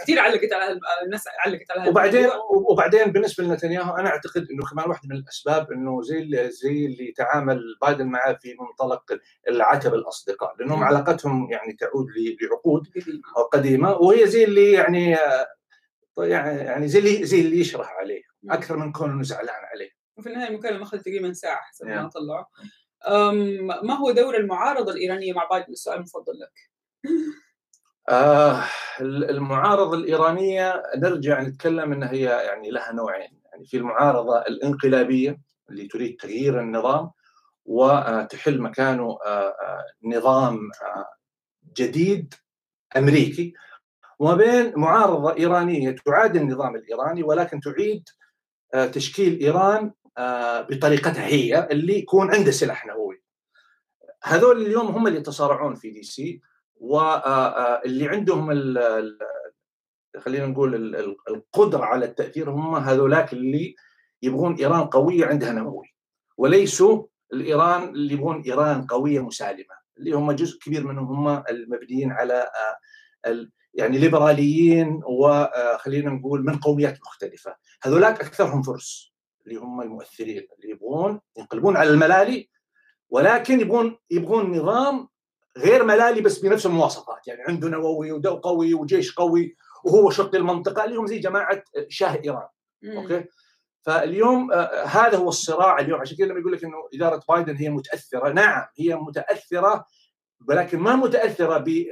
[0.01, 2.29] كثير علقت على الناس علقت على وبعدين
[2.71, 7.61] وبعدين بالنسبة لنتنياهو أنا أعتقد إنه كمان واحدة من الأسباب إنه زي زي اللي تعامل
[7.83, 9.19] بايدن معه في منطلق
[9.49, 12.07] العتب الأصدقاء لأنهم علاقتهم يعني تعود
[12.41, 12.87] لعقود
[13.53, 15.17] قديمة وهي زي اللي يعني
[16.19, 19.91] يعني يعني زي اللي زي اللي يشرح عليه أكثر من كونه زعلان عليه.
[20.17, 22.45] وفي النهاية المكالمة أخذت تقريبا ساعة حسب ما طلعوا.
[23.83, 26.71] ما هو دور المعارضة الإيرانية مع بايدن؟ السؤال المفضل لك.
[28.09, 28.65] آه
[29.01, 33.41] المعارضة الإيرانية نرجع نتكلم انها هي يعني لها نوعين.
[33.53, 35.41] يعني في المعارضة الانقلابية
[35.71, 37.11] اللي تريد تغيير النظام
[37.65, 39.19] وتحل مكانه
[40.05, 40.71] نظام
[41.77, 42.35] جديد
[42.97, 43.55] أمريكي.
[44.19, 48.09] وما بين معارضة إيرانية تعادل النظام الإيراني ولكن تعيد
[48.93, 49.93] تشكيل إيران
[50.71, 53.23] بطريقتها هي اللي يكون عنده سلاح نووي.
[54.25, 56.41] هذول اليوم هم اللي يتصارعون في دي سي
[56.77, 59.19] واللي عندهم ال
[60.19, 60.75] خلينا نقول
[61.29, 63.75] القدرة على التأثير هم هذولاك اللي
[64.23, 65.95] يبغون إيران قوية عندها نووي
[66.37, 72.51] وليسوا الإيران اللي يبغون إيران قوية مسالمة اللي هم جزء كبير منهم هم المبنيين على
[73.75, 77.57] يعني ليبراليين وخلينا نقول من قوميات مختلفة.
[77.83, 79.15] هذولاك أكثرهم فرس
[79.47, 82.49] اللي هم المؤثرين اللي يبغون ينقلبون على الملالي
[83.11, 85.09] ولكن يبغون يبغون نظام
[85.59, 87.27] غير ملالي بس بنفس المواصفات.
[87.27, 92.21] يعني عنده نووي ودو قوي وجيش قوي وهو شرطي المنطقة اللي هم زي جماعة شاه
[92.25, 92.49] إيران.
[92.83, 92.97] مم.
[92.97, 93.25] okay؟
[93.83, 96.01] فاليوم آه هذا هو الصراع اليوم.
[96.01, 99.87] عشان كذا لما يقول لك إنه إدارة بايدن هي متأثرة نعم هي متأثرة
[100.49, 101.87] ولكن ما متأثرة ب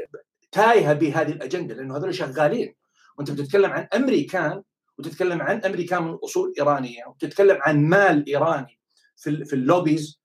[0.52, 2.74] تايهة بهذه الأجندة لأنه هذول شغالين.
[3.18, 4.62] وأنت بتتكلم عن أمريكان
[4.98, 8.80] وتتكلم عن أمريكان من أصول إيرانية وتتكلم عن مال إيراني
[9.16, 10.22] في في ال lobbies.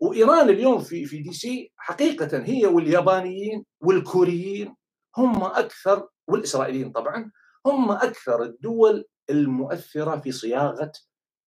[0.00, 4.76] وإيران اليوم في في DC حقيقة هي واليابانيين والكوريين
[5.16, 7.30] هم أكثر والإسرائيليين طبعا
[7.66, 10.92] هم أكثر الدول المؤثرة في صياغة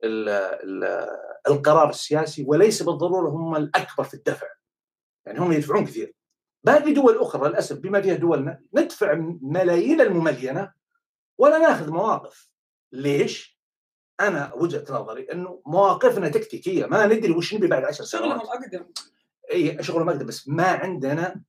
[0.04, 1.08] ال ال
[1.48, 4.48] القرار السياسي وليس بالضرورة هم الأكبر في الدفع.
[5.26, 6.14] يعني هم يدفعون كثير.
[6.64, 10.74] باقي دول أخرى للأسف بما فيها دولنا ندفع ملايين المملينة
[11.38, 12.50] ولا نأخذ مواقف.
[12.92, 13.60] ليش؟
[14.20, 18.26] أنا وجهة نظري إنه مواقفنا تكتيكية ما ندري وش نبي بعد عشر سنوات.
[18.26, 18.86] شغلهم أقدم.
[19.52, 21.42] اي شغلهم أقدم بس ما عندنا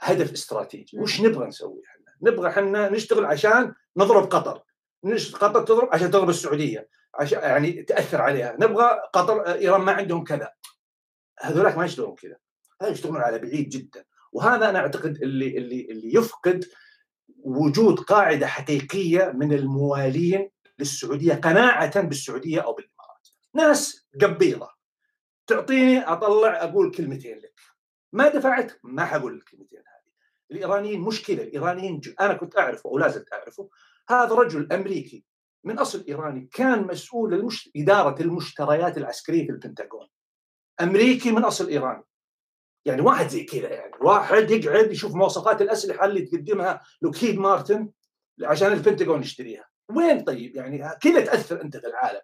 [0.00, 0.98] هدف استراتيجي.
[0.98, 4.62] وش نبغى نسوي إحنا؟ نبغى إحنا نشتغل عشان نضرب قطر.
[5.32, 8.56] قطر تضرب عشان تضرب السعودية عشان يعني تأثر عليها.
[8.60, 10.52] نبغى قطر إيران ما عندهم كذا.
[11.40, 12.36] هذولاك ما يشتغلون كذا.
[12.82, 14.04] هذا يشتغلون على بعيد جدا.
[14.32, 16.64] وهذا أنا أعتقد اللي اللي اللي يفقد
[17.38, 24.68] وجود قاعدة حقيقية من الموالين للسعودية قناعة بالسعودية أو بالإمارات ناس قبيضه
[25.46, 27.60] تعطيني أطلع أقول كلمتين لك
[28.12, 30.12] ما دفعت ما حقول الكلمتين هذه
[30.50, 32.00] الإيرانيين مشكلة الإيرانيين.
[32.20, 33.68] أنا كنت أعرفه ولا زلت أعرفه
[34.08, 35.24] هذا رجل أمريكي
[35.64, 37.48] من أصل إيراني كان مسؤول.
[37.76, 40.08] إدارة المشتريات العسكرية في البنتاغون
[40.80, 42.04] أمريكي من أصل إيراني
[42.84, 43.92] يعني واحد زي كذا يعني.
[44.00, 47.88] واحد يقعد يشوف مواصفات الأسلحة اللي تقدمها لوكهيد مارتن
[48.42, 49.64] عشان البنتاغون يشتريها.
[49.88, 52.20] وين طيب؟ يعني كذا تأثر أنت في العالم.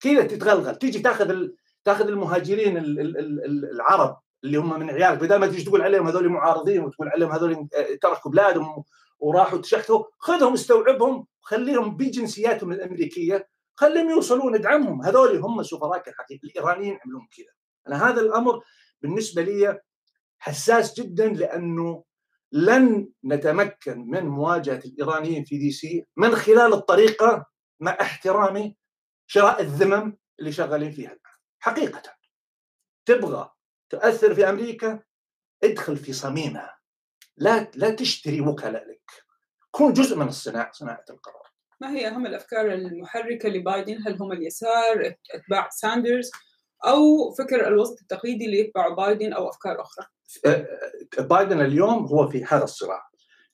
[0.00, 0.76] كذا تتغلغل.
[0.76, 1.48] تيجي تاخذ.
[1.84, 3.00] تاخذ المهاجرين ال...
[3.00, 3.18] ال...
[3.18, 3.70] ال...
[3.70, 7.68] العرب اللي هم من عيالك بدل ما تيجي تقول عليهم هذول معارضين وتقول عليهم هذول
[8.02, 8.84] تركوا بلادهم
[9.18, 16.98] وراحوا تشحتوا خذهم استوعبهم خليهم بجنسياتهم الأمريكية خليهم يوصلون ادعمهم هذول هم سفراء الحقيقي الإيرانيين
[17.04, 17.46] عملون كذا.
[17.88, 18.62] أنا هذا الأمر
[19.02, 19.80] بالنسبة لي
[20.38, 22.04] حساس جدا لأنه
[22.52, 27.46] لن نتمكن من مواجهة الإيرانيين في دي سي من خلال الطريقة
[27.80, 28.76] مع احترامي
[29.26, 31.20] شراء الذمم اللي شغالين فيها الآن.
[31.60, 32.02] حقيقة.
[33.06, 33.50] تبغى
[33.90, 35.02] تؤثر في أمريكا؟
[35.64, 36.78] ادخل في صميمها.
[37.36, 39.10] لا لا تشتري وكلاء لك
[39.70, 41.46] كون جزء من الصناعة صناعة القرار.
[41.80, 46.30] ما هي أهم الأفكار المحركة لبايدن؟ هل هم اليسار؟ أتباع ساندرز؟
[46.84, 50.06] أو فكر الوسط التقليدي اللي يتبع بايدن أو أفكار أخرى؟
[51.18, 53.02] بايدن اليوم هو في هذا الصراع.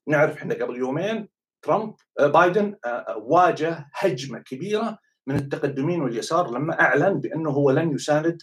[0.06, 1.28] نعرف إحنا قبل يومين
[1.62, 2.76] ترامب بايدن
[3.16, 8.38] واجه هجمة كبيرة من التقدمين واليسار لما أعلن بأنه هو لن يساند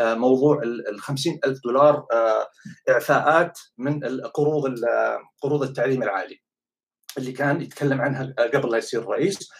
[0.00, 2.06] موضوع ال 50 ألف دولار
[2.88, 4.74] إعفاءات من قروض
[5.42, 6.42] قروض التعليم العالي.
[7.18, 9.50] اللي كان يتكلم عنها قبل لا يصير رئيس.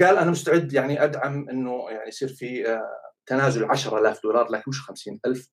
[0.00, 2.80] قال أنا مستعد يعني أدعم أنه يعني يصير في
[3.26, 5.48] تنازل 10000 دولار لكن مش 50 ألف.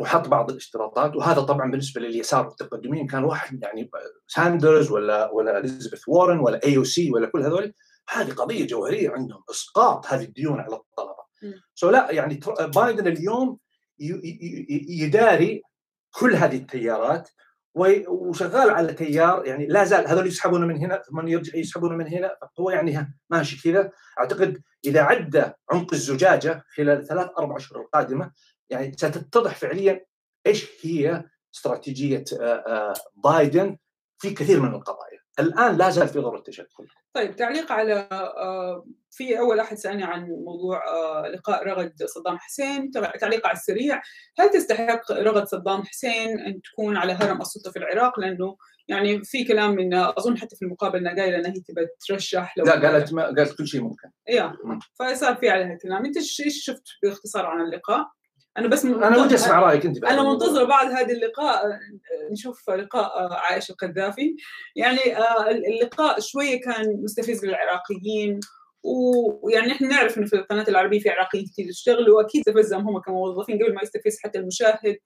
[0.00, 3.90] وحط بعض الاشتراطات وهذا طبعا بالنسبة لليسار والتقدمين كان واحد يعني
[4.26, 7.74] ساندرز ولا ولا إليزابيث وارن ولا AOC ولا كل هذول.
[8.08, 11.20] هذه قضية جوهرية عندهم إسقاط هذه الديون على الطلبة.
[11.74, 13.58] so لا يعني بايدن اليوم
[14.88, 15.62] يداري
[16.10, 17.30] كل هذه التيارات
[17.74, 22.36] وشغال على تيار يعني لا زال هذول يسحبون من هنا ثم يرجع يسحبون من هنا
[22.60, 23.90] هو يعني ماشي كذا.
[24.18, 28.32] أعتقد إذا عدى عمق الزجاجة خلال ثلاث أربع اشهر القادمة
[28.70, 30.04] يعني ستتضح فعليا
[30.46, 31.24] إيش هي
[31.54, 32.24] استراتيجية
[33.24, 33.76] بايدن
[34.18, 35.19] في كثير من القضايا.
[35.40, 36.86] الآن لا زال في ضروره التشكل.
[37.14, 38.08] طيب تعليق على
[39.10, 40.82] في أول أحد سألني عن موضوع
[41.26, 42.90] لقاء رغد صدام حسين
[43.20, 44.02] تعليق على السريع.
[44.38, 48.56] هل تستحق رغد صدام حسين أن تكون على هرم السلطة في العراق؟ لأنه
[48.88, 52.64] يعني في كلام من أظن حتى في المقابله إنها قايلة إنها هي تبى ترشح لو
[52.64, 54.10] لا قالت ما قالت كل شيء ممكن.
[54.28, 54.58] أيوه
[54.98, 56.04] فصار في عليها كلام.
[56.04, 58.06] أنت إيش شفت باختصار عن اللقاء؟
[58.60, 61.78] أنا بس أنا ودي أسمع رأيك أنت أنا منتظرة بعد هذا اللقاء
[62.32, 64.36] نشوف لقاء عائشة القذافي.
[64.76, 64.98] يعني
[65.48, 68.40] اللقاء شوية كان مستفز للعراقيين
[68.82, 73.62] ويعني إحنا نعرف انه في القناة العربية في عراقيين كثير يشتغلوا وأكيد استفزهم هم كموظفين
[73.62, 74.96] قبل ما يستفز حتى المشاهد.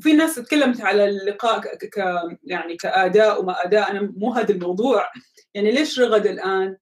[0.00, 1.96] في ناس تكلمت على اللقاء ك
[2.44, 3.90] يعني كأداء وما أداء.
[3.90, 5.10] أنا مو هذا الموضوع.
[5.54, 6.76] يعني ليش رغد الآن؟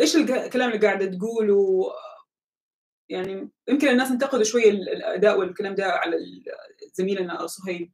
[0.00, 1.90] إيش الكلام اللي قاعدة تقوله؟
[3.08, 6.16] يعني يمكن الناس انتقدوا شوية الأداء والكلام ده على
[6.94, 7.92] زميلنا صهيب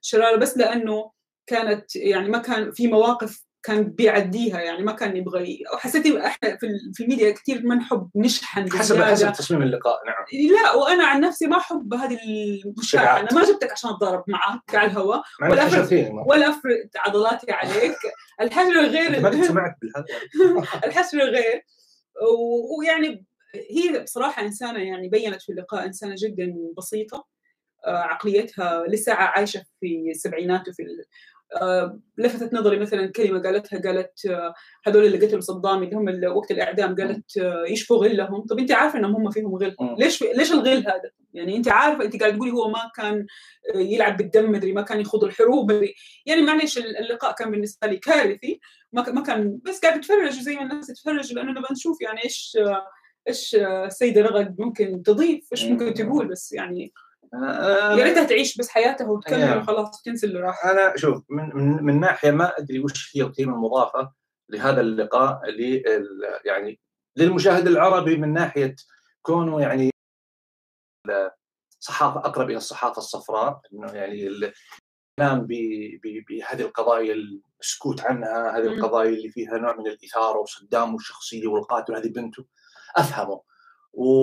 [0.00, 1.10] شرارة بس لأنه
[1.46, 6.56] كانت يعني ما كان في مواقف كان بيعديها يعني ما كان يبغى وحسيت إحنا
[6.94, 10.24] في الميديا كثير ما نحب نشحن حسب حسب تصميم اللقاء نعم.
[10.52, 12.18] لا وأنا عن نفسي ما أحب هذه
[12.66, 17.96] المشاعر أنا ما جبتك عشان أتضارب معك على الهواء ولا افرد ولا افرد عضلاتي عليك.
[18.40, 19.76] الحجر غير ما سمعت
[20.86, 21.64] الحجر غير.
[22.78, 23.26] ويعني
[23.70, 27.26] هي بصراحة إنسانة يعني بينت في اللقاء إنسانة جدا بسيطة
[27.86, 30.82] عقليتها لسه عايشة في السبعينات وفي
[32.18, 34.36] لفتت نظري مثلا كلمة قالتها قالت
[34.86, 37.36] هذول اللي قتلوا صدام اللي هم وقت الإعدام قالت
[37.68, 41.68] يشفوا غلهم طب أنت عارفة إنهم هم فيهم غل ليش ليش الغل هذا؟ يعني أنت
[41.68, 43.26] عارفة أنت قاعد تقولي هو ما كان
[43.74, 45.94] يلعب بالدم مدري ما كان يخوض الحروب مدري
[46.26, 48.60] يعني معلش اللقاء كان بالنسبة لي كارثي
[48.92, 52.58] ما كان بس قاعد أتفرج زي ما الناس تتفرج لأنه نبغى نشوف يعني إيش
[53.28, 56.92] إيش السيدة رغد ممكن تضيف؟ إيش ممكن تقول؟ بس يعني
[57.98, 60.66] يا ريتها تعيش بس حياتها وتكمل وخلاص تنسى اللي راح.
[60.66, 64.12] أنا شوف من, من من ناحية ما أدري وش هي القيمة المضافة
[64.48, 65.40] لهذا اللقاء
[66.44, 66.80] يعني
[67.16, 68.76] للمشاهد العربي من ناحية
[69.22, 69.90] كونه يعني
[71.80, 75.46] صحافة أقرب إلى الصحافة الصفراء إنه يعني الكلام
[76.28, 77.16] بهذه القضايا
[77.60, 82.44] السكوت عنها هذه القضايا اللي فيها نوع من الإثارة وصدام والشخصيه والقاتل هذه بنته.
[82.96, 83.40] أفهمه.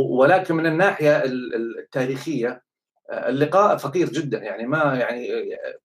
[0.09, 2.63] ولكن من الناحية التاريخية
[3.11, 4.37] اللقاء فقير جدا.
[4.37, 5.27] يعني ما يعني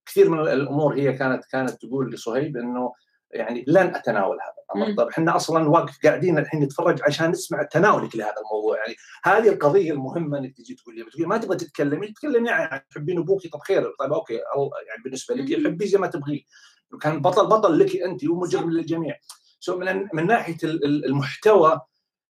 [0.06, 2.92] كثير من الأمور هي كانت كانت تقول لصهيب إنه
[3.30, 4.96] يعني لن أتناول هذا الأمر.
[4.96, 8.76] طيب إحنا أصلا واقف قاعدين الحين نتفرج عشان نسمع تناولك لهذا الموضوع.
[8.76, 13.46] يعني هذه القضية المهمة إنك تجي تقول لي ما تبغى تتكلمي؟ تتكلمي يعني تحبين أبوك
[13.46, 13.94] طب خير.
[13.98, 16.42] طيب okay يعني بالنسبة لك حبي زي ما تبغيه
[17.00, 19.16] كان بطل بطل لك أنت ومجرم للجميع.
[19.60, 21.80] so من من ناحية المحتوى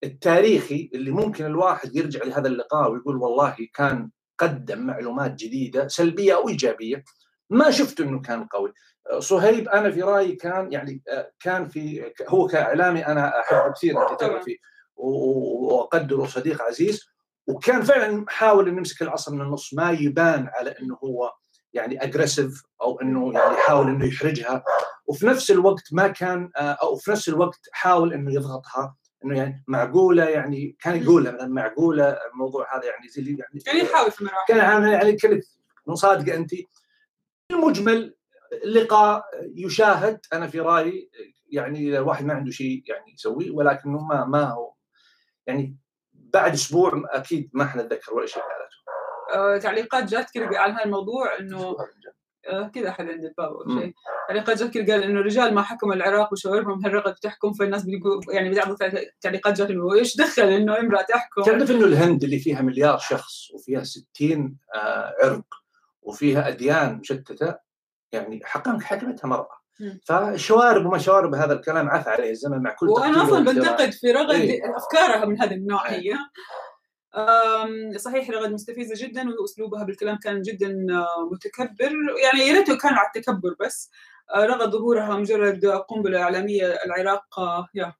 [0.05, 6.49] التاريخي اللي ممكن الواحد يرجع لهذا اللقاء ويقول والله كان قدم معلومات جديدة سلبية أو
[6.49, 7.05] إيجابية.
[7.51, 8.73] ما شفت إنه كان قوي.
[9.19, 11.03] صهيب أنا في رأيي كان يعني
[11.41, 14.57] كان في هو كإعلامي أنا احبه كثير الكتابه فيه
[14.97, 17.05] وأقدره صديق عزيز.
[17.47, 21.33] وكان فعلا حاول إنه يمسك العصا من النص ما يبان على إنه هو
[21.73, 24.65] يعني اجريسيف أو إنه يعني يحاول إنه يحرجها.
[25.07, 28.97] وفي نفس الوقت ما كان أو في نفس الوقت حاول إنه يضغطها.
[29.25, 33.77] إنه يعني معقولة يعني كان يقولها مثلا معقولة الموضوع هذا يعني زي اللي يعني كان
[33.77, 34.47] يحاول في مراحل.
[34.49, 35.45] كان يعني كنت
[35.87, 36.51] مصادقه أنت.
[37.51, 38.17] المجمل
[38.53, 39.25] اللقاء
[39.55, 41.11] يشاهد أنا في رأيي
[41.51, 44.73] يعني الواحد ما عنده شيء يعني يسويه ولكنه ما ما هو
[45.47, 45.77] يعني
[46.13, 48.77] بعد أسبوع أكيد ما حنتذكر ولا شيء قالته.
[49.35, 51.77] أه تعليقات جات كذا على هذا الموضوع إنه
[52.75, 53.95] كذا احد عند الباب أو شيء.
[54.29, 58.55] تعليقات جات كذا قال إنه الرجال ما حكموا العراق وشاورهم هالرغد تحكم فالناس بيقول يعني
[58.55, 58.77] بعض
[59.21, 63.85] تعليقات انه إيش دخل إنه امرأة تحكم؟ تعرف إنه الهند اللي فيها مليار شخص وفيها
[63.85, 65.45] 60 آه، عرق
[66.03, 67.55] وفيها أديان مشتتة
[68.13, 69.57] يعني حقا حكمتها مرأة.
[70.05, 74.35] فشوارب وما شوارب هذا الكلام عفى عليه الزمن مع كل وأنا أصلا بنتقد في رغد
[74.35, 76.15] إيه؟ أفكارها من هذا النوع هي
[77.97, 81.93] صحيح رغد مستفزة جدا وأسلوبها بالكلام كان جدا آه، متكبر.
[82.25, 83.91] يعني يا ريته كان على التكبر بس.
[84.35, 87.93] آه، رغد ظهورها مجرد قنبلة إعلامية العراق آه، يا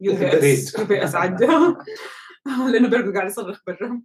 [0.00, 1.46] يو بي أس يو بي أس عدى
[2.72, 4.02] لأنه برقو قاعد يصرخ برا.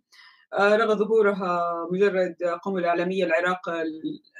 [0.59, 3.69] رغد ظهورها مجرد قنبلة إعلامية العراق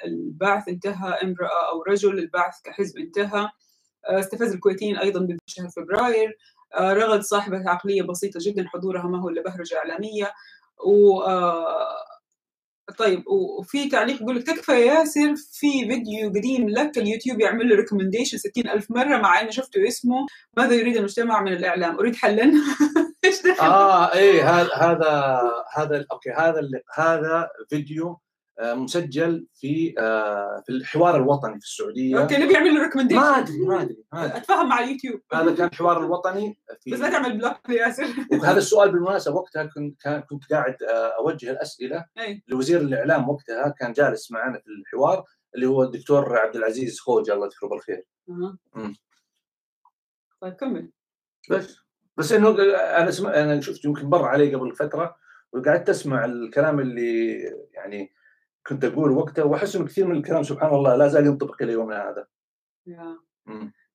[0.06, 3.50] البعث انتهى امرأة أو رجل البعث كحزب انتهى.
[4.06, 6.38] استفز الكويتيين أيضا بشهر فبراير.
[6.80, 10.32] رغد صاحبة عقلية بسيطة جدا حضورها ما هو إلا بهرجة إعلامية.
[10.86, 12.10] و آه،
[12.98, 17.76] طيب وفي تعليق يقول لك تكفى يا ياسر في فيديو قديم لك اليوتيوب يعمل له
[17.76, 20.26] recommendation 60 ألف مرة مع إني شفته اسمه
[20.58, 22.44] ماذا يريد المجتمع من الإعلام؟ أريد حلا؟
[23.26, 25.42] إيش آه إيه هذا هذا
[25.74, 26.62] هذا okay هذا
[26.96, 28.20] هذا فيديو آه،
[28.62, 32.22] مسجل في آه، في الحوار الوطني في السعودية.
[32.22, 36.06] okay نبي يعمل له recommendation ما أدري ما أدري أتفاهم مع اليوتيوب هذا كان الحوار
[36.06, 38.06] الوطني في بس لا تعمل block ياسر.
[38.32, 42.06] وهذا السؤال بالمناسبة وقتها كنت كنت قاعد آه، أوجه الأسئلة.
[42.20, 42.44] أي.
[42.48, 45.24] لوزير الإعلام وقتها كان جالس معنا في الحوار
[45.56, 48.04] اللي هو الدكتور عبد العزيز خوجه الله يذكره بالخير.
[48.30, 48.94] أه.
[50.42, 50.92] طيب كمل.
[51.50, 51.78] بس
[52.18, 53.28] بس إنه أنا سم...
[53.28, 55.16] أنا شفت يمكن مر علي قبل فترة
[55.54, 57.40] وقعدت أسمع الكلام اللي
[57.74, 58.14] يعني
[58.68, 62.10] كنت أقول وقتها وأحس إنه كثير من الكلام سبحان الله لا زال ينطبق إلى يومنا
[62.10, 62.28] هذا.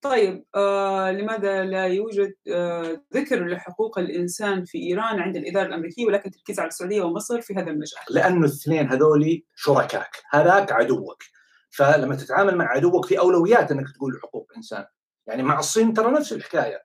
[0.01, 6.31] طيب آه لماذا لا يوجد آه ذكر لحقوق الإنسان في إيران عند الإدارة الأمريكية ولكن
[6.31, 11.23] تركيز على السعودية ومصر في هذا المجال؟ لأنه الاثنين هذولي شركاك، هذاك عدوك.
[11.71, 14.85] فلما تتعامل مع عدوك في أولويات إنك تقول حقوق إنسان.
[15.27, 16.85] يعني مع الصين ترى نفس الحكاية.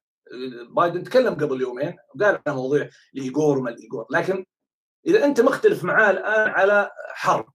[0.75, 4.45] بايدن تكلم قبل يومين وقال عن موضوع الإيغور وما الإيغور، لكن
[5.07, 7.49] إذا أنت مختلف معاه الآن على حرب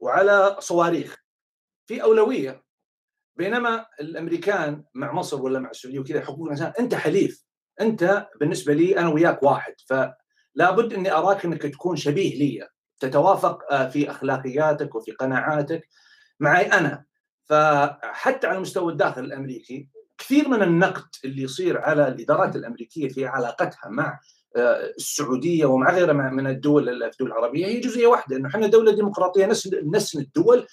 [0.00, 1.16] وعلى صواريخ
[1.86, 2.64] في أولوية.
[3.36, 6.72] بينما الأمريكان مع مصر ولا مع السعودية وكذا حقوق الإنسان.
[6.78, 7.44] أنت حليف.
[7.80, 9.74] أنت بالنسبة لي أنا وياك واحد.
[9.86, 12.68] فلا بد أني أراك أنك تكون شبيه لي.
[13.00, 15.88] تتوافق آه، في أخلاقياتك وفي قناعاتك
[16.40, 17.04] معي أنا.
[17.44, 23.88] فحتى على مستوى الداخل الأمريكي كثير من النقد اللي يصير على الإدارات الأمريكية في علاقتها
[23.88, 24.20] مع
[24.56, 29.46] السعودية ومع غيرها من الدول الدول العربية هي جزئية واحدة إنه إحنا دولة ديمقراطية
[29.84, 30.66] نسن الدول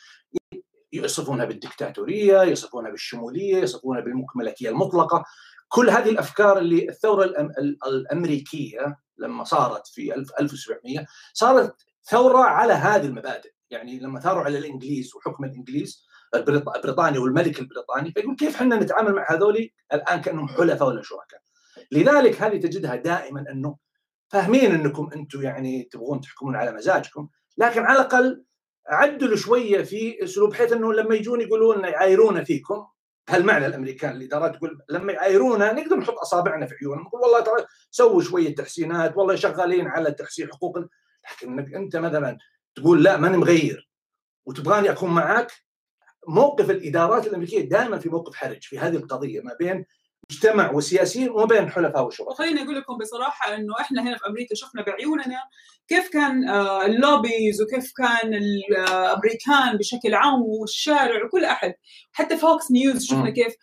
[0.93, 5.25] يصفونها بالدكتاتورية، يصفونها بالشمولية، يصفونها بالمكملاتيه المطلقة،
[5.67, 7.23] كل هذه الأفكار اللي الثورة
[7.87, 15.15] الأمريكية لما صارت في 1700 صارت ثورة على هذه المبادئ، يعني لما ثاروا على الإنجليز
[15.15, 21.01] وحكم الإنجليز البريطاني والملك البريطاني فيقول كيف إحنا نتعامل مع هذول الآن كأنهم حلفاء ولا
[21.01, 21.41] شركاء؟
[21.91, 23.77] لذلك هذه تجدها دائما أنه
[24.29, 28.43] فاهمين أنكم أنتم يعني تبغون تحكمون على مزاجكم لكن على الأقل
[28.87, 32.87] عدلوا شوية في أسلوب بحيث أنه لما يجون يقولون يعايرونا فيكم
[33.29, 38.21] هالمعنى الأمريكان الادارات تقول لما يعايرونا نقدر نحط أصابعنا في عيونهم نقول والله ترى سووا
[38.21, 40.77] شوية تحسينات والله شغالين على تحسين حقوق
[41.31, 42.37] لكن أنت مثلا
[42.75, 43.89] تقول لا ماني مغير
[44.45, 45.51] وتبغاني أكون معك
[46.27, 49.85] موقف الإدارات الأمريكية دائما في موقف حرج في هذه القضية ما بين
[50.31, 52.33] مجتمع وسياسيين وما بين حلفاء وشركاء.
[52.33, 55.41] خليني أقول لكم بصراحة إنه إحنا هنا في أمريكا شفنا بعيوننا
[55.87, 61.73] كيف كان آه، اللوبيز وكيف كان الأمريكان بشكل عام والشارع وكل أحد
[62.11, 63.53] حتى فوكس نيوز شفنا كيف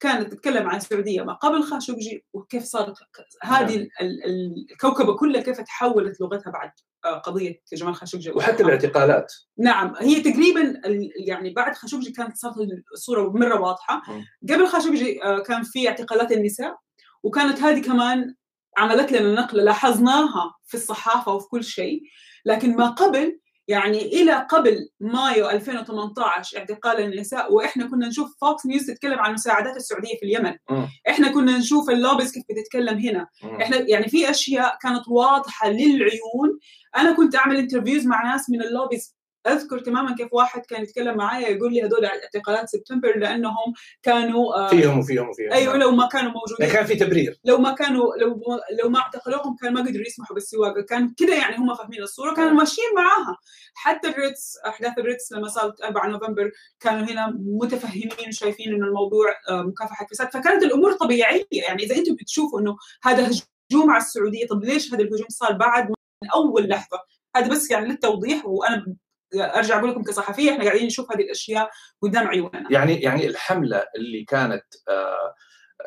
[0.00, 2.94] كانت تتكلم عن السعودية ما قبل خاشقجي وكيف صارت
[3.42, 3.88] هذه نعم.
[4.00, 6.70] الكوكبة كلها كيف تحولت لغتها بعد
[7.04, 9.32] قضية جمال خاشقجي وحتى الاعتقالات.
[9.58, 10.80] نعم هي تقريبا
[11.26, 12.56] يعني بعد خاشقجي كانت صارت
[12.94, 14.02] الصورة مرة واضحة.
[14.50, 16.76] قبل خاشقجي آه، كان في اعتقالات النساء
[17.22, 18.34] وكانت هذه كمان
[18.78, 22.02] عملت لنا نقلة لاحظناها في الصحافة وفي كل شيء.
[22.44, 28.86] لكن ما قبل يعني إلى قبل مايو 2018 اعتقال النساء وإحنا كنا نشوف Fox News
[28.86, 30.86] تتكلم عن مساعدات السعودية في اليمن م.
[31.08, 33.60] إحنا كنا نشوف ال lobbies كيف بتتكلم هنا م.
[33.60, 36.58] إحنا يعني في أشياء كانت واضحة للعيون
[36.96, 39.16] أنا كنت أعمل interviews مع ناس من ال lobbies
[39.46, 44.68] أذكر تماما كيف واحد كان يتكلم معايا يقول لي هذول اعتقالات سبتمبر لأنهم كانوا آه
[44.68, 46.68] فيهم وفيهم وفيهم أيوه لو ما كانوا موجودين.
[46.68, 47.38] كان في تبرير.
[47.44, 48.40] لو ما كانوا لو
[48.82, 50.80] لو ما اعتقلوهم كان ما قدروا يسمحوا بالسواقة.
[50.80, 53.36] كان كذا يعني هم فاهمين الصورة كانوا ماشيين معاها.
[53.74, 56.50] حتى ال Ritz أحداث ال Ritz لما صارت 4 نوفمبر
[56.80, 61.46] كانوا هنا متفهمين وشايفين إنه الموضوع آه مكافحة فساد فكانت الأمور طبيعية.
[61.52, 63.30] يعني إذا أنتم بتشوفوا إنه هذا
[63.70, 66.98] هجوم على السعودية طب ليش هذا الهجوم صار بعد من أول لحظة؟
[67.36, 68.96] هذا بس يعني للتوضيح وأنا
[69.34, 71.70] أرجع أقول لكم كصحفية إحنا قاعدين نشوف هذه الأشياء
[72.02, 72.68] قدام عيوننا.
[72.70, 75.34] يعني يعني الحملة اللي كانت آه،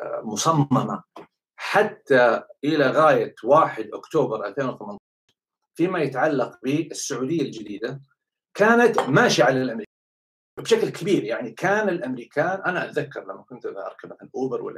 [0.02, 1.02] آه، مصممة
[1.56, 4.98] حتى إلى غاية 1 أكتوبر 2018
[5.74, 8.00] فيما يتعلق بالسعودية الجديدة
[8.54, 9.85] كانت ماشية على الامريكان
[10.58, 11.24] بشكل كبير.
[11.24, 14.76] يعني كان الأمريكان أنا أتذكر لما كنت أركب مثلا Uber ولا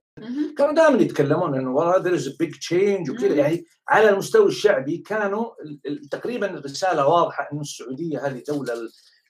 [0.58, 3.34] كانوا دائما يتكلمون إنه والله there is big change وكذا.
[3.34, 5.50] يعني على المستوى الشعبي كانوا
[6.10, 8.74] تقريبا الرسالة واضحة إنه السعودية هذه دولة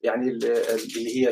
[0.03, 1.29] يعني اللي هي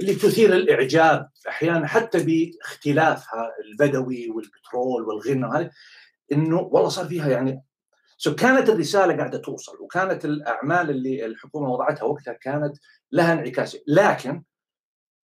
[0.00, 5.70] اللي تثير الإعجاب أحيانا حتى باختلافها البدوي والبترول والغنى
[6.32, 7.62] إنه والله صار فيها يعني
[8.16, 12.76] so كانت الرسالة قاعدة توصل وكانت الأعمال اللي الحكومة وضعتها وقتها كانت
[13.12, 13.76] لها انعكاس.
[13.86, 14.42] لكن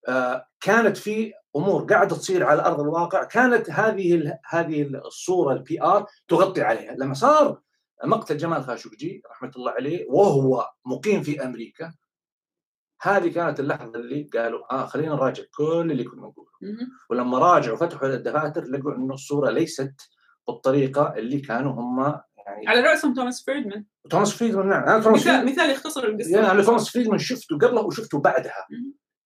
[0.09, 3.25] آه كانت في أمور قاعدة تصير على أرض الواقع.
[3.25, 6.95] كانت هذه هذه الصورة ال PR تغطي عليها.
[6.95, 7.61] لما صار
[8.05, 11.95] مقتل جمال خاشقجي رحمة الله عليه وهو مقيم في أمريكا
[13.03, 16.51] هذه كانت اللحظة اللي قالوا آه خلينا نراجع كل اللي كنا نقوله.
[17.11, 19.95] ولما راجعوا فتحوا الدفاتر لقوا إنه الصورة ليست
[20.49, 22.21] بالطريقة اللي كانوا هم
[22.53, 22.69] يعني.
[22.69, 23.85] على رأسهم توماس فريدمان.
[24.11, 24.83] توماس فريدمان نعم.
[24.83, 26.31] أنا توماس مثال مثال يختصر القصة.
[26.31, 28.67] يعني أنا توماس فريدمان شفته قبله وشفته بعدها.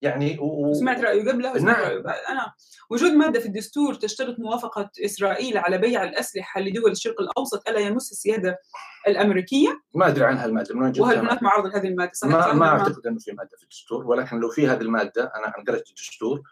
[0.03, 0.73] يعني و...
[0.73, 1.77] سمعت رأيه قبله نعم.
[1.77, 2.53] رأيه أنا
[2.91, 8.13] وجود مادة في الدستور تشترط موافقة إسرائيل على بيع الأسلحة لدول الشرق الأوسط ألا يمس
[8.13, 8.59] السيادة
[9.09, 9.81] الأمريكية.
[9.95, 13.33] ما أدري عن هالماده من وهل هناك معارضه لهذه المادة؟ ما, ما أعتقد إنه في
[13.33, 16.43] مادة في الدستور ولكن لو في هذه المادة أنا قرأت الدستور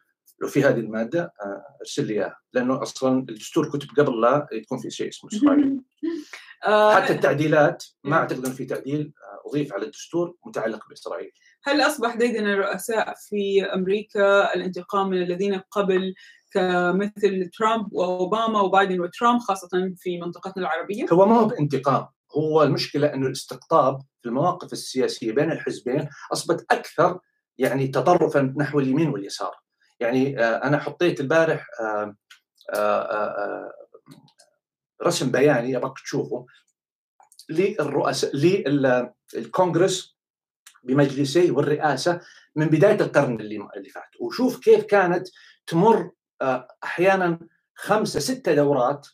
[0.42, 4.78] لو في هذه المادة آه، أرسل لي إياها لأنه أصلا الدستور كتب قبل لا يكون
[4.78, 5.80] في شيء اسمه إسرائيل.
[6.62, 11.30] حتى التعديلات ما أعتقد انه في تعديل آه، أضيف على الدستور متعلق بإسرائيل.
[11.64, 16.14] هل أصبح ديدن الرؤساء في أمريكا الانتقام من الذين قبل
[16.52, 22.06] كمثل ترامب وأوباما وبايدن وترامب خاصة في منطقتنا العربية؟ هو ما هو بانتقام
[22.36, 27.18] هو المشكلة إنه الاستقطاب في المواقف السياسية بين الحزبين اصبحت أكثر
[27.58, 29.54] يعني تطرفا نحو اليمين واليسار.
[30.00, 31.66] يعني آه، أنا حطيت البارح
[35.02, 36.46] رسم بياني أبغاك تشوفه
[37.50, 38.36] للرؤساء
[39.34, 40.16] للكونغرس
[40.82, 42.20] بمجلسيه والرئاسة
[42.56, 44.10] من بداية القرن اللي اللي فات.
[44.20, 45.28] وشوف كيف كانت
[45.66, 46.10] تمر
[46.42, 47.38] آه، أحيانا
[47.74, 49.08] خمسة ستة دورات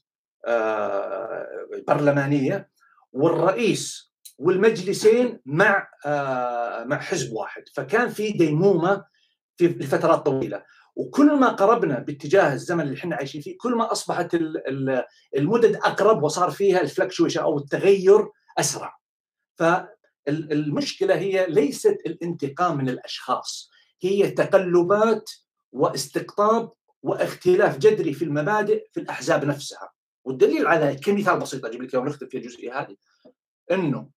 [0.46, 1.46] آه،
[1.88, 2.70] برلمانية
[3.12, 7.62] والرئيس والمجلسين مع آه، مع حزب واحد.
[7.74, 9.04] فكان في ديمومة
[9.56, 10.62] في فترات طويلة.
[10.98, 14.34] وكل ما قربنا باتجاه الزمن اللي إحنا عايشين فيه كل ما أصبحت
[15.36, 18.98] المدد أقرب وصار فيها الفلكشويشن أو التغير أسرع.
[19.56, 23.70] فالمشكلة هي ليست الانتقام من الأشخاص
[24.02, 25.30] هي تقلبات
[25.72, 26.72] واستقطاب
[27.02, 29.92] واختلاف جذري في المبادئ في الأحزاب نفسها.
[30.24, 32.96] والدليل على كمثال بسيط أجيب لك ونختم في الجزئية هذه.
[33.70, 34.10] إنه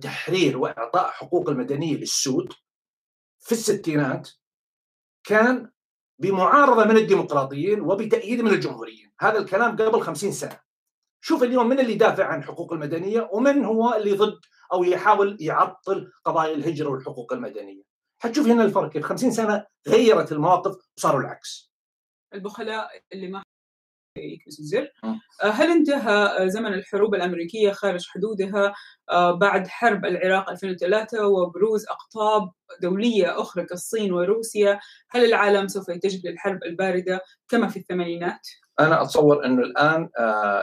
[0.00, 2.52] تحرير وإعطاء حقوق المدنية للسود
[3.40, 4.30] في الستينات
[5.24, 5.70] كان
[6.18, 9.12] بمعارضة من الديمقراطيين وبتأييد من الجمهوريين.
[9.20, 10.60] هذا الكلام قبل خمسين سنة.
[11.20, 14.40] شوف اليوم من اللي يدافع عن حقوق المدنية ومن هو اللي ضد
[14.72, 17.82] أو يحاول يعطل قضايا الهجرة والحقوق المدنية.
[18.18, 18.90] حتشوف هنا الفرق.
[18.90, 21.72] كيف 50 سنة غيرت المواقف وصاروا العكس.
[22.34, 23.42] البخلاء اللي ما
[24.16, 24.88] يكنسوا الزر
[25.42, 28.74] هل انتهى زمن الحروب الأمريكية خارج حدودها
[29.32, 32.50] بعد حرب العراق 2003 وبروز أقطاب
[32.82, 34.80] دولية أخرى كالصين وروسيا؟
[35.10, 38.48] هل العالم سوف يتجه للحرب الباردة كما في الثمانينات؟
[38.80, 40.08] أنا أتصور إنه الآن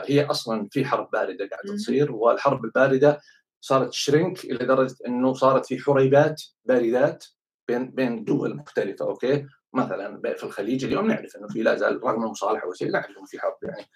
[0.06, 3.20] هي أصلا في حرب باردة قاعدة تصير والحرب الباردة
[3.60, 7.24] صارت شرينك إلى درجة إنه صارت في حريبات باردات
[7.68, 12.24] بين بين دول مختلفة أوكي؟ مثلا في الخليج اليوم نعرف إنه في لا زال رغم
[12.24, 13.86] المصالحه وشيء نعرف في حرب يعني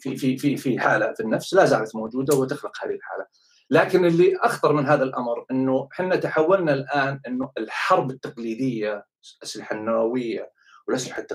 [0.00, 3.26] في في في في حالة في النفس لا زالت موجودة وتخلق هذه الحالة.
[3.70, 9.06] لكن اللي أخطر من هذا الأمر إنه إحنا تحولنا الآن إنه الحرب التقليدية
[9.38, 10.52] الأسلحة النووية
[10.86, 11.26] والأسلحة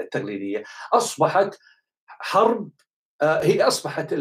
[0.00, 1.58] التقليدية أصبحت
[2.06, 2.70] حرب
[3.22, 4.14] هي أصبحت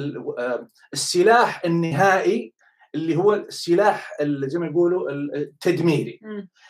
[0.94, 2.54] السلاح النهائي
[2.96, 6.20] اللي هو السلاح زي ما يقولوا التدميري.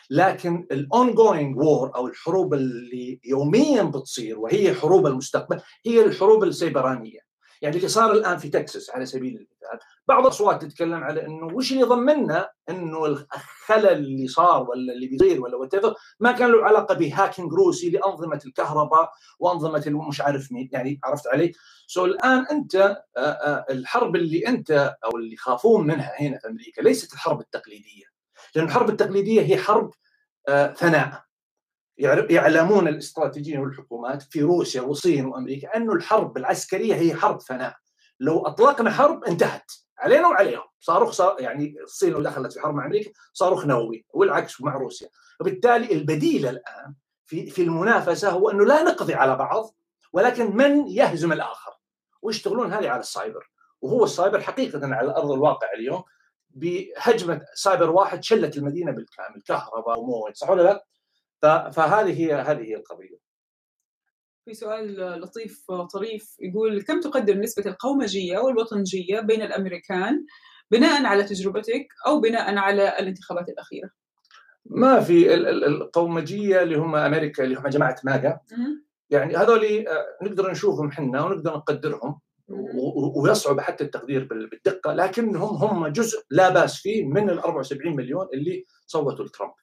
[0.10, 7.25] لكن ال ongoing war أو الحروب اللي يوميا بتصير وهي حروب المستقبل هي الحروب السيبرانية.
[7.66, 11.72] يعني اللي صار الآن في تكساس على سبيل المثال بعض الأصوات تتكلم على إنه وش
[11.72, 15.72] اللي ضمننا إنه الخلل اللي صار ولا اللي بيصير ولا what
[16.20, 21.28] ما كان له علاقة ب hacking روسي لأنظمة الكهرباء وأنظمة مش عارف مين يعني عرفت
[21.28, 21.52] علي؟
[21.88, 23.04] so so الآن أنت
[23.70, 28.06] الحرب اللي أنت أو اللي يخافون منها هنا في أمريكا ليست الحرب التقليدية
[28.56, 29.92] لأن الحرب التقليدية هي حرب
[30.76, 31.25] فناء
[31.98, 37.76] يعلمون الاستراتيجيين والحكومات في روسيا والصين وأمريكا انه الحرب العسكرية هي حرب فناء.
[38.20, 39.72] لو أطلقنا حرب انتهت.
[39.98, 40.64] علينا وعليهم.
[40.80, 45.10] صاروخ صار يعني الصين لو دخلت في حرب مع أمريكا صاروخ نووي والعكس مع روسيا.
[45.40, 46.94] وبالتالي البديل الآن
[47.26, 49.76] في في المنافسة هو أنه لا نقضي على بعض
[50.14, 51.72] ولكن من يهزم الآخر؟
[52.22, 53.50] ويشتغلون هذه على السايبر.
[53.82, 56.04] وهو السايبر حقيقة على أرض الواقع اليوم
[56.50, 59.42] بهجمة سايبر واحد شلت المدينة بالكامل.
[59.46, 60.86] كهرباء وموية صح ولا لا؟
[61.42, 63.26] فهذه هي هذه هي القضية.
[64.46, 70.26] في سؤال لطيف طريف يقول كم تقدر نسبة القومجية والوطنجية بين الأمريكان
[70.72, 73.90] بناء على تجربتك أو بناء على الانتخابات الأخيرة؟
[74.66, 78.40] ما في القومجية اللي هم أمريكا اللي هم جماعة ماجا
[79.10, 79.86] يعني هذول
[80.24, 82.20] نقدر نشوفهم حنا ونقدر نقدرهم
[83.16, 88.66] ويصعب حتى التقدير بالدقة لكنهم هم جزء لا بأس فيه من ال 74 مليون اللي
[88.88, 89.54] صوتوا لترامب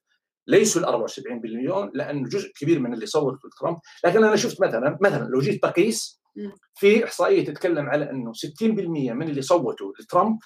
[0.46, 4.98] ليسوا ال 74 مليون لأنه جزء كبير من اللي صوتوا لترامب، لكن أنا شفت مثلا
[5.00, 6.22] مثلا لو جيت بقيس
[6.74, 10.38] في إحصائية تتكلم على إنه 60% من اللي صوتوا لترامب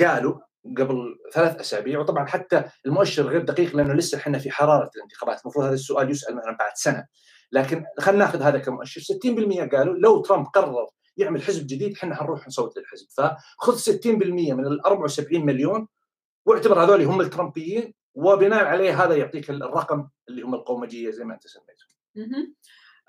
[0.00, 0.40] قالوا
[0.78, 5.40] قبل ثلاث أسابيع وطبعا حتى المؤشر غير دقيق لأنه لسه إحنا في حرارة الانتخابات.
[5.42, 7.06] المفروض هذا السؤال يسأل مثلا بعد سنة.
[7.52, 9.00] لكن خلينا نأخذ هذا كمؤشر.
[9.00, 13.06] 60% قالوا لو ترامب قرر يعمل حزب جديد إحنا حنروح نصوت للحزب.
[13.16, 14.06] فخذ 60%
[14.54, 15.88] من ال 74 مليون
[16.46, 21.46] واعتبر هذول هم الترامبيين وبناء عليه هذا يعطيك الرقم اللي هم القومجية زي ما أنت
[21.46, 21.84] سميته.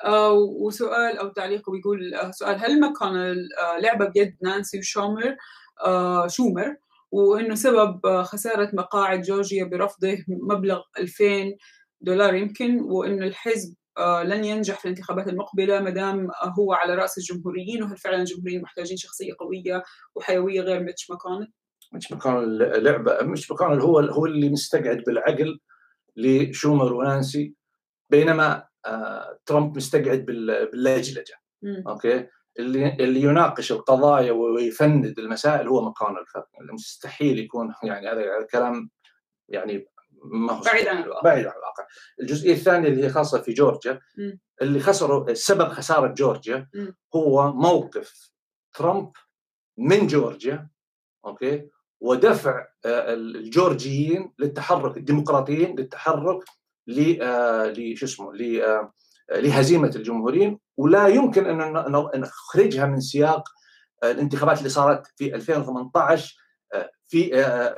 [0.05, 5.35] آه وسؤال أو تعليق بيقول آه سؤال هل ماكونيل آه لعبة بيد نانسي وشومر
[5.85, 6.75] آه شومر
[7.11, 11.25] وإنه سبب خسارة مقاعد جورجيا برفضه مبلغ 2000
[12.01, 16.29] دولار يمكن وإنه الحزب آه لن ينجح في الانتخابات المقبلة ما دام
[16.59, 19.83] هو على رأس الجمهوريين وهل فعلا الجمهوريين محتاجين شخصية قوية
[20.15, 21.53] وحيوية غير ميتش ماكونيل؟
[21.91, 25.59] ميتش ماكونيل لعبة ميتش ماكونيل هو هو اللي مستقعد بالعقل
[26.15, 27.53] لشومر ونانسي
[28.09, 31.35] بينما آه ترامب مستقعد باللجلجة.
[31.87, 32.27] أوكي؟
[32.59, 38.89] اللي اللي يناقش القضايا ويفند المسائل هو ماكونيل الفرق مستحيل يكون يعني هذا الكلام
[39.49, 39.85] يعني
[40.23, 41.21] ما هو بعيد عن الواقع.
[41.21, 41.87] بعيد عن الواقع.
[42.21, 44.31] الجزئية الثانية اللي هي خاصة في جورجيا م.
[44.61, 46.87] اللي خسروا سبب خسارة جورجيا م.
[47.15, 48.31] هو موقف
[48.73, 49.11] ترامب
[49.77, 50.69] من جورجيا
[51.25, 51.69] أوكي؟
[52.01, 56.43] ودفع الجورجيين للتحرك الديمقراطيين للتحرك
[56.87, 58.33] ل شو اسمه
[59.31, 60.59] لهزيمة الجمهوريين.
[60.77, 63.49] ولا يمكن أن نخرجها من سياق
[64.03, 66.35] الانتخابات اللي صارت في 2018
[67.07, 67.29] في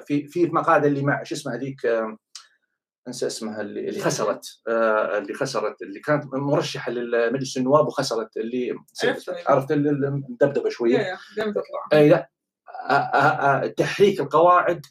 [0.07, 1.77] في في مقاعد اللي مع شو اسمه هذيك
[3.07, 4.45] انسى اسمها اللي, اللي خسرت.
[5.17, 8.75] اللي خسرت اللي كانت مرشحة لمجلس النواب وخسرت اللي
[9.47, 10.97] عرفت المدبدبه شوية.
[11.93, 12.29] أي لا.
[13.77, 14.85] تحريك القواعد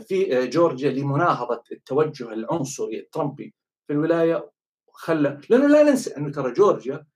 [0.00, 3.54] في جورجيا لمناهضة التوجه العنصري الترامبي
[3.86, 4.50] في الولاية
[4.92, 7.06] خلى لأنه لا ننسى أنه ترى جورجيا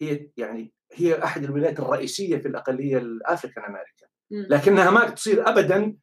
[0.00, 5.96] هي يعني هي أحد الولايات الرئيسية في الأقلية ال African American لكنها ما تصير ابدا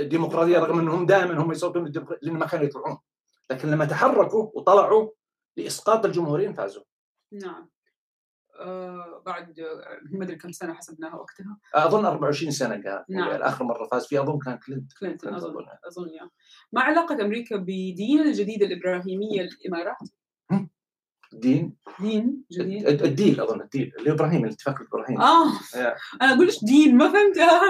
[0.00, 1.92] ديمقراطية رغم أنهم دائما هم يصوتون
[2.22, 2.98] لأن ما كانوا يطلعون.
[3.50, 5.10] لكن لما تحركوا وطلعوا
[5.56, 6.82] لإسقاط الجمهوريين فازوا
[7.32, 7.54] نعم.
[7.54, 7.68] آه
[9.26, 13.30] بعد آه، ما أدري كم سنة حسبناها وقتها أظن 24 سنة كان نعم.
[13.30, 15.66] يعني آخر مرة فاز فيها أظن كان كلينتون كلينتون أظن أظن.
[15.86, 16.30] أظن يعني
[16.72, 19.96] ما علاقة أمريكا بدين الجديده الإبراهيمية الإمارات؟
[21.32, 25.22] الدين؟ دين جديد؟ الد- الديل أظن الديل اللي إبراهيم الاتفاق الإبراهيمي.
[25.24, 25.46] آه.
[26.22, 27.60] أنا أقول إيش دين ما فهمتها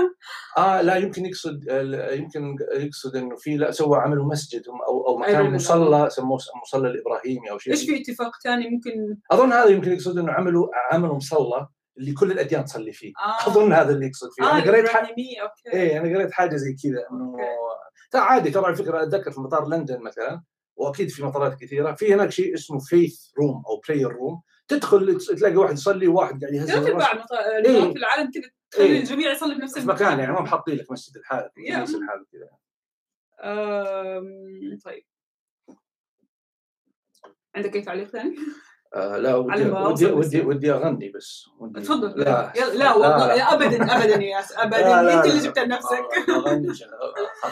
[0.58, 5.18] آه لا يمكن يقصد آه، يمكن يقصد إنه في لا سوى عملوا مسجد أو أو
[5.18, 5.54] مكان.
[5.54, 10.18] مصلى سموه مصلى الإبراهيمي أو شيء إيش في اتفاق ثاني ممكن؟ أظن هذا يمكن يقصد
[10.18, 11.66] إنه عملوا عملوا مصلى
[11.98, 13.12] اللي كل الأديان تصلي فيه.
[13.18, 13.48] آه.
[13.48, 14.44] أظن هذا اللي يقصد فيه.
[14.44, 15.72] آه أنا قريت حاجة أوكي.
[15.72, 17.36] إيه أنا قريت حاجة زي كذا إنه.
[18.10, 20.42] ترى عادي ترى على فكرة أتذكر في مطار لندن مثلا
[20.76, 25.56] واكيد في مطارات كثيرة في هناك شيء اسمه faith room أو prayer room تدخل تلاقي
[25.56, 27.92] واحد يصلي وواحد قاعد يهز ارباع المط- إيه.
[27.92, 28.98] في العالم كذا تخلي إيه.
[29.00, 31.76] الجميع يصلي في نفس في مكان يعني ما محاطين لك مسجد الحالك Yeah.
[31.76, 32.48] كنيسه الحالك كذا
[34.84, 35.04] طيب
[37.56, 38.36] عندك أي تعليق ثاني؟
[38.94, 40.06] آه لا ودي ودي.
[40.06, 43.54] ودي, ودي أغني بس ودي تفضل لا لا والله لا.
[43.54, 45.44] ابدا ابدا يا ياس ابدا لا، لا، انت اللي لا.
[45.44, 46.72] جبتها لنفسك أغني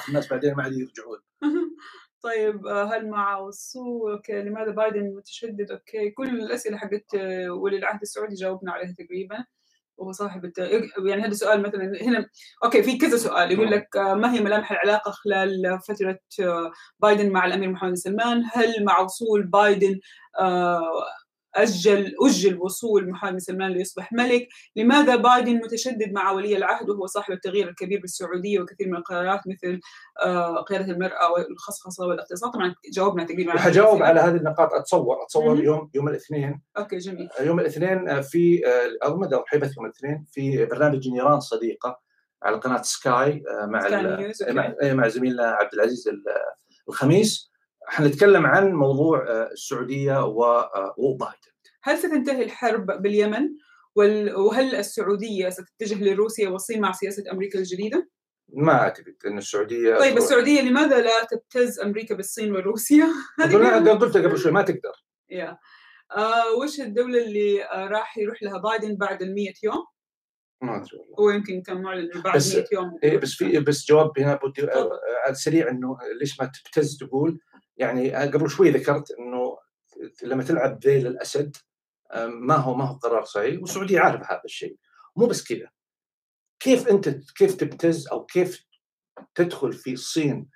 [0.08, 1.18] الناس بعدين ما عاد يرجعون
[2.22, 3.38] طيب آه، هل مع
[4.12, 6.10] أوكي لماذا بايدن متشدد؟ أوكي.
[6.10, 9.44] كل الأسئلة حقت آه، ولي العهد السعودي جاوبنا عليها تقريبا.
[9.96, 10.58] وهو صاحب الت...
[11.06, 12.26] يعني هذا سؤال مثلا هنا.
[12.64, 13.52] أوكي في كذا سؤال.
[13.52, 16.18] يقول لك آه، ما هي ملامح العلاقة خلال فترة
[17.00, 20.00] بايدن مع الأمير محمد بن سلمان؟ هل مع وصول بايدن
[21.58, 27.06] آه، أجل أجل وصول بن سلمان ليصبح ملك؟ لماذا بايدن متشدد مع ولي العهد وهو
[27.06, 29.80] صاحب التغيير الكبير بالسعودية وكثير من القرارات مثل
[30.24, 34.72] آه، قيادة المرأة والخصخصة والاقتصاد؟ طبعا جاوبنا تقريبا على وحجاوب على هذه النقاط.
[34.72, 35.64] أتصور أتصور مهم.
[35.64, 36.62] يوم يوم الاثنين.
[36.78, 37.28] أوكي جميل.
[37.40, 38.62] يوم الاثنين في
[39.02, 42.00] اظن مدى حيبه يوم الاثنين في برنامج نيران صديقة
[42.42, 43.80] على قناة سكاي آه، مع
[44.32, 44.82] سكاي مع أوكي.
[44.82, 46.24] إيه، مع زميلنا عبد العزيز ال-
[46.88, 47.48] الخميس.
[47.86, 49.50] حنتكلم عن موضوع آه،
[50.76, 51.47] آه، وبايدن
[51.82, 53.48] هل ستنتهي الحرب باليمن؟
[54.36, 58.08] وهل السعودية ستتجه لروسيا والصين مع سياسة أمريكا الجديدة؟
[58.48, 63.08] ما اعتقد ان السعودية طيب السعودية لماذا لا تبتز أمريكا بالصين وروسيا؟
[63.40, 65.58] هذه قلت قبل شوي ما تقدر يا
[66.16, 69.84] آه وش الدولة اللي آه راح يروح لها بايدن بعد ال 100 يوم؟
[70.62, 73.86] ما أدري والله هو يمكن كان معلن بعد بس- 100 يوم إيه بس في بس
[73.88, 74.70] جواب هنا بدي تفضل.
[74.70, 74.90] آه،
[75.24, 77.40] على السريع إنه ليش ما تبتز تقول
[77.76, 79.56] يعني قبل شوي ذكرت إنه
[80.22, 81.67] لما تلعب ذيل الأسد آه،
[82.26, 84.76] ما هو ما هو قرار صحيح؟ والسعودية عارفة هذا الشيء.
[85.16, 85.68] مو بس كذا.
[86.60, 88.66] كيف أنت كيف تبتز أو كيف
[89.34, 90.48] تدخل في الصين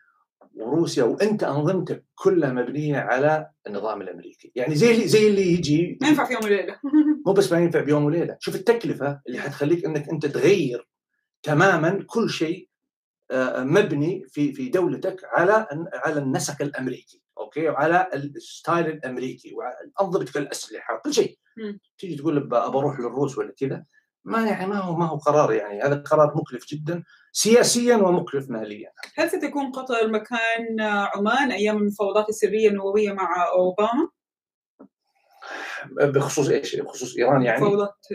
[0.54, 6.08] وروسيا وأنت أنظمتك كلها مبنية على النظام الأمريكي؟ يعني زي اللي زي اللي يجي ما
[6.08, 6.80] ينفع في يوم وليلة.
[7.26, 8.36] مو بس ما ينفع بيوم وليلة.
[8.40, 10.88] شوف التكلفة اللي حتخليك أنك أنت تغير
[11.42, 12.68] تماما كل شيء
[13.58, 17.21] مبني في في دولتك على على النسق الأمريكي.
[17.38, 21.38] أوكي وعلى ال style الأمريكي وعلى انظمه الأسلحة كل شيء.
[21.98, 23.84] تيجي تقول أبى أروح للروس ولا كذا
[24.24, 28.92] ما يعني ما هو ما هو قرار يعني هذا قرار مكلف جدا سياسيا ومكلف ماليا
[29.16, 34.08] هل ستكون قطر مكان عمان أيام المفاوضات السرية النووية مع أوباما؟
[35.92, 38.06] بخصوص إيش؟ بخصوص إيران يعني مفاوضات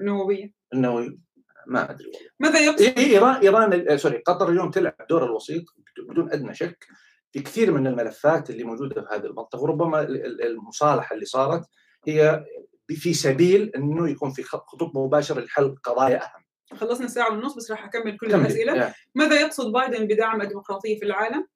[0.00, 1.18] نووية انه
[1.66, 5.64] ما أدري والله ماذا يقصد؟ إيران إيران سوري قطر اليوم تلعب دور الوسيط
[6.08, 6.86] بدون أدنى شك
[7.32, 11.62] في كثير من الملفات اللي موجودة في هذه المنطقة وربما ال- ال- المصالحة اللي صارت
[12.06, 12.44] هي
[12.88, 16.44] في سبيل إنه يكون في خط- خطوط مباشرة لحل قضايا أهم.
[16.78, 18.40] خلصنا ساعة ونص بس راح أكمل كل كمل.
[18.40, 21.46] الأسئلة يعني- ماذا يقصد بايدن بدعم الديمقراطية في العالم؟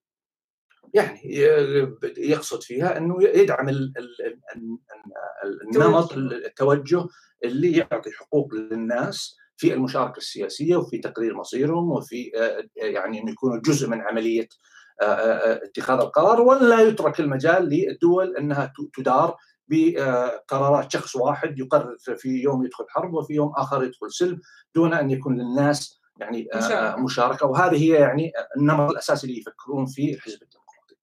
[0.94, 1.20] يعني
[2.18, 4.78] يقصد فيها إنه يدعم ال- ال- ال-
[5.44, 6.46] ال- النمط توجه.
[6.46, 7.06] التوجه
[7.44, 13.60] اللي يعطي حقوق للناس في المشاركة السياسية وفي تقرير مصيرهم وفي آه، يعني إنه يكونوا
[13.64, 19.36] جزء من عملية آه، آه، اتخاذ القرار ولا يترك المجال للدول أنها تدار
[19.68, 24.40] بقرارات شخص واحد يقرر في يوم يدخل حرب وفي يوم آخر يدخل سلم
[24.74, 26.96] دون أن يكون للناس يعني آه،.
[26.96, 30.96] مشاركة وهذه هي يعني النمط الأساسي اللي يفكرون فيه الحزب الديمقراطي.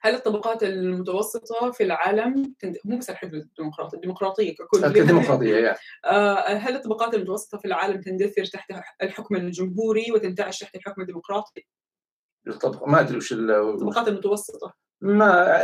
[0.00, 2.54] هل الطبقات المتوسطة في العالم.
[2.84, 8.44] مو بس الحزب الديمقراطي الديمقراطية ككل الديمقراطية يعني آه، هل الطبقات المتوسطة في العالم تندثر
[8.44, 8.72] تحت
[9.02, 11.66] الحكم الجمهوري وتنتعش تحت الحكم الديمقراطي؟
[12.48, 14.74] الطبق ما أدري وش ال- الطبقات المتوسطة.
[15.00, 15.58] ما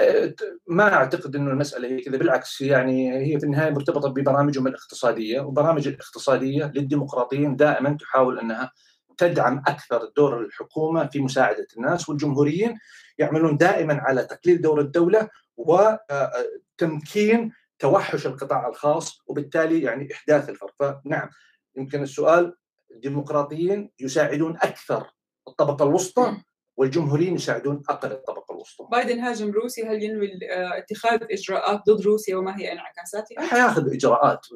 [0.67, 5.89] ما أعتقد إنه المسألة هي كذا بالعكس يعني هي في النهاية مرتبطة ببرامجهم الاقتصادية وبرامج
[5.89, 8.73] الاقتصادية للديمقراطيين دائما تحاول أنها
[9.19, 12.79] تدعم أكثر دور الحكومة في مساعدة الناس والجمهوريين
[13.19, 20.73] يعملون دائما على تقليل دور الدولة وتمكين توحش القطاع الخاص وبالتالي يعني إحداث الفرق.
[20.79, 21.31] فنعم
[21.77, 22.55] يمكن السؤال
[22.91, 25.07] الديمقراطيين يساعدون أكثر
[25.49, 26.37] الطبقة الوسطى
[26.77, 28.87] والجمهوريين يساعدون أقل الطبقة الوسطى.
[28.91, 34.47] بايدن هاجم روسيا هل ينوي آه، اتخاذ إجراءات ضد روسيا وما هي إنعكاساتها؟ حياخذ إجراءات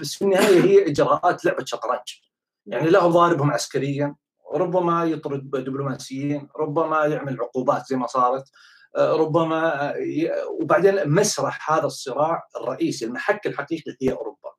[0.00, 2.20] بس في النهاية هي إجراءات لعبة شطرنج.
[2.66, 4.14] يعني لا ضاربهم عسكريا
[4.54, 8.44] ربما يطرد دبلوماسيين ربما يعمل عقوبات زي ما صارت
[8.96, 9.94] آه، ربما
[10.60, 14.50] وبعدين مسرح هذا الصراع الرئيسي المحك الحقيقي هي أوروبا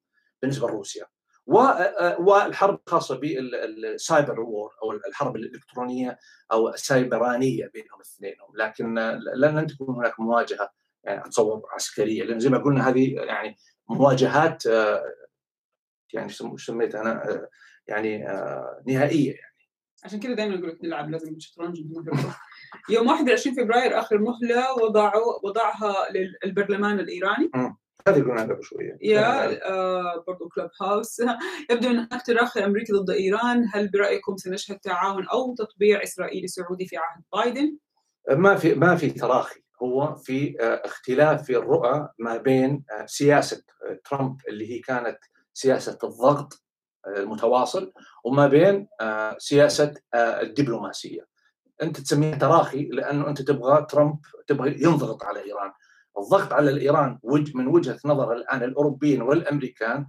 [0.42, 1.06] بالنسبة لروسيا
[1.48, 6.20] والحرب الخاصة بالسايبر وور أو الحرب الإلكترونية
[6.52, 8.96] أو السايبرانية بينهم الاثنين لكن
[9.36, 12.24] لن تكون هناك مواجهة يعني أتصور عسكرية.
[12.24, 13.56] لأن زي ما قلنا هذه يعني
[13.90, 14.64] مواجهات
[16.14, 17.48] يعني سميت أنا
[17.88, 18.18] يعني
[18.88, 19.48] نهائية يعني.
[20.04, 21.78] عشان كذا دائما أقول لك نلعب لازم الشطرنج
[22.90, 25.96] يوم 21 فبراير آخر مهلة وضعوا وضعها
[26.44, 27.52] للبرلمان الإيراني.
[28.10, 28.98] هذه قلنا قبل شوية.
[29.02, 31.20] يا آه برضو كلوب هاوس
[31.72, 33.66] يبدو ان هناك تراخي امريكي ضد إيران.
[33.74, 37.78] هل برأيكم سنشهد تعاون أو تطبيع اسرائيلي سعودي في عهد بايدن؟
[38.30, 39.68] ما في ما في تراخي.
[39.84, 45.18] هو في آه، اختلاف في الرؤى ما بين آه، سياسة آه، ترامب اللي هي كانت
[45.54, 46.64] سياسة الضغط
[47.08, 47.94] المتواصل
[48.26, 48.88] وما بين
[49.38, 51.28] سياسة الدبلوماسية.
[51.82, 55.72] أنت تسميها تراخي لأنه أنت تبغى ترامب تبغى ينضغط على إيران.
[56.18, 57.20] الضغط على ايران
[57.56, 60.06] من وجهة نظر الآن الأوروبيين والأمريكان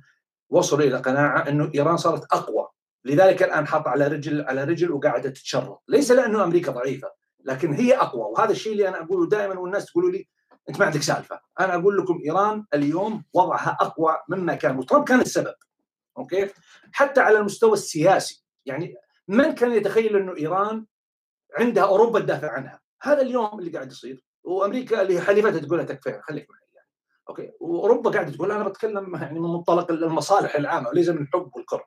[0.51, 2.69] وصلوا إلى قناعة إنه إيران صارت أقوى.
[3.05, 7.13] لذلك الآن حاط على رجل على رجل وقاعدة تتشرط ليس لأنه أمريكا ضعيفة
[7.45, 8.23] لكن هي أقوى.
[8.23, 10.29] وهذا الشيء اللي أنا أقوله دائما والناس تقولوا لي
[10.69, 11.41] أنت ما عندك سالفة.
[11.61, 15.55] أنا أقول لكم إيران اليوم وضعها أقوى مما كان وترامب كان السبب.
[16.19, 16.49] أوكي؟
[16.93, 18.45] حتى على المستوى السياسي.
[18.67, 18.95] يعني
[19.29, 20.87] من كان يتخيل إنه إيران
[21.59, 24.28] عندها أوروبا تدافع عنها؟ هذا اليوم اللي قاعد يصير.
[24.49, 26.89] وأمريكا اللي حليفتها تقول تكفى خليك معي يعني.
[27.29, 27.51] أوكي.
[27.61, 31.85] وأوروبا قاعدة تقول أنا بتكلم يعني من منطلق المصالح العامة وليس من الحب والكره.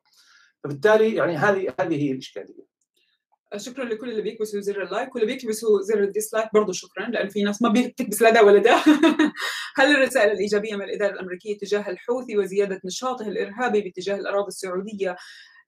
[0.63, 2.71] فبالتالي يعني هذه هذه هي الإشكالية.
[3.57, 7.29] شكرا لكل اللي بيكبسوا زر ال like واللي بيكبسوا زر ال dislike برضه شكرا لأن
[7.29, 8.75] في ناس ما بتكبس لا ده ولا ده
[9.77, 15.15] هل الرسائل الإيجابية من الإدارة الأمريكية تجاه الحوثي وزيادة نشاطه الإرهابي باتجاه الأراضي السعودية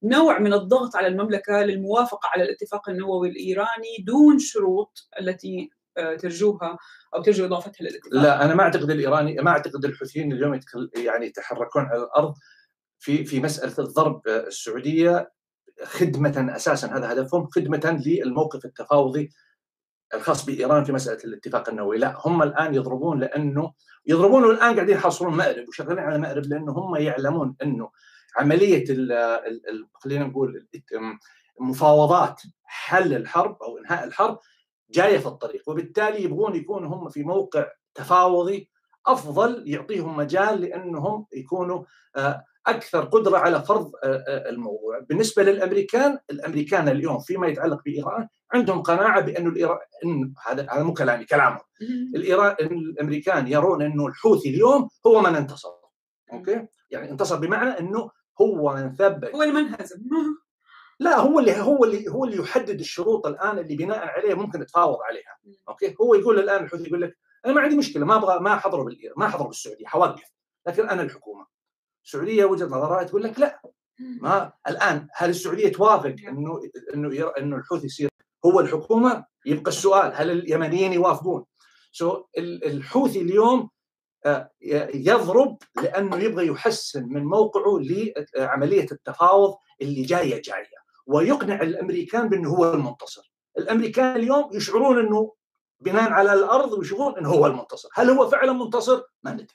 [0.03, 6.77] نوع من الضغط على المملكة للموافقة على الاتفاق النووي الإيراني دون شروط التي ترجوها
[7.15, 10.59] أو ترجو إضافتها للاتفاق؟ لا أنا ما أعتقد الإيراني ما أعتقد الحوثيين اليوم
[10.95, 12.33] يعني يتحركون على الأرض
[12.99, 15.31] في في مسألة الضرب السعودية
[15.83, 19.29] خدمة أساسا هذا هدفهم خدمة للموقف التفاوضي
[20.13, 23.73] الخاص بإيران في مسألة الاتفاق النووي، لا هم الآن يضربون لأنه
[24.05, 27.89] يضربون الان قاعدين يحاصرون مأرب وشغالين على مأرب لأنه هم يعلمون أنه
[28.37, 28.85] عملية
[29.93, 30.67] خلينا نقول
[31.59, 34.39] مفاوضات حل الحرب أو إنهاء الحرب
[34.91, 38.69] جاية في الطريق وبالتالي يبغون يكونوا هم في موقع تفاوضي
[39.07, 41.83] أفضل يعطيهم مجال لأنهم يكونوا
[42.15, 48.27] آه، أكثر قدرة على فرض آه، آه، الموضوع، بالنسبة للأمريكان، الأمريكان اليوم فيما يتعلق بإيران
[48.53, 51.61] عندهم قناعة بانه الايران إن هذا هذا مو كلامي كلامهم.
[52.15, 55.69] الايران الأمريكان يرون انه الحوثي اليوم هو من انتصر.
[56.33, 56.67] okay?
[56.91, 58.09] يعني انتصر بمعنى أنه
[58.41, 59.97] هو من ثبت هو اللي منهزم
[61.03, 64.97] لا هو اللي هو اللي هو اللي يحدد الشروط الآن اللي بناء عليه ممكن نتفاوض
[65.01, 65.37] عليها.
[65.69, 65.95] okay?
[66.01, 69.27] هو يقول الآن الحوثي يقول لك أنا ما عندي مشكلة ما أبغى ما حضروا ما
[69.27, 70.31] حضروا بالسعودية حوقف.
[70.67, 71.47] لكن أنا الحكومة.
[72.05, 73.61] السعودية وجهة نظرها تقول لك لا.
[73.99, 76.61] ما الآن هل السعودية توافق انه
[76.93, 78.09] إنه إنه الحوثي يصير
[78.45, 81.45] هو الحكومة؟ يبقى السؤال هل اليمنيين يوافقون؟
[81.91, 83.69] سو so الحوثي اليوم
[84.25, 84.51] آه،
[84.93, 87.79] يضرب لأنه يبغى يحسن من موقعه
[88.37, 90.82] لعملية التفاوض اللي جاية جاية.
[91.05, 93.33] ويقنع الأمريكان بأنه هو المنتصر.
[93.57, 95.33] الأمريكان اليوم يشعرون أنه
[95.79, 99.47] بناء على الأرض ويشوفون أنه هو المنتصر، هل هو فعلا منتصر؟ ما ندري.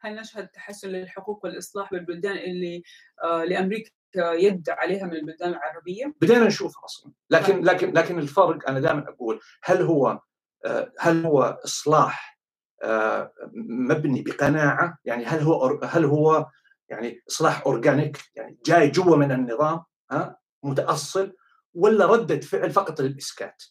[0.00, 2.82] هل نشهد تحسن للحقوق والإصلاح بالبلدان اللي
[3.24, 8.80] آه لأمريكا يد عليها من البلدان العربية؟ بدينا نشوفها أصلا، لكن لكن لكن الفرق أنا
[8.80, 10.20] دائما أقول هل هو
[10.64, 12.38] آه هل هو إصلاح
[12.82, 13.32] آه
[13.66, 16.46] مبني بقناعة؟ يعني هل هو هل هو
[16.88, 21.32] يعني إصلاح أورجانيك يعني جاي جوا من النظام ها متأصل
[21.74, 23.62] ولا رده فعل فقط للاسكات؟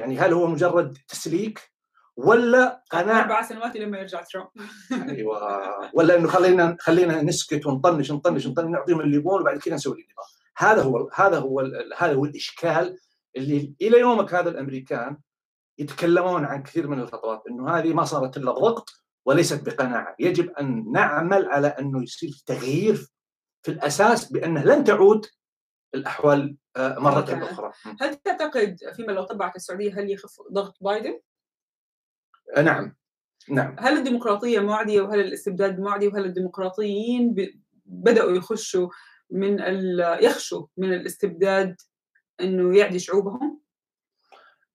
[0.00, 1.72] يعني هل هو مجرد تسليك
[2.16, 4.48] ولا قناعه أربع سنوات لما يرجع ترامب.
[5.10, 5.90] أيوه.
[5.94, 10.26] ولا إنه خلينا خلينا نسكت ونطنش نطنش نطنش نعطيهم اللي يبغون وبعد كذا نسوي النظام
[10.56, 11.60] هذا هو هذا هو
[11.96, 12.98] هذا هو الإشكال
[13.36, 15.18] اللي إلى يومك هذا الأمريكان
[15.78, 18.90] يتكلمون عن كثير من الخطوات إنه هذه ما صارت إلا ضغط
[19.26, 23.06] وليست بقناعة، يجب أن نعمل على أنه يصير تغيير
[23.62, 25.26] في الأساس بأنه لن تعود
[25.94, 27.72] الأحوال آه، مرة أخرى.
[28.00, 31.20] هل تعتقد فيما لو طبعت السعودية هل يخف ضغط بايدن؟
[32.56, 32.96] آه، نعم
[33.48, 37.34] نعم هل الديمقراطية معدية وهل الاستبداد معدي وهل الديمقراطيين
[37.86, 38.88] بدأوا يخشوا
[39.30, 39.58] من
[40.20, 41.76] يخشوا من الاستبداد
[42.40, 43.65] إنه يعدي شعوبهم؟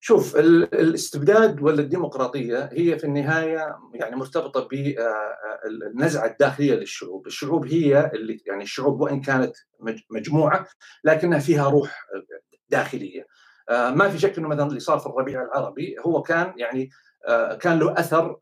[0.03, 8.41] شوف الاستبداد ولا الديمقراطيه هي في النهاية يعني مرتبطة بالنزعه الداخلية للشعوب، الشعوب هي اللي
[8.45, 9.55] يعني الشعوب وإن كانت
[10.09, 10.67] مجموعة
[11.03, 12.05] لكنها فيها روح
[12.69, 13.27] داخلية.
[13.69, 16.89] ما في شك إنه مثلا اللي صار في الربيع العربي هو كان يعني
[17.59, 18.37] كان له أثر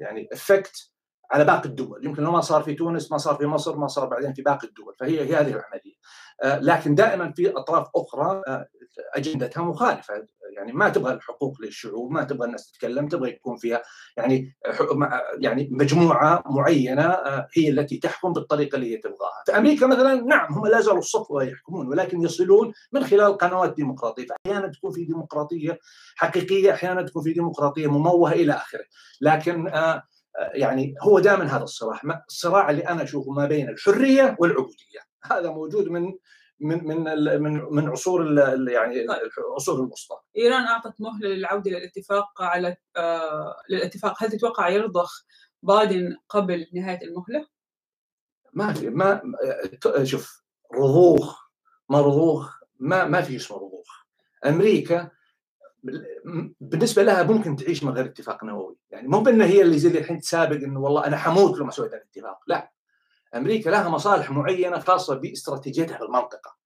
[0.00, 0.90] يعني افكت
[1.30, 2.06] على باقي الدول.
[2.06, 4.68] يمكن لو ما صار في تونس ما صار في مصر ما صار بعدين في باقي
[4.68, 4.94] الدول.
[5.00, 5.94] فهي هي هذه العملية.
[6.44, 8.42] لكن دائما في أطراف أخرى
[9.14, 10.26] أجندتها مخالفة.
[10.56, 13.82] يعني ما تبغى الحقوق للشعوب ما تبغى الناس تتكلم تبغى يكون فيها
[14.16, 14.56] يعني
[15.38, 19.42] يعني مجموعة معينة آه، هي التي تحكم بالطريقة اللي هي تبغاها.
[19.46, 24.26] في أمريكا مثلا نعم هم لا زالوا الصف يحكمون ولكن يصلون من خلال قنوات ديمقراطية.
[24.26, 25.78] فاحيانا تكون في ديمقراطية
[26.16, 28.84] حقيقية أحيانا تكون في ديمقراطية مموهة إلى آخره.
[29.20, 30.02] لكن آه، آه،
[30.54, 35.88] يعني هو دائما هذا الصراع الصراع اللي أنا أشوفه ما بين الحرية والعبودية هذا موجود
[35.88, 36.14] من
[36.60, 37.04] من من
[37.42, 38.38] من من عصور
[38.68, 39.30] يعني طيب.
[39.38, 40.16] العصور الوسطى.
[40.36, 45.24] إيران أعطت مهلة للعودة للاتفاق على آه للاتفاق، هل تتوقع يرضخ
[45.62, 47.46] بايدن قبل نهاية المهلة؟
[48.52, 49.22] ما في ما
[50.02, 50.42] شوف
[50.74, 51.44] رضوخ
[51.88, 54.04] ما رضوخ ما ما في اسمه رضوخ.
[54.46, 55.10] أمريكا
[56.60, 60.18] بالنسبة لها ممكن تعيش من غير اتفاق نووي، يعني مو بأنها هي اللي زي الحين
[60.18, 62.72] تسابق إنه والله أنا حموت لو ما سويت الاتفاق، لا.
[63.34, 66.56] أمريكا لها مصالح معينة خاصة باستراتيجيتها في المنطقة.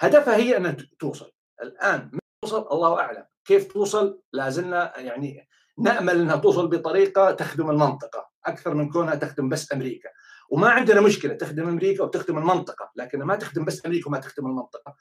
[0.00, 1.32] هدفها هي أنها توصل.
[1.62, 2.10] الآن
[2.42, 3.24] توصل؟ الله أعلم.
[3.44, 5.48] كيف توصل؟ لازلنا يعني
[5.78, 8.30] نأمل أنها توصل بطريقة تخدم المنطقة.
[8.46, 10.08] أكثر من كونها تخدم بس أمريكا.
[10.50, 12.90] وما عندنا مشكلة تخدم أمريكا وتخدم المنطقة.
[12.96, 14.96] لكن ما تخدم بس أمريكا وما تخدم المنطقة.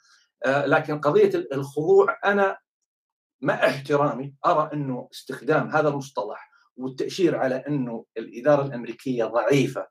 [0.46, 2.58] آه لكن قضية الخضوع أنا
[3.44, 9.88] مع احترامي أرى أنه استخدام هذا المصطلح والتأشير على أنه الإدارة الأمريكية ضعيفة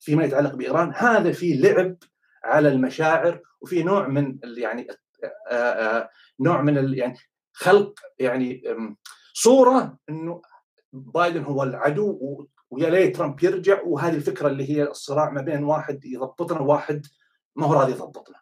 [0.00, 1.96] فيما يتعلق بإيران هذا فيه لعب
[2.44, 4.86] على المشاعر وفي نوع من يعني
[6.40, 7.18] نوع من يعني
[7.52, 8.62] خلق يعني
[9.34, 10.42] صورة أنه
[10.92, 16.04] بايدن هو العدو ويا ليت ترامب يرجع وهذه الفكرة اللي هي الصراع ما بين واحد
[16.04, 17.06] يضبطنا وواحد
[17.56, 18.36] ما هو راضي يضبطنا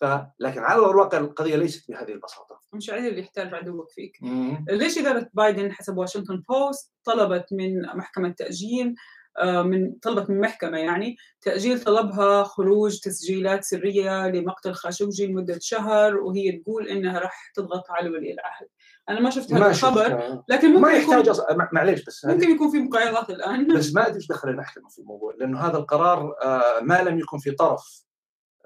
[0.00, 2.60] فلكن على الواقع القضية ليست بهذه البساطة.
[2.74, 4.18] مش عادي اللي يحتاج عدوك فيك.
[4.22, 4.64] مم.
[4.68, 8.94] ليش إدارة بايدن حسب واشنطن بوست طلبت من محكمة تأجيل
[9.38, 16.16] آه، من طلبت من محكمة يعني تأجيل طلبها خروج تسجيلات سرية لمقتل خاشقجي لمدة شهر
[16.16, 18.66] وهي تقول إنها راح تضغط على ولي العهد
[19.08, 21.40] أنا ما شفت هذا الخبر لكن ممكن ما يحتاج أص...
[21.72, 25.34] معليش بس ممكن يكون في مقايضات الآن بس ما أدري إيش دخل المحكمة في الموضوع
[25.38, 28.04] لأنه هذا القرار آه، ما لم يكن في طرف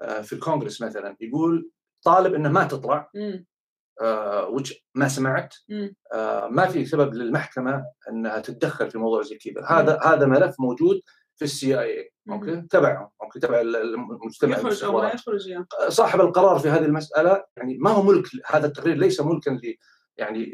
[0.01, 1.71] آه، في الكونغرس مثلا يقول
[2.03, 3.43] طالب إنه ما تطلع آه
[4.95, 5.55] ما سمعت.
[6.13, 9.65] آه ما في سبب للمحكمة إنها تتدخل في موضوع زي كذا.
[9.67, 11.01] هذا هذا ملف موجود
[11.35, 12.61] في ال CIA okay?
[12.69, 13.09] تبعهم.
[13.23, 13.39] okay?
[13.39, 15.65] تبع المجتمع يخرج أو ما يخرج يعني.
[15.87, 19.75] صاحب القرار في هذه المسألة يعني ما هو ملك هذا التقرير ليس ملكا ل
[20.17, 20.45] يعني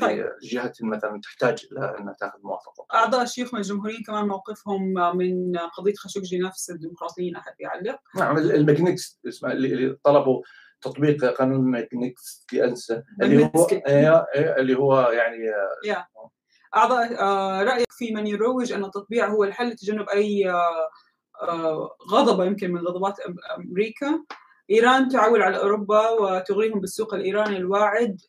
[0.00, 0.26] طيب.
[0.42, 2.86] لجهة مثلا تحتاج إلى إنها تأخذ موافقة.
[2.94, 9.96] أعضاء الشيوخ الجمهوريين كمان موقفهم من قضية خاشقجي نفس الديمقراطيين أحد يعلق؟ نعم الماجنيتسكي اللي
[10.04, 10.42] طلبوا
[10.80, 15.38] تطبيق قانون ماجنيتسكي أنسى اللي هو إيه، إيه، اللي هو يعني.
[16.76, 20.90] أعضاء آه، رأيك في من يروج أن التطبيع هو الحل لتجنب أي آه،
[21.42, 23.16] آه، غضبه يمكن من غضبات
[23.58, 24.24] أمريكا
[24.70, 28.20] إيران تعول على أوروبا وتغريهم بالسوق الإيراني الواعد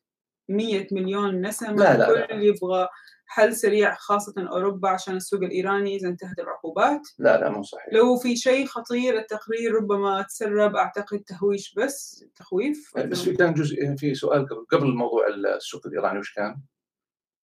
[0.49, 2.43] 100 مليون نسمة لا لا الكل.
[2.43, 2.87] يبغى
[3.31, 7.93] حل سريع خاصة أوروبا عشان السوق الإيراني إذا انتهت العقوبات؟ لا لا مو صحيح.
[7.93, 13.95] لو في شيء خطير التقرير ربما تسرب أعتقد تهويش بس تخويف؟ بس في كان جزء
[13.95, 16.61] في سؤال قبل موضوع السوق الإيراني وش كان؟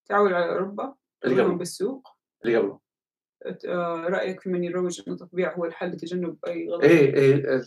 [0.07, 0.95] تعول على أوروبا.
[1.25, 1.57] اللي قبله.
[1.57, 2.09] بالسوق.
[2.45, 2.81] اللي قبله.
[3.67, 7.63] آه، رأيك في من يروج إن التطبيع هو الحل لتجنب أي غلط؟ إيه إيه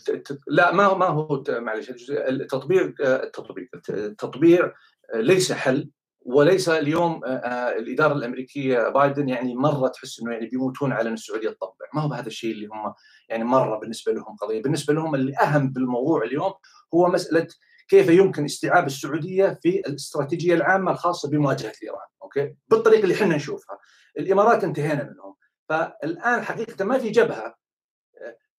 [0.46, 4.72] لا ما ما هو معلش التطبيع التطبيع التطبيع
[5.14, 5.90] ليس حل.
[6.22, 11.14] وليس اليوم آه، آه، الإدارة الأمريكية بايدن يعني مرة تحس إنه يعني بيموتون على إن
[11.14, 12.94] السعودية تطبع، ما هو بهذا الشيء اللي هم
[13.28, 16.52] يعني مرة بالنسبة لهم قضية، بالنسبة لهم اللي أهم بالموضوع اليوم
[16.94, 17.46] هو مسألة
[17.88, 23.78] كيف يمكن استيعاب السعودية في الاستراتيجية العامة الخاصة بمواجهة ايران، أوكي؟ بالطريقة اللي إحنا نشوفها.
[24.18, 25.34] الإمارات انتهينا منهم،
[25.68, 27.54] فالآن حقيقة ما في جبهة.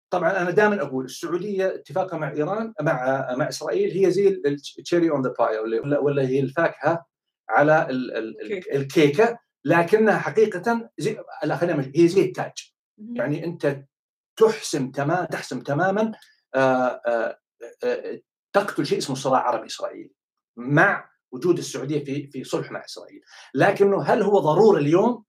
[0.10, 5.10] طبعا أنا دائما أقول السعودية اتفاقها مع إيران مع مع إسرائيل هي زي ال cherry
[5.10, 5.60] on the pie
[5.98, 7.06] ولا هي الفاكهة
[7.50, 7.88] على
[8.74, 9.40] الكيكة.
[9.66, 12.74] لكنها حقيقة زي لا خلينا هي زي التاج.
[12.98, 13.84] يعني أنت
[14.36, 16.12] تحسم تمام تحسم تماما
[16.56, 17.40] آآ آآ
[17.84, 18.22] آآ
[18.54, 20.12] تقتل شيء اسمه صراع عربي إسرائيلي
[20.58, 23.22] مع وجود السعودية في في صلح مع إسرائيل.
[23.54, 25.24] لكنه هل هو ضروري اليوم؟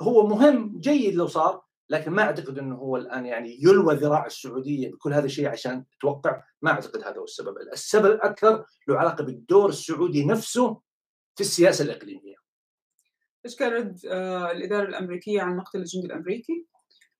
[0.00, 4.90] هو مهم جيد لو صار لكن ما أعتقد أنه هو الآن يعني يلوى ذراع السعودية
[4.90, 9.68] بكل هذا الشيء عشان توقع ما أعتقد هذا هو السبب، السبب الأكثر له علاقة بالدور
[9.68, 10.80] السعودي نفسه
[11.38, 12.34] في السياسة الإقليمية.
[13.46, 16.66] إيش كان رد آه الإدارة الأمريكية عن مقتل الجندي الأمريكي؟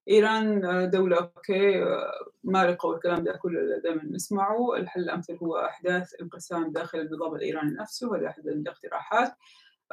[0.09, 2.12] إيران آه دولة أوكي آه
[2.45, 8.16] مارقه والكلام ده كله دائما نسمعه، الحل الأمثل هو أحداث انقسام داخل النظام الإيراني نفسه
[8.16, 9.32] هذا أحد الاقتراحات.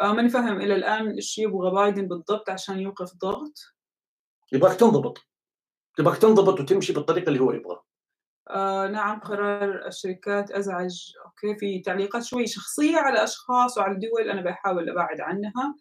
[0.01, 3.59] ماني فاهم إلى الآن إيش يبغى بايدن بالضبط عشان يوقف ضغط.
[4.53, 5.17] يبغاك تنضبط.
[5.97, 7.84] تبغاك تنضبط وتمشي بالطريقة اللي هو يبغاها.
[8.49, 10.51] آه نعم قرار الشركات.
[10.51, 11.11] أزعج.
[11.25, 15.75] okay في تعليقات شوي شخصية على أشخاص وعلى دول أنا بحاول أبعد عنها.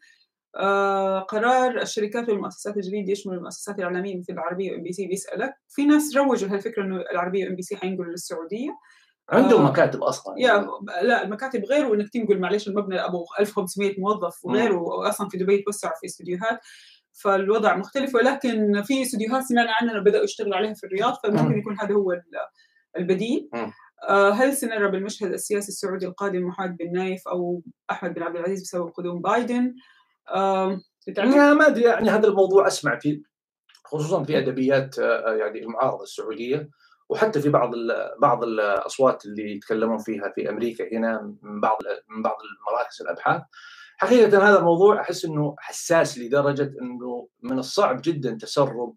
[0.56, 5.06] آه قرار الشركات والمؤسسات الجديد يشمل المؤسسات الإعلامية مثل العربية وإم بي سي.
[5.06, 5.54] بيسألك.
[5.68, 8.78] في ناس روجوا لهالفكرة إنه العربية وإم بي سي حينقلوا للسعودية.
[9.30, 10.34] عندهم مكاتب أصلا.
[10.38, 10.66] يا
[11.02, 15.94] لا المكاتب غير وإنك تنقل معلش المبنى أبو 1500 موظف وغيره واصلا في دبي توسعوا
[16.00, 16.60] في استديوهات
[17.14, 21.94] فالوضع مختلف ولكن في استديوهات سمعنا عنها بدأوا يشتغلوا عليها في الرياض فممكن يكون هذا
[21.94, 22.20] هو
[22.96, 23.48] البديل.
[24.08, 28.62] آه هل سنرى بالمشهد السياسي السعودي القادم محمد بن نايف أو أحمد بن عبد العزيز
[28.62, 29.74] بسبب قدوم بايدن؟
[30.28, 30.80] آه
[31.54, 31.82] ما أدري.
[31.82, 33.22] يعني هذا الموضوع أسمع فيه
[33.84, 34.98] خصوصا في أدبيات
[35.38, 36.70] يعني المعارضة السعودية
[37.08, 37.70] وحتى في بعض
[38.18, 41.78] بعض الأصوات اللي يتكلمون فيها في أمريكا هنا من بعض
[42.08, 43.42] من بعض المراكز الأبحاث.
[44.04, 48.96] حقيقة هذا الموضوع أحس إنه حساس لدرجة إنه من الصعب جدا تسرب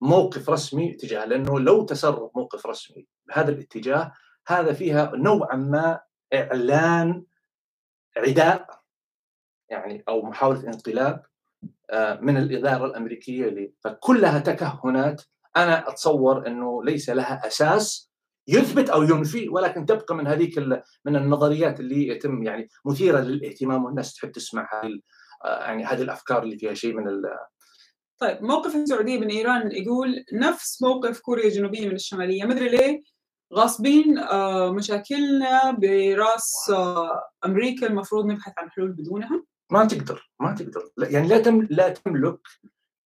[0.00, 4.12] موقف رسمي تجاه لأنه لو تسرب موقف رسمي بهذا الاتجاه
[4.46, 6.00] هذا فيها نوعا ما
[6.34, 7.24] إعلان
[8.16, 8.80] عداء
[9.68, 11.22] يعني أو محاولة انقلاب
[12.20, 13.72] من الإدارة الأمريكية لي.
[13.80, 15.22] فكلها تكهنات.
[15.56, 18.09] أنا أتصور إنه ليس لها أساس
[18.50, 20.58] يثبت أو ينفي ولكن تبقى من هذيك
[21.04, 25.00] من النظريات اللي يتم يعني مثيرة للاهتمام والناس تحب تسمع هذه
[25.44, 27.22] يعني هذه الأفكار اللي فيها شيء من
[28.18, 32.44] طيب موقف السعودية من إيران يقول نفس موقف كوريا الجنوبية من الشمالية.
[32.44, 33.00] ما أدري ليه
[33.54, 34.14] غاصبين
[34.74, 36.72] مشاكلنا براس
[37.44, 40.88] أمريكا المفروض نبحث عن حلول بدونها؟ ما تقدر ما تقدر.
[40.98, 42.40] يعني لا تم لا تملك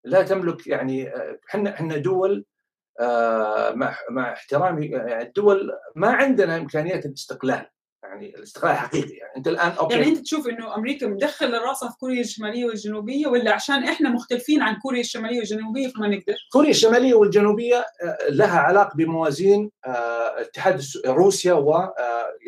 [0.06, 1.12] لا تملك يعني
[1.50, 2.46] إحنا إحنا دول
[3.76, 7.66] مع مع احترامي يعني الدول ما عندنا امكانيات الاستقلال.
[8.14, 9.94] يعني الاستقلال حقيقي يعني انت الآن أوكي.
[9.96, 14.62] يعني أنت تشوف إنه أمريكا مدخله راسها في كوريا الشمالية والجنوبية ولا عشان إحنا مختلفين
[14.62, 17.86] عن كوريا الشمالية والجنوبية فما نقدر؟ كوريا الشمالية والجنوبية
[18.30, 21.72] لها علاقة بموازين اتحاد روسيا و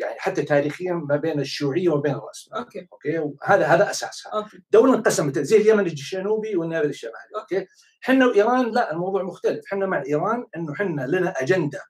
[0.00, 2.64] يعني حتى تاريخيا ما بين الشيوعية وبين الراسماليه.
[2.64, 4.32] okay okay وهذا هذا أساسها.
[4.32, 4.58] okay.
[4.70, 7.66] دولة انقسمت زي اليمن الجنوبي واليمن الشمالي okay
[8.04, 11.82] إحنا وإيران لا الموضوع مختلف إحنا مع إيران إنه إحنا لنا أجندة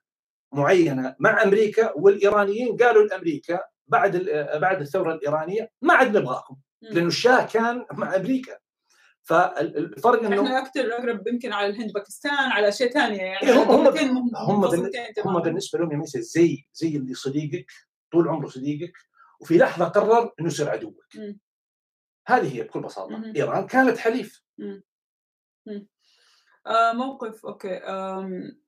[0.51, 4.17] معينة مع أمريكا والإيرانيين قالوا لأمريكا بعد
[4.61, 8.57] بعد الثورة الإيرانية ما عاد نبغاكم لأنه الشاه كان مع أمريكا.
[9.23, 13.87] فالفرق إنه إحنا أكثر اقرب يمكن على الهند باكستان على أشياء ثانية يعني هم هم,
[14.37, 14.65] هم,
[15.25, 17.71] هم بالنسبة لهم يا ميسا زي زي اللي صديقك
[18.11, 18.93] طول عمره صديقك
[19.39, 21.05] وفي لحظة قرر إنه يصير عدوك.
[21.15, 21.33] م.
[22.27, 23.17] هذه هي بكل بساطة.
[23.17, 23.33] م.
[23.35, 24.43] إيران كانت حليف.
[24.57, 24.81] م.
[26.67, 28.59] آه موقف okay آم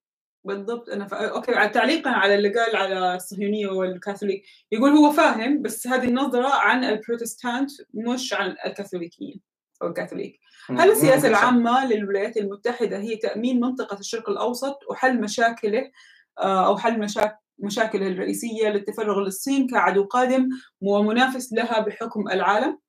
[0.44, 0.90] بالضبط.
[0.90, 1.14] أنا ف...
[1.14, 6.84] okay تعليقا على اللي قال على الصهيونية والكاثوليك يقول هو فاهم بس هذه النظرة عن
[6.84, 9.42] البروتستانت مش عن الكاثوليكيين
[9.82, 10.40] أو الكاثوليك.
[10.70, 15.92] هل السياسة العامة للولايات المتحدة هي تأمين منطقة الشرق الأوسط وحل مشاكله
[16.40, 20.50] أو حل مشاكل مشاكله الرئيسية للتفرغ للصين كعدو قادم
[20.82, 22.80] ومنافس لها بحكم العالم؟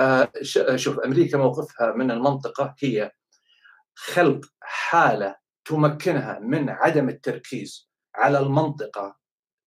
[0.00, 0.30] آه
[0.76, 3.12] شوف أمريكا موقفها من المنطقة هي
[3.94, 5.36] خلق حالة
[5.66, 9.16] تمكنها من عدم التركيز على المنطقة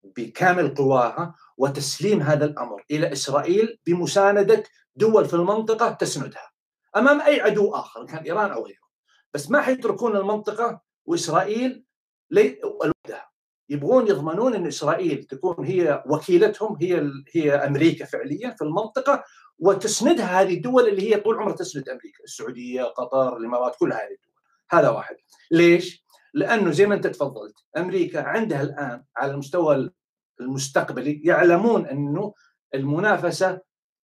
[0.04, 4.64] بكامل قواها وتسليم هذا الأمر إلى إسرائيل بمساندة
[4.96, 6.52] دول في المنطقة تسندها
[6.96, 8.90] أمام أي عدو آخر كان إيران أو غيره.
[9.34, 11.86] بس ما حيتركون المنطقة وإسرائيل
[12.32, 13.30] لوحدها.
[13.70, 19.24] يبغون يضمنون إن إسرائيل تكون هي وكيلتهم هي هي أمريكا فعليا في المنطقة
[19.60, 24.36] وتسندها هذه الدول اللي هي طول عمرها تسند أمريكا السعودية قطر الإمارات كل هذه الدول.
[24.72, 25.16] هذا واحد.
[25.52, 29.90] ليش؟ لأنه زي ما أنت تفضلت أمريكا عندها الآن على المستوى
[30.42, 32.34] المستقبلي يعلمون إنه
[32.76, 33.62] المنافسة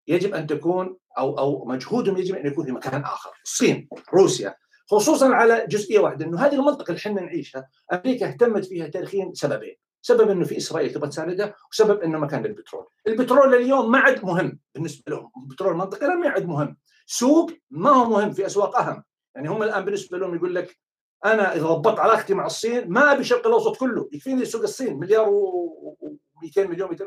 [0.09, 4.55] يجب أن تكون أو أو مجهودهم يجب أن يكون في مكان آخر، الصين، روسيا،
[4.87, 9.77] خصوصا على جزئية واحدة إنه هذه المنطقة اللي إحنا نعيشها أمريكا اهتمت فيها تاريخيا سببين،
[10.03, 14.59] سبب إنه في إسرائيل تبغى تساندها وسبب إنه مكان البترول، البترول اليوم ما عاد مهم
[14.75, 16.77] بالنسبة لهم، البترول المنطقة ما عاد مهم،
[17.07, 19.03] سوق ما هو مهم في اسواق اهم،
[19.35, 20.79] يعني هم الآن بالنسبة لهم يقول لك
[21.25, 25.27] أنا إذا ضبطت علاقتي مع الصين ما أبي الشرق الأوسط كله يكفيني سوق الصين مليار
[25.27, 27.05] و200 مليون 200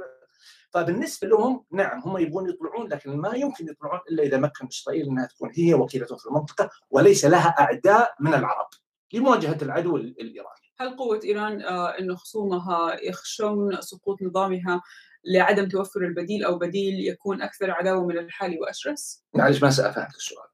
[0.70, 5.26] فبالنسبة لهم نعم هم يبغون يطلعون لكن ما يمكن يطلعون إلا إذا مكن اسرائيل إنها
[5.26, 8.68] تكون هي وكيلة في المنطقة وليس لها أعداء من العرب
[9.14, 10.68] لمواجهة العدو الإيراني.
[10.80, 14.82] هل قوة إيران آه، أن خصومها يخشون سقوط نظامها
[15.26, 20.48] لعدم توفر البديل أو بديل يكون أكثر عداوة من الحالي وأشرس؟ معلش ما سأفهمك السؤال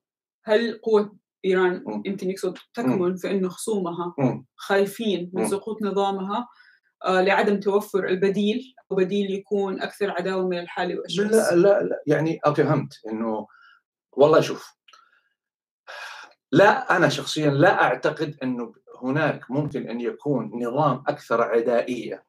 [0.44, 1.16] هل قوة
[1.46, 2.04] إيران مم.
[2.06, 4.16] يمكن يقصد تكمن في أنه خصومها.
[4.56, 5.48] خايفين من.
[5.48, 6.48] سقوط نظامها
[7.06, 12.04] آه، لعدم توفر البديل أو بديل يكون أكثر عداوة من الحالي وأشرس؟ لا لا لا
[12.08, 13.48] يعني أوكي فهمت إنه
[14.12, 14.78] والله شوف
[16.52, 22.24] لا أنا شخصيا لا أعتقد إنه هناك ممكن أن يكون نظام أكثر عدائية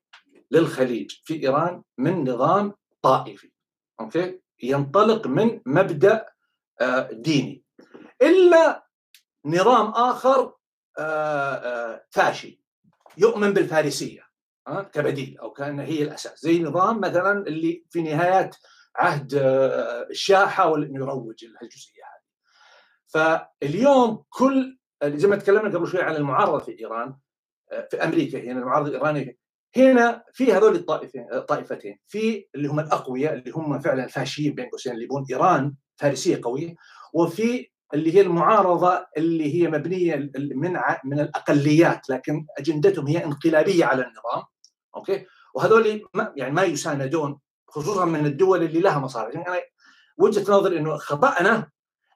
[0.50, 2.72] للخليج في إيران من نظام
[3.02, 3.50] طائفي
[4.00, 6.26] أوكي ينطلق من مبدأ
[6.80, 7.64] آه، ديني
[8.22, 8.83] إلا
[9.44, 10.54] نظام آخر
[10.98, 12.64] آه، آه، فاشي
[13.16, 14.24] يؤمن بالفارسية
[14.66, 18.56] آه، كبديل أو كان هي الأساس زي نظام مثلا اللي في نهايات
[18.96, 19.34] عهد
[20.10, 22.24] الشاه حاول يروج لهالجزئيه هذه.
[23.06, 27.16] فاليوم كل زي ما تكلمنا قبل شوي عن المعارضة في إيران
[27.90, 29.38] في أمريكا هنا المعارضة الإيرانية
[29.76, 34.92] هنا في هذول الطائفتين الطائفتين في اللي هم الأقوياء اللي هم فعلا فاشيين بين قوسين
[34.92, 36.74] اللي يبون إيران فارسية قوية
[37.12, 44.02] وفي اللي هي المعارضة اللي هي مبنية من من الأقليات لكن أجندتهم هي انقلابية على
[44.02, 44.44] النظام
[44.96, 45.26] okay?
[45.54, 46.02] وهذول
[46.36, 49.34] يعني ما يساندون خصوصا من الدول اللي لها مصالح.
[49.34, 49.60] يعني أنا
[50.18, 51.70] وجهة نظري إنه خطأنا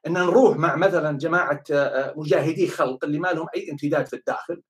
[0.07, 4.61] إن نروح مع مثلا جماعة آه، مجاهدي خلق اللي ما لهم أي امتداد في الداخل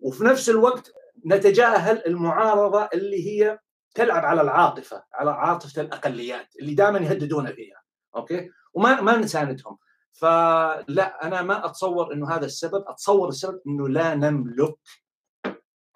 [0.00, 0.92] وفي نفس الوقت
[1.26, 3.58] نتجاهل المعارضة اللي هي
[3.94, 7.82] تلعب على العاطفة على عاطفة الأقليات اللي دائما يهددون فيها
[8.16, 8.50] okay?
[8.74, 9.78] وما ما نساندهم.
[10.12, 14.74] فلا أنا ما أتصور إنه هذا السبب أتصور السبب إنه لا نملك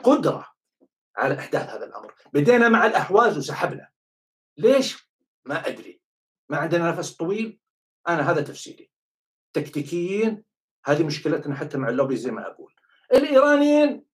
[0.05, 0.47] قدرة
[1.16, 2.14] على إحداث هذا الأمر.
[2.32, 3.88] بدينا مع الاحواز وسحبنا.
[4.56, 5.10] ليش؟
[5.44, 6.01] ما أدري.
[6.48, 7.60] ما عندنا نفس طويل.
[8.09, 8.90] أنا هذا تفسيري.
[9.52, 10.44] تكتيكيين
[10.84, 12.74] هذه مشكلتنا حتى مع اللوبي زي ما أقول.
[13.12, 14.05] الإيرانيين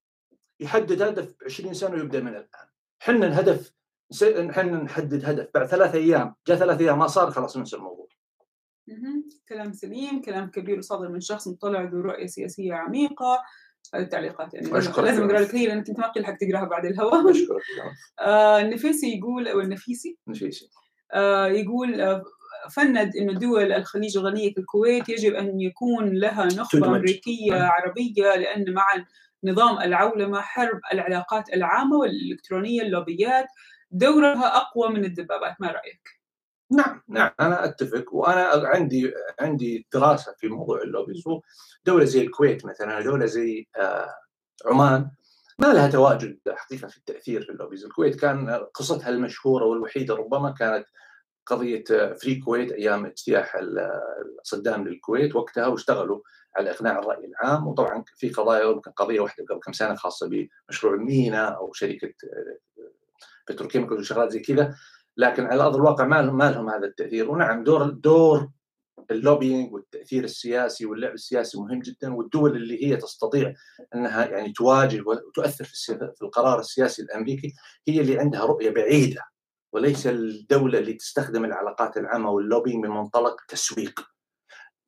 [0.60, 2.68] يحدد هدف 20 سنة ويبدأ من الآن.
[3.00, 3.72] حنا الهدف
[4.50, 5.50] حنا نحدد هدف.
[5.54, 8.08] بعد ثلاث أيام جاء ثلاث أيام ما صار خلاص ننسى الموضوع.
[9.48, 13.42] كلام سليم كلام كبير وصادر من شخص مطلع ذو رؤية سياسية عميقة
[13.94, 15.04] هذه التعليقات يعني لازم- أشكرك.
[15.04, 17.62] لازم أقرأ لك هي لأنك انت ما تلحق تقراها بعد الهواء أشكرك
[18.20, 20.68] آه النفيسي يقول أو النفيسي نفيسي
[21.14, 22.22] آه يقول آه
[22.74, 26.84] فند إنه دول الخليج الغنية كالكويت يجب أن يكون لها نخبة تدمج.
[26.96, 27.70] أمريكية نعم.
[27.70, 28.86] عربية لأن مع
[29.44, 33.46] نظام العولمة حرب العلاقات العامة والإلكترونية اللوبيات
[33.90, 36.21] دورها أقوى من الدبابات ما رأيك؟
[36.72, 41.24] نعم نعم أنا أتفق وأنا عندي عندي دراسة في موضوع ال lobbies.
[41.84, 44.14] دولة زي الكويت مثلا دولة زي آه،
[44.66, 45.10] عمان
[45.58, 50.50] ما لها تواجد حقيقة في التأثير في ال lobbies، الكويت كان قصتها المشهورة والوحيدة ربما
[50.50, 50.86] كانت
[51.46, 51.84] قضية
[52.22, 54.00] Free Kuwait أيام اجتياح ال-
[54.42, 55.36] صدام للكويت.
[55.36, 56.20] وقتها واشتغلوا
[56.56, 57.66] على إقناع الرأي العام.
[57.68, 60.28] وطبعا في قضايا يمكن قضية واحدة قبل كم سنة خاصة
[60.68, 62.58] بمشروع المينا أو شركة آه،
[63.52, 64.74] petrochemical وشغلات زي كذا.
[65.16, 67.30] لكن على أرض الواقع ما لهم ما لهم هذا التأثير.
[67.30, 68.50] ونعم دور دور
[69.10, 73.54] ال lobbying والتأثير السياسي واللعب السياسي مهم جدا والدول اللي هي تستطيع
[73.94, 75.74] أنها يعني تواجه وتؤثر في
[76.16, 77.52] في القرار السياسي الأمريكي
[77.88, 79.22] هي اللي عندها رؤية بعيدة.
[79.72, 84.00] وليس الدولة اللي تستخدم العلاقات العامة وال lobbying من منطلق تسويق.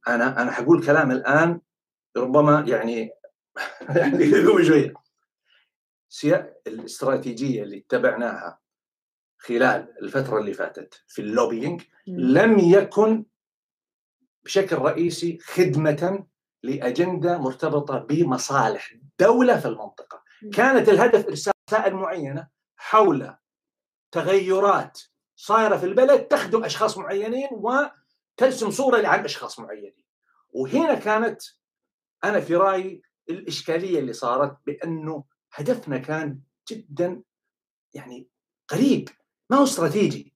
[0.08, 1.60] أنا أنا حقول كلام الآن
[2.16, 3.10] ربما يعني
[3.96, 4.30] يعني
[4.64, 4.94] شوية.
[6.66, 8.63] الاستراتيجية اللي اتبعناها
[9.44, 13.24] خلال الفترة اللي فاتت في اللوبينج لم يكن
[14.44, 16.26] بشكل رئيسي خدمة
[16.62, 20.22] لأجندة مرتبطة بمصالح دولة في المنطقة.
[20.52, 23.36] كانت الهدف إرسال رسائل معينة حول
[24.12, 25.00] تغيرات
[25.36, 30.04] صايرة في البلد تخدم أشخاص معينين وترسم صورة عن أشخاص معينين.
[30.50, 31.42] وهنا كانت
[32.24, 36.40] أنا في رأيي الإشكالية اللي صارت بأنه هدفنا كان
[36.70, 37.22] جدا
[37.94, 38.28] يعني
[38.68, 39.08] قريب.
[39.54, 40.34] ما هو استراتيجي.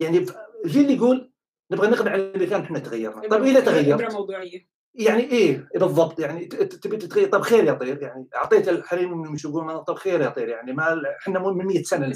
[0.00, 0.26] يعني
[0.66, 1.32] في اللي يقول
[1.70, 3.28] نبغى نقنع الامريكان إحنا تغيرنا.
[3.28, 4.68] طيب اذا تغيرت؟ موضوعية.
[4.94, 6.20] يعني إيه؟ بالضبط.
[6.20, 8.02] يعني تبي تتغير؟ طب خير يا طير.
[8.02, 10.48] يعني أعطيت الحريم انهم يسوقون طب خير يا طير.
[10.48, 12.12] يعني ما إحنا مو من 100 سنة.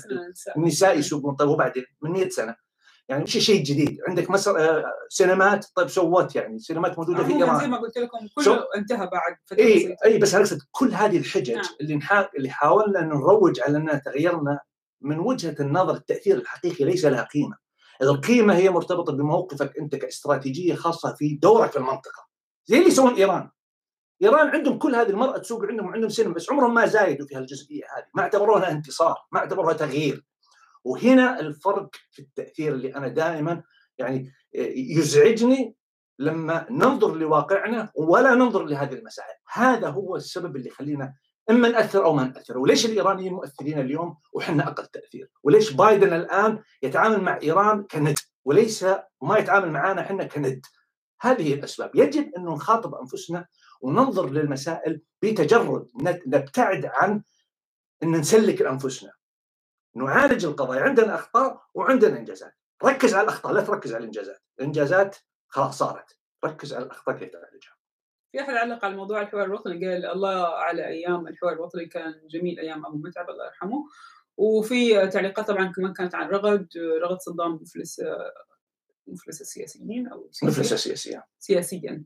[0.56, 0.98] النساء.
[0.98, 1.34] يسوقون.
[1.34, 2.56] طيب وبعدين؟ من 100 سنة.
[3.08, 3.98] يعني مش شيء جديد.
[4.08, 5.66] عندك مصر آه، سينمات.
[5.74, 6.58] طيب سوت يعني.
[6.58, 9.96] سينمات موجودة في عموما زي ايران ما قلت لكم كله انتهى بعد فترة اي.
[10.04, 11.64] اي بس أنا اقصد كل هذه الحجج نعم.
[11.80, 12.28] اللي نحا...
[12.36, 14.60] اللي حاولنا ان نروج على اننا تغيرنا
[15.00, 17.56] من وجهة النظر التأثير الحقيقي ليس لها قيمة.
[18.02, 22.28] القيمة هي مرتبطة بموقفك أنت كاستراتيجية خاصة في دورك في المنطقة.
[22.66, 23.50] زي اللي يسوون إيران.
[24.22, 27.84] إيران عندهم كل هذه المرأة تسوق عندهم وعندهم سينما بس عمرهم ما زايدوا في هالجزئية
[27.96, 30.24] هذه، ما اعتبروها انتصار، ما اعتبروها تغيير.
[30.84, 33.62] وهنا الفرق في التأثير اللي أنا دائما
[33.98, 34.32] يعني
[34.74, 35.76] يزعجني
[36.18, 41.14] لما ننظر لواقعنا ولا ننظر لهذه المسائل، هذا هو السبب اللي يخلينا
[41.50, 46.62] اما ناثر أو ما ناثر وليش الإيرانيين مؤثرين اليوم وحنا أقل تأثير؟ وليش بايدن الآن
[46.82, 48.84] يتعامل مع إيران كند؟ وليس
[49.22, 50.66] ما يتعامل معنا إحنا كند؟
[51.20, 51.90] هذه الأسباب.
[51.94, 53.46] يجب أن نخاطب أنفسنا
[53.80, 55.88] وننظر للمسائل بتجرد.
[56.26, 57.22] نبتعد عن
[58.02, 59.12] إن نسلك أنفسنا.
[59.94, 60.82] نعالج القضايا.
[60.82, 62.54] عندنا أخطاء وعندنا إنجازات.
[62.84, 64.42] ركز على الأخطاء لا تركز على الإنجازات.
[64.58, 65.16] الإنجازات
[65.48, 66.18] خلاص صارت.
[66.44, 67.77] ركز على الأخطاء كيف تعالجها.
[68.32, 72.58] في أحد علق على موضوع الحوار الوطني؟ قال الله على أيام الحوار الوطني كان جميل
[72.60, 73.84] أيام أبو متعب الله يرحمه.
[74.36, 76.68] وفي تعليقات طبعا كمان كانت عن رغد
[77.02, 78.00] رغد صدام مفلس
[79.06, 82.04] مفلس السياسيين أو مفلس السياسيين سياسيا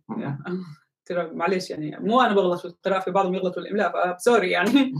[1.07, 4.93] ترى معلش يعني مو أنا بغلط في القراءة في بعضهم يغلطوا الإملاء سوري يعني.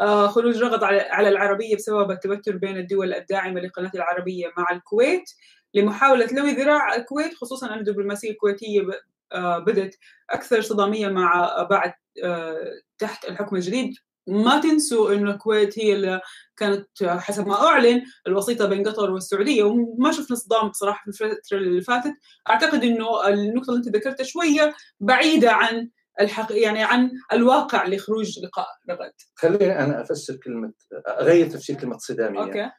[0.00, 5.30] آه خروج رغد على العربية بسبب التوتر بين الدول الداعمة للقناه العربية مع الكويت
[5.74, 8.92] لمحاولة لوي ذراع الكويت خصوصا ان الدبلوماسية الكويتية آه
[9.36, 9.98] بدت.
[10.30, 11.92] أكثر صدامية مع بعد
[12.24, 13.94] آه تحت الحكم الجديد.
[14.30, 16.20] ما تنسوا إنه الكويت هي اللي
[16.56, 21.82] كانت حسب ما أعلن الوسيطة بين قطر والسعودية وما شفنا صدام بصراحة في الفترة اللي
[21.82, 22.14] فاتت.
[22.50, 25.90] أعتقد إنه النقطة اللي أنت ذكرتها شوية بعيدة عن
[26.20, 29.12] الحق يعني عن الواقع لخروج لقاء رغد.
[29.34, 30.72] خليني أنا أفسر كلمة
[31.08, 32.40] أغير تفسير كلمة صدامية.
[32.40, 32.70] أوكي.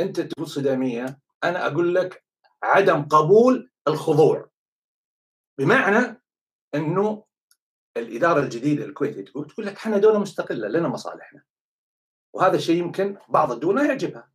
[0.00, 2.24] أنت تقول صدامية أنا أقول لك
[2.62, 4.51] عدم قبول الخضوع.
[5.58, 6.22] بمعنى
[6.74, 7.24] إنه
[7.96, 11.42] الإدارة الجديدة الكويتية تقول تقول لك إحنا دولة مستقلة لنا مصالحنا.
[12.32, 14.32] وهذا الشيء يمكن بعض الدول ما يعجبها.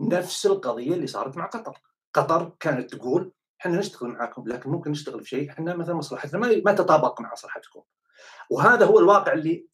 [0.00, 1.78] نفس القضية اللي صارت مع قطر.
[2.14, 6.62] قطر كانت تقول إحنا نشتغل معاكم لكن ممكن نشتغل في شيء إحنا مثلا مصلحتنا ما
[6.64, 7.82] ما تطابق مع مصلحتكم
[8.50, 9.66] وهذا هو الواقع اللي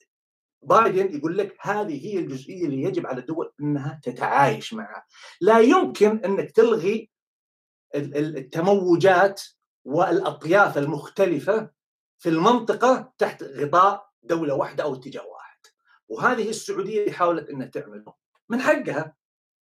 [0.63, 5.07] بايدن يقول لك هذه هي الجزئية اللي يجب على الدول إنها تتعايش معها.
[5.41, 7.11] لا يمكن إنك تلغي
[7.95, 9.43] التموجات
[9.89, 11.71] والأطياف المختلفة
[12.19, 15.59] في المنطقة تحت غطاء دولة واحدة أو اتجاه واحد
[16.09, 18.15] وهذه السعودية اللي حاولت إنها تعمله
[18.49, 19.17] من حقها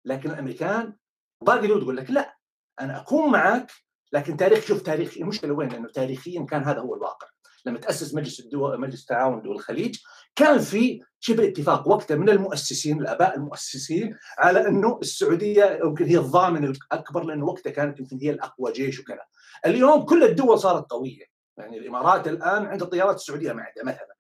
[0.06, 0.98] لكن الأمريكان
[1.42, 2.38] باقي تقول لك لا
[2.82, 3.72] أنا أكون معك
[4.14, 7.28] لكن تاريخ شوف تاريخ المشكلة وين؟ انه تاريخيا كان هذا هو الواقع
[7.66, 9.98] لما تأسس مجلس الدول مجلس تعاون دول الخليج
[10.36, 16.66] كان في شبه اتفاق وقتها من المؤسسين الآباء المؤسسين على أنه السعودية يمكن هي الضامن
[16.66, 19.22] الأكبر لأنه وقتها كانت يمكن هي الأقوى جيش وكذا.
[19.66, 21.26] اليوم كل الدول صارت قوية.
[21.58, 24.16] يعني الإمارات الآن عندها طيارات السعودية ما عندها مثلا.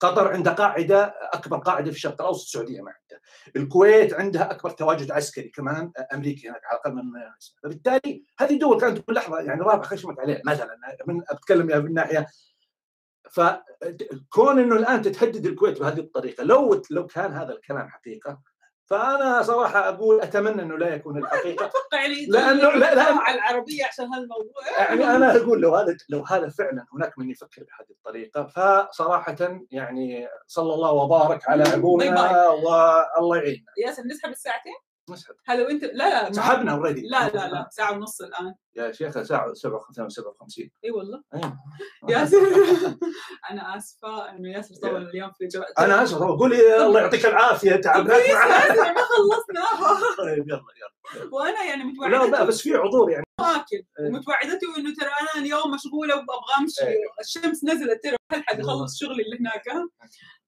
[0.00, 3.20] قطر عندها قاعدة أكبر قاعدة في الشرق الأوسط السعودية ما عندها.
[3.56, 7.02] الكويت عندها أكبر تواجد عسكري كمان أمريكي هناك على الأقل من
[7.62, 10.78] فبالتالي هذه الدول كانت كل لحظة يعني رابع خشمت عليها مثلا.
[11.06, 12.26] من اتكلم من الناحيه
[13.30, 18.40] فكون إنه الآن تتهدد الكويت بهذه الطريقة لو لو كان هذا الكلام حقيقة
[18.86, 21.66] فأنا صراحة أقول أتمنى إنه لا يكون الحقيقة.
[21.66, 24.52] أتوقع يعني لأنه لا لا العربية عشان هالموضوع.
[24.78, 29.36] يعني أنا أقول لو هذا لو هذا فعلا هناك من يفكر بهذه الطريقة فصراحه
[29.70, 33.72] يعني صلى الله وبارك على أبونا والله يعيننا.
[33.86, 34.74] ياسر نسحب الساعتين؟
[35.10, 35.92] نسحب هل لو انت لا
[36.28, 38.54] لا سحبنا اوريدي لا لا لا ساعة ونص الآن.
[38.76, 41.22] يا شيخ ساعة 57 57 إي والله.
[42.08, 42.38] ياسر
[43.50, 44.30] أنا آسفة.
[44.30, 49.02] انه ياسر طول اليوم في جو أنا اسف قولي الله يعطيك العافية تعبناك ياسر ما
[49.02, 51.28] خلصناها طيب يلا يلا.
[51.32, 53.24] وأنا يعني لا لا بس في عذور يعني.
[53.40, 54.10] اكل إيه.
[54.10, 56.84] متوعدته إنه ترى أنا اليوم مشغولة وأبغى أمشي.
[56.86, 56.96] إيه.
[57.20, 59.62] الشمس نزلت ترى الحق اخلص شغلي اللي هناك.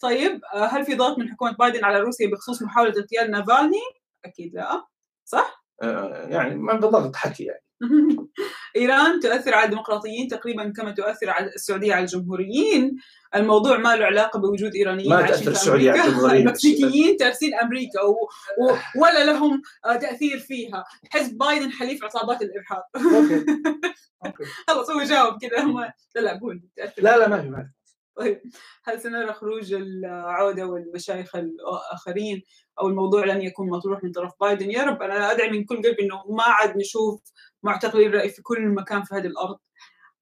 [0.01, 3.81] طيب آه، هل في ضغط من حكومة بايدن على روسيا بخصوص محاولة اغتيال نافالني؟
[4.27, 4.87] أكيد لا
[5.25, 7.67] صح؟ آه، يعني ما بالضبط حكي يعني
[8.77, 12.97] إيران تؤثر على الديمقراطيين تقريبا كما تؤثر على السعودية على الجمهوريين
[13.35, 16.17] الموضوع ما له علاقة بوجود إيرانيين ما تأثر السعودية على أمريكا.
[16.17, 16.43] الجمهوريين.
[16.47, 18.13] المكسيكيين تارسين أمريكا و...
[18.13, 18.77] و...
[19.03, 23.47] ولا لهم آه، تأثير فيها حزب بايدن حليف عصابات الإرهاب okay
[24.27, 26.63] okay خلص هو جاوب كذا هم لا لا قول.
[26.99, 27.71] لا لا ما في ما في
[28.17, 28.43] طيب
[28.85, 32.43] هل سنرى خروج العودة والمشايخ الآخرين
[32.81, 36.03] أو الموضوع لن يكون مطروح من طرف بايدن؟ يا رب أنا أدعي من كل قلبي
[36.03, 37.23] أنه ما عاد نشوف
[37.63, 39.59] معتقلين رأي في كل مكان في هذه الأرض.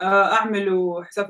[0.01, 1.29] آه، اعملوا حساب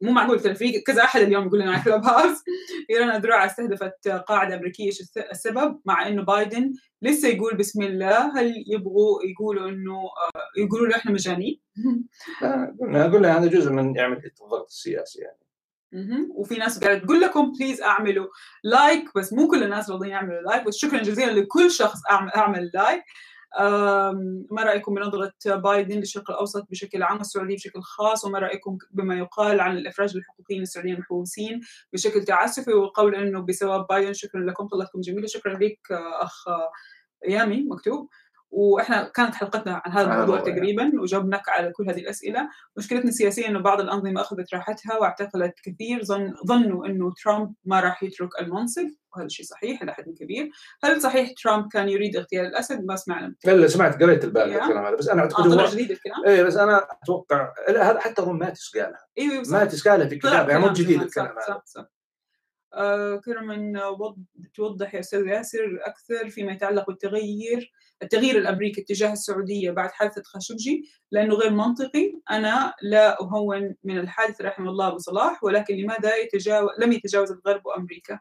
[0.00, 2.42] مو معقول ترى في كذا أحد اليوم يقول لنا على كلوب هاوس.
[2.90, 6.72] إيران اذرع استهدفت قاعدة أمريكية إيش الس- السبب؟ مع إنه بايدن
[7.02, 11.60] لسه يقول بسم الله هل يبغوا يقولوا إنه آه، يقولوا له إحنا مجانين؟
[12.80, 15.38] لا، قلنا هذا جزء من يعمل الضغط السياسي يعني.
[16.34, 18.26] وفي ناس قاعدة تقول لكم please أعملوا
[18.64, 21.98] like بس مو كل الناس راضيين يعملوا like بس شكرا جزيلا لكل شخص
[22.36, 23.02] أعمل, like
[23.60, 29.18] أم، ما رأيكم بنظرة بايدن للشرق الأوسط بشكل عام والسعوديه بشكل خاص؟ وما رأيكم بما
[29.18, 31.60] يقال عن الإفراج للحقوقيين السعوديين المحبوسين
[31.92, 35.26] بشكل تعسفي؟ وقول إنه بسبب بايدن شكرا لكم طلتكم جميلة.
[35.26, 36.70] شكرا لك آه، أخ آه،
[37.28, 38.08] يامي مكتوب.
[38.50, 40.52] وإحنا كانت حلقتنا عن هذا آه، الموضوع والله.
[40.54, 46.04] تقريبا وجاوبناك على كل هذه الأسئلة، مشكلتنا السياسية إنه بعض الأنظمة أخذت راحتها واعتقلت كثير
[46.04, 50.50] ظن ظنوا إنه ترامب ما راح يترك المنصب وهذا الشيء صحيح إلى حد كبير،
[50.84, 54.24] هل صحيح ترامب كان يريد اغتيال الأسد؟ ما سمعنا الا سمعت قريت.
[54.24, 58.00] الكلام هذا بس أنا أعتقد طلع هو جديد الكلام؟ إيه بس أنا أتوقع لا، هذا
[58.00, 59.42] حتى جيم ماتس قالها أيوه.
[59.50, 61.84] ماتس قالها في كتاب يعني مو جديد الكلام هذا صح صح
[62.74, 64.24] آه كرمن وض-
[64.54, 70.90] توضح يا أستاذ ياسر أكثر فيما يتعلق بالتغيير التغيير الأمريكي اتجاه السعودية بعد حادثة خاشقجي
[71.12, 76.70] لأنه غير منطقي أنا لا أهون من الحادث رحمه الله ابو صلاح ولكن لماذا يتجاوز
[76.78, 78.20] لم يتجاوز الغرب وأمريكا؟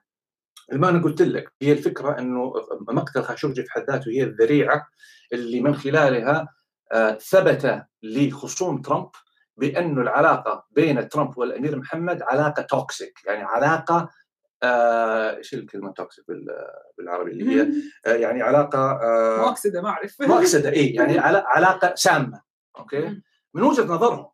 [0.72, 2.54] ما أنا قلت لك هي الفكرة أنه
[2.90, 4.88] مقتل خاشقجي في حد ذاته هي الذريعة
[5.34, 6.48] اللي من خلالها
[6.92, 9.10] آه، ثبت لخصوم ترامب
[9.58, 14.10] بانه العلاقة بين ترامب والأمير محمد علاقة توكسيك يعني علاقة
[14.66, 16.68] آه، إيش الكلمة toxic بال-
[16.98, 17.68] بالعربي اللي هي؟
[18.06, 20.16] آه، يعني علاقة آه، مؤكسده ما أعرف.
[20.22, 22.42] مؤكسده اي يعني علا- علاقة سامة
[22.78, 23.22] أوكي.
[23.54, 24.28] من وجهة نظرهم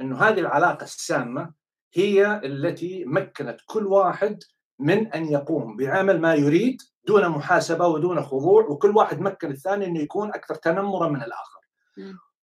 [0.00, 1.52] إنه هذه العلاقة السامة
[1.94, 4.42] هي التي مكنت كل واحد
[4.78, 10.00] من أن يقوم بعمل ما يريد دون محاسبة ودون خضوع وكل واحد مكن الثاني إنه
[10.00, 11.60] يكون أكثر تنمرا من الآخر.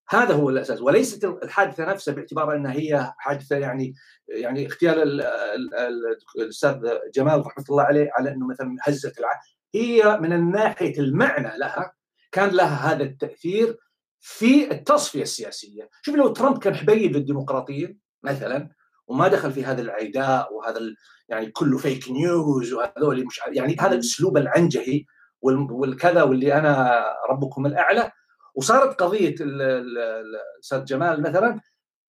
[0.09, 3.93] هذا هو الأساس وليست الحادثة نفسها باعتبار أنها هي حادثة يعني
[4.27, 9.29] يعني اغتيال ال- ال- ال- الأستاذ جمال رحمة الله عليه على إنه مثلا هزت الع...
[9.75, 11.93] هي من ناحية المعنى لها
[12.31, 13.77] كان لها هذا التأثير
[14.19, 18.69] في التصفية السياسية، شوف لو ترامب كان حبيب للديمقراطيين مثلا
[19.07, 20.79] وما دخل في هذا العداء وهذا.
[21.29, 25.05] يعني كله فيك نيوز وهذول مش يعني هذا الأسلوب العنجهي
[25.41, 28.11] وال- والكذا واللي أنا ربكم الأعلى
[28.55, 31.59] وصارت قضية ال- ال- ال- الأستاذ جمال مثلا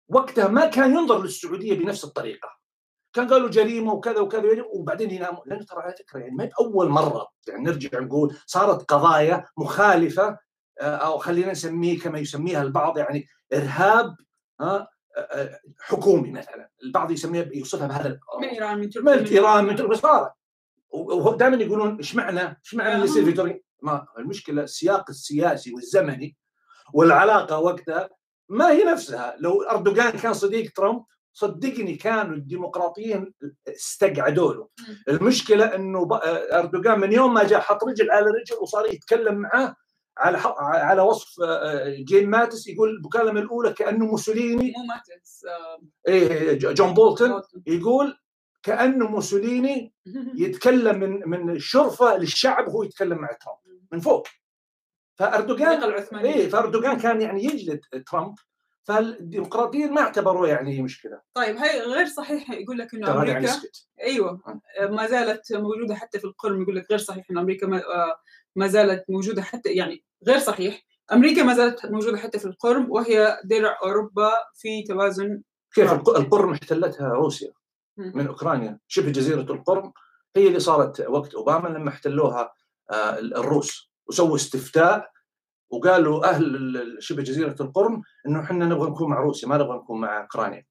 [0.08, 2.50] وقتها ما كان ينظر للسعودية بنفس الطريقة.
[3.14, 7.28] كان قالوا جريمة وكذا وكذا وبعدين يناموا لأنه ترى على فكرة يعني ما اول مرة
[7.48, 10.38] يعني نرجع نقول صارت قضايا مخالفة
[10.82, 14.16] آه، أو خلينا نسميه كما يسميها البعض يعني إرهاب
[14.62, 14.88] ها
[15.18, 16.70] آه، آه، حكومي مثلا.
[16.84, 19.96] البعض يسميها يوصفها بهذا من إيران من تركيا من إيران من تركيا.
[19.96, 20.32] صارت.
[20.94, 26.38] ودائما يقولون إيش معنى؟ إيش معنى اللي يصير في تركيا؟ ما المشكلة السياق السياسي والزمني
[26.94, 28.10] والعلاقة وقتها
[28.50, 29.36] ما هي نفسها.
[29.40, 31.04] لو أردوغان كان صديق ترامب
[31.34, 33.34] صدقني كانوا الديمقراطيين
[33.68, 34.68] استقعدوا له.
[35.10, 36.08] المشكلة إنه
[36.54, 39.76] أردوغان من يوم ما جاء حط رجل على رجل وصار يتكلم معاه
[40.18, 44.74] على على وصف آه، جيم ماتس يقول المكالمه الأولى كأنه موسوليني.
[44.78, 47.42] مو ماتس آه، إيه جون بولتون.
[47.68, 48.18] يقول
[48.64, 49.94] كأنه موسوليني
[50.44, 53.61] يتكلم من من شرفة للشعب وهو يتكلم مع ترامب.
[53.92, 54.28] من فوق.
[55.16, 55.84] فأردوغان
[56.26, 57.80] إيه فأردوغان كان يعني يجلد
[58.12, 58.36] ترامب
[58.84, 61.22] فالديمقراطيين ما اعتبروه يعني مشكلة.
[61.34, 64.42] طيب هي غير صحيح يقول لك إنه يعني أمريكا اسكت أيوه
[64.90, 68.16] ما زالت موجودة حتى في القرم يقول لك غير صحيح إن أمريكا ما, آه،
[68.56, 70.82] ما زالت موجودة حتى يعني غير صحيح
[71.14, 75.42] أمريكا ما زالت موجودة حتى في القرم وهي درع أوروبا في توازن
[75.74, 75.94] كيف.
[75.94, 77.52] الق- القرم احتلتها روسيا.
[77.98, 78.80] من أوكرانيا.
[78.88, 79.94] شبه جزيرة القرم
[80.36, 82.54] هي اللي صارت وقت أوباما لما احتلوها
[82.92, 83.92] الروس.
[84.08, 85.12] وسووا استفتاء
[85.70, 90.22] وقالوا أهل شبه جزيرة القرم إنه إحنا نبغى نكون مع روسيا ما نبغى نكون مع
[90.22, 90.66] أوكرانيا.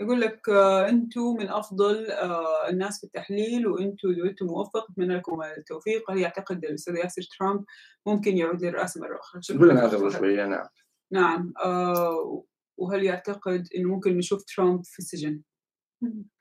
[0.00, 4.90] يقول لك آه، أنتم من أفضل آه، الناس في التحليل وأنتم دويتو موفق.
[4.90, 6.10] أتمنى لكم التوفيق.
[6.10, 7.64] هل يعتقد الأستاذ ياسر ترامب
[8.06, 9.56] ممكن يعود للرئاسه مرة أخرى؟ شكراً.
[9.56, 10.66] نقول لنا قبل شوية نعم.
[11.12, 11.52] نعم.
[11.64, 12.44] آه،
[12.76, 15.42] وهل يعتقد إنه ممكن نشوف ترامب في السجن؟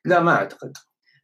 [0.06, 0.74] لا ما أعتقد.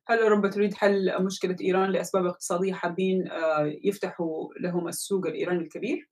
[0.10, 6.10] هل أوروبا تريد حل مشكلة إيران لأسباب اقتصادية حابين آه، يفتحوا لهم السوق الإيراني الكبير؟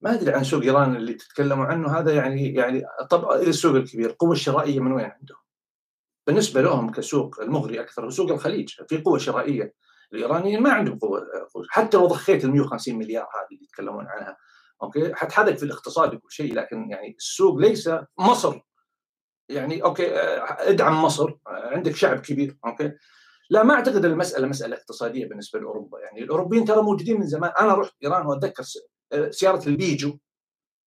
[0.00, 4.32] ما أدري عن سوق إيران اللي تتكلموا عنه هذا يعني يعني طبعا السوق الكبير القوه
[4.32, 5.38] الشرائيه من وين عندهم؟
[6.26, 9.74] بالنسبة لهم كسوق المغري أكثر سوق الخليج في قوة شرائية
[10.12, 11.26] الإيرانيين ما عندهم قوة.
[11.68, 14.36] حتى لو ضخيت ال 150 مليار هذه اللي يتكلمون عنها
[14.82, 18.60] أوكي حتحرك في الاقتصاد وكل شيء لكن يعني السوق ليس مصر
[19.48, 22.92] يعني أوكي آه، ادعم مصر آه، عندك شعب كبير أوكي.
[23.50, 26.00] لا ما أعتقد المسألة مسألة اقتصادية بالنسبة لأوروبا.
[26.00, 27.52] يعني الأوروبيين ترى موجودين من زمان.
[27.60, 28.62] أنا رحت إيران وأتذكر
[29.12, 30.18] آه، سيارة البيجو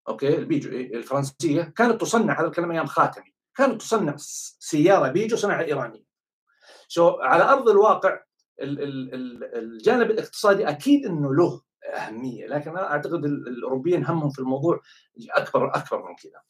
[0.08, 4.16] أوكي البيجو إيه، الفرنسية كانت تصنع هذا الكلام أيام خاتمي كانت تصنع
[4.60, 6.04] سيارة بيجو صناعه إيرانية.
[6.88, 8.20] so على أرض الواقع
[8.62, 11.62] ال- ال- ال- الجانب الاقتصادي أكيد إنه له
[11.94, 14.80] أهمية لكن أنا أعتقد ال- الأوروبيين همهم في الموضوع
[15.30, 16.42] أكبر أكبر من كذا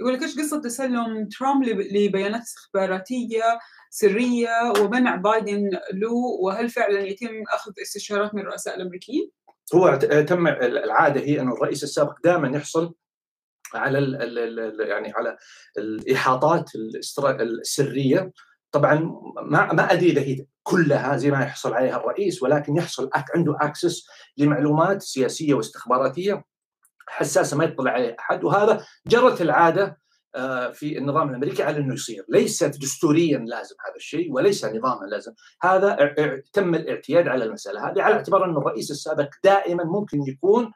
[0.00, 3.42] يقول لك إيش قصة تسلم ترامب لب- لبيانات استخباراتيه
[3.90, 6.12] سرية ومنع بايدن له
[6.42, 9.30] وهل فعلا يتم أخذ استشارات من الرؤساء الأمريكيين؟
[9.74, 9.96] هو
[10.28, 12.94] تم العادة هي إنه الرئيس السابق دائما يحصل
[13.74, 15.36] على ال ال ال يعني على
[15.78, 16.70] الإحاطات
[17.40, 18.32] السرية
[18.72, 18.94] طبعا
[19.42, 24.06] ما ما أدري إذا هي كلها زي ما يحصل عليها الرئيس ولكن يحصل عنده أكسس
[24.36, 26.44] لمعلومات سياسية واستخباراتية
[27.08, 28.44] حساسة ما يطلع عليه أحد.
[28.44, 29.98] وهذا جرت العادة
[30.34, 35.32] آه، في النظام الأمريكي على إنه يصير، ليست دستوريا لازم هذا الشيء وليس نظاما لازم،
[35.62, 36.14] هذا
[36.52, 40.72] تم الاعتياد على المسألة هذه على اعتبار إنه الرئيس السابق دائما ممكن يكون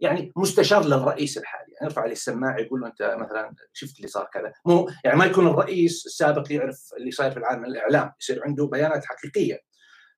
[0.00, 1.72] يعني مستشار للرئيس الحالي.
[1.72, 4.52] يعني يرفع عليه السماعة يقول له أنت مثلا شفت اللي صار كذا.
[4.66, 9.04] مو يعني ما يكون الرئيس السابق يعرف اللي صاير في العالم الإعلام يصير عنده بيانات
[9.04, 9.60] حقيقية.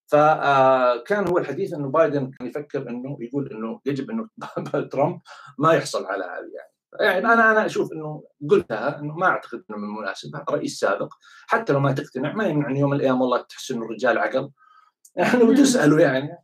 [0.09, 4.28] فكان آه، هو الحديث إنه بايدن كان يفكر إنه يقول إنه يجب إنه
[4.93, 5.20] ترامب
[5.59, 6.78] ما يحصل على هذه يعني.
[7.01, 11.14] يعني أنا أنا أشوف إنه قلتها إنه ما أعتقد إنه من مناسب رئيس سابق
[11.47, 14.51] حتى لو ما تقتنع ما يمنع يوم من الأيام والله تحس إنه رجال عقل.
[15.16, 16.39] يعني وتسأله يعني.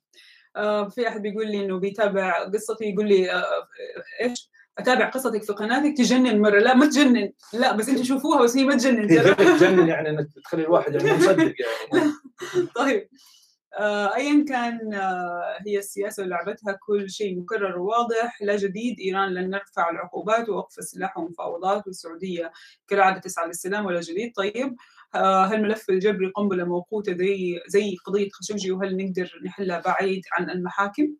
[0.56, 3.44] آه في أحد بيقول لي إنه بيتابع قصتي يقول لي آه
[4.20, 6.58] إيش؟ أتابع قصتك في قناتك تجنن مرة.
[6.58, 7.32] لا ما تجنن.
[7.52, 9.08] لا بس أنتم شوفوها بس هي ما تجنن.
[9.36, 12.12] تجنن يعني إنك تخلي الواحد يعني مصدق يعني.
[12.76, 13.00] طيب.
[13.00, 13.08] آه،
[14.16, 19.00] ايا كان آه، هي السياسة ولعبتها كل شيء مكرر وواضح لا جديد.
[19.00, 22.52] إيران لن نرفع العقوبات ووقف السلاح ومفاوضات والسعوديه
[22.88, 24.32] كالعادة تسعى للسلام ولا جديد.
[24.36, 24.76] طيب
[25.14, 30.50] آه، هل ملف الجبري قنبله موقوته زي زي قضية خشوجي وهل نقدر نحلها بعيد عن
[30.50, 31.16] المحاكم؟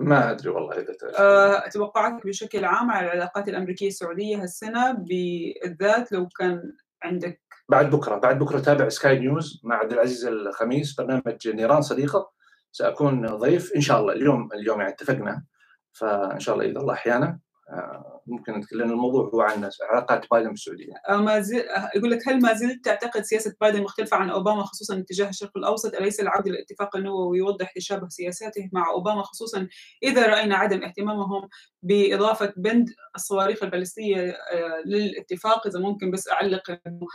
[0.00, 6.72] ما أدري والله إذا أه بشكل عام على العلاقات الأمريكية السعودية هالسنة بالذات لو كان
[7.02, 12.30] عندك؟ بعد بكرة بعد بكرة تابع سكاي نيوز مع عبد العزيز الخميس برنامج نيران صديقة.
[12.72, 14.12] سأكون ضيف إن شاء الله.
[14.12, 15.44] اليوم اليوم يعني اتفقنا
[15.92, 17.38] فإن شاء الله إذا الله أحيانا
[17.70, 20.92] آه، ممكن نتكلم الموضوع هو عن علاقات بايدن بالسعودية.
[21.08, 21.64] آه، ما زل
[21.96, 25.94] يقول لك هل ما زلت تعتقد سياسة بايدن مختلفة عن أوباما خصوصا اتجاه الشرق الأوسط؟
[25.94, 29.68] أليس العوده للاتفاق النووي يوضح تشابه سياساته مع أوباما خصوصا
[30.02, 31.48] إذا رأينا عدم اهتمامهم
[31.82, 37.06] بإضافة بند الصواريخ البالستية آه، للاتفاق؟ إذا ممكن بس أعلق إنه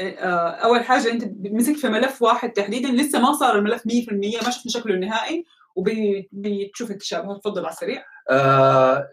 [0.00, 4.72] أول حاجة أنت مسكت في ملف واحد تحديدا لسه ما صار الملف 100% ما شفنا
[4.72, 5.44] شكله النهائي
[5.76, 8.04] وبتشوف التشابه تفضل على السريع.
[8.30, 9.08] آه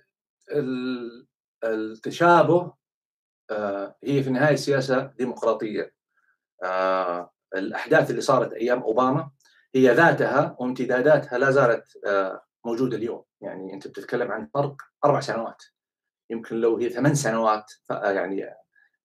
[1.64, 2.74] التشابه
[3.52, 5.94] آه هي في النهاية سياسة ديمقراطية.
[6.64, 9.32] آه الأحداث اللي صارت أيام أوباما
[9.76, 13.24] هي ذاتها وامتداداتها لا زالت آه موجودة اليوم.
[13.42, 14.76] يعني أنت بتتكلم عن فرق
[15.06, 15.64] أربع سنوات.
[16.30, 18.46] يمكن لو هي ثمان سنوات يعني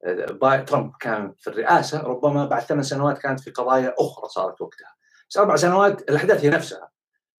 [0.06, 4.94] آه، ترامب كان في الرئاسة ربما بعد ثمان سنوات كانت في قضايا أخرى صارت وقتها.
[5.30, 6.90] بس أربع سنوات الأحداث هي نفسها.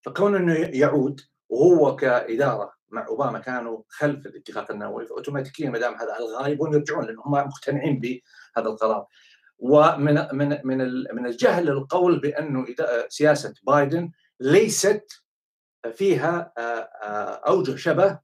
[0.05, 6.17] فكون إنه يعود وهو كإدارة مع أوباما كانوا خلف الاتفاق النووي فاوتوماتيكيا ما دام هذا
[6.19, 9.05] الغاء يبغون يرجعون لأنهم مقتنعين بهذا القرار.
[9.59, 10.77] ومن من من
[11.13, 12.65] من الجهل القول بأنه
[13.09, 15.23] سياسة بايدن ليست
[15.93, 16.53] فيها
[17.47, 18.19] أوجه شبه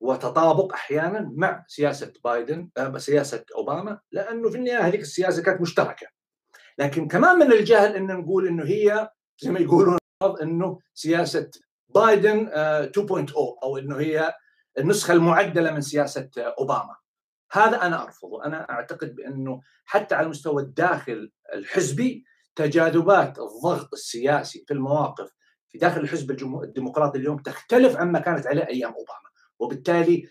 [0.00, 6.06] وتطابق أحيانا مع سياسة بايدن سياسة أوباما لأنه في النهاية هذيك السياسة كانت مشتركة.
[6.78, 11.50] لكن كمان من الجهل إن نقول إنه هي زي ما يقولون إنه سياسة
[11.88, 14.34] بايدن 2.0 آه، أو إنه هي
[14.78, 16.96] النسخة المعدلة من سياسة أوباما.
[17.52, 18.44] هذا أنا أرفضه.
[18.44, 22.24] أنا أعتقد بإنه حتى على المستوى الداخل الحزبي
[22.56, 25.30] تجاذبات الضغط السياسي في المواقف
[25.68, 26.30] في داخل الحزب
[26.64, 29.30] الديمقراطي اليوم تختلف عما كانت عليه أيام أوباما.
[29.58, 30.28] وبالتالي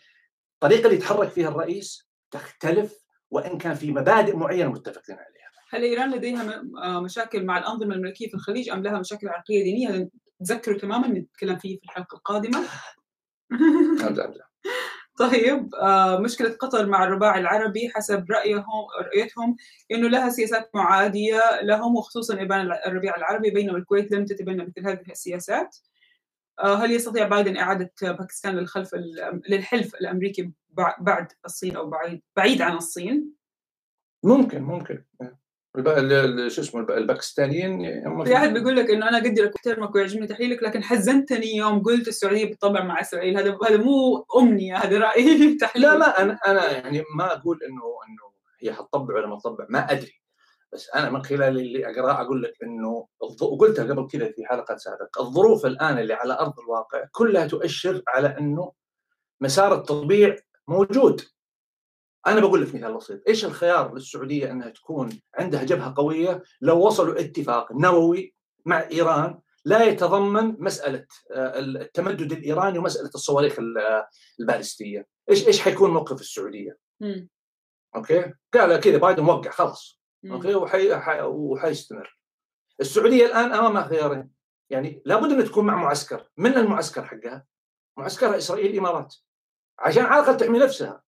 [0.54, 2.94] الطريقة اللي يتحرك فيها الرئيس تختلف
[3.32, 5.39] وإن كان في مبادئ معينة متفقين عليها.
[5.70, 10.10] هل إيران لديها آه، مشاكل مع الأنظمة الملكية في الخليج أم لها مشاكل عرقيه دينية؟
[10.40, 12.68] تذكروا تماما نتكلم فيه في الحلقة القادمة.
[15.20, 19.56] طيب آه مشكلة قطر مع الرباع العربي حسب رأيهم رؤيتهم
[19.92, 25.12] أنه لها سياسات معادية لهم وخصوصا إبان الربيع العربي بينما الكويت لم تتبنى مثل هذه
[25.12, 25.78] السياسات
[26.60, 28.96] آه، هل يستطيع بايدن إعادة باكستان للخلف
[29.50, 30.52] للحلف الأمريكي
[31.00, 33.34] بعد الصين أو بعيد بعيد عن الصين؟
[34.24, 35.04] ممكن ممكن
[36.48, 37.84] شو اسمه الباكستانيين
[38.24, 42.46] في احد بيقول لك إنه أنا اقدرك واحترمك ويعجبني تحليلك لكن حزنتني يوم قلت السعودية
[42.46, 43.38] بتطبع مع إسرائيل.
[43.38, 45.86] هذا هذا مو أمنية هذا رايي تحليل.
[45.86, 48.32] لا لا أنا أنا يعني ما أقول انه إنه
[48.62, 50.20] هي حتطبع ولا ما تطبع ما أدري.
[50.74, 53.08] بس أنا من خلال اللي أقرأه أقول لك إنه
[53.42, 58.38] وقلتها قبل كذا في حلقة سابقة الظروف الآن اللي على أرض الواقع كلها تؤشر على
[58.40, 58.72] إنه
[59.42, 60.36] مسار التطبيع
[60.68, 61.22] موجود.
[62.28, 63.22] أنا بقول لك مثال بسيط.
[63.28, 68.34] إيش الخيار للسعودية أنها تكون عندها جبهة قوية؟ لو وصلوا اتفاق نووي
[68.66, 73.60] مع إيران لا يتضمن مسألة آه، التمدد الإيراني ومسألة الصواريخ
[74.40, 75.08] البالستية.
[75.30, 77.28] إيش إيش حيكون موقف السعودية؟ م.
[77.96, 80.02] أوكي؟ قال كذا بايدن وقع خلاص.
[80.32, 80.92] أوكي؟ وحي...
[81.22, 82.20] وحيستمر.
[82.82, 84.30] السعودية الآن امامها خيارين
[84.70, 86.30] يعني لابد أن تكون مع معسكر.
[86.38, 87.46] من المعسكر حقها؟
[87.98, 89.16] معسكرها إسرائيل الإمارات.
[89.80, 91.02] عشان على الاقل تحمي نفسها.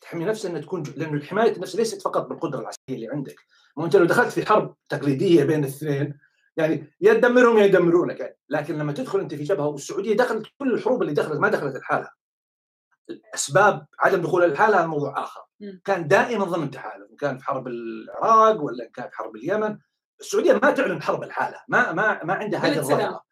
[0.00, 3.36] تحمي نفسها ان تكون لأنه الحماية النفس ليست فقط بالقدرة العسكرية اللي عندك.
[3.76, 6.18] ما أنت لو دخلت في حرب تقليدية بين الاثنين
[6.56, 8.38] يعني يا تدمرهم يا يدمرونك يعني.
[8.48, 12.10] لكن لما تدخل أنت في جبهه والسعودية دخلت كل الحروب اللي دخلت ما دخلت الحالة
[13.34, 15.40] اسباب عدم دخول الحالة هذا موضوع آخر.
[15.84, 19.78] كان دائما ضمن تحالف كان في حرب العراق ولا كان في حرب اليمن.
[20.20, 23.22] السعودية ما تعلن حرب الحاله ما ما ما عندها هذه الظاهرة.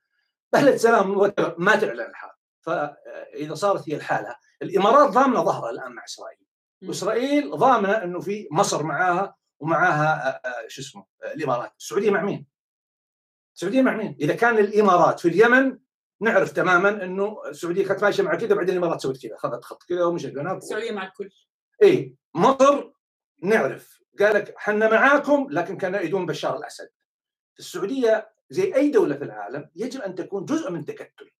[0.52, 6.47] بلد سلام ما تعلن الحرب فإذا صارت هي الحاله الإمارات ضامنة ظهرها الآن مع إسرائيل.
[6.82, 11.72] وإسرائيل ضامنة إنه في مصر معاها ومعاها شو اسمه الإمارات.
[11.78, 12.46] السعودية مع مين؟
[13.54, 15.78] السعودية مع مين؟ إذا كان الإمارات في اليمن
[16.20, 20.04] نعرف تماما إنه السعودية كانت ماشية مع كذا بعدين الإمارات سوت كذا اخذت خط كذا
[20.04, 21.30] ومشت السعودية مع الكل.
[21.82, 22.90] إي مصر
[23.42, 24.02] نعرف.
[24.18, 26.90] قال لك إحنا معاكم لكن كانوا يدون بشار الأسد.
[27.58, 31.30] السعودية زي أي دولة في العالم يجب أن تكون جزء من تكتل.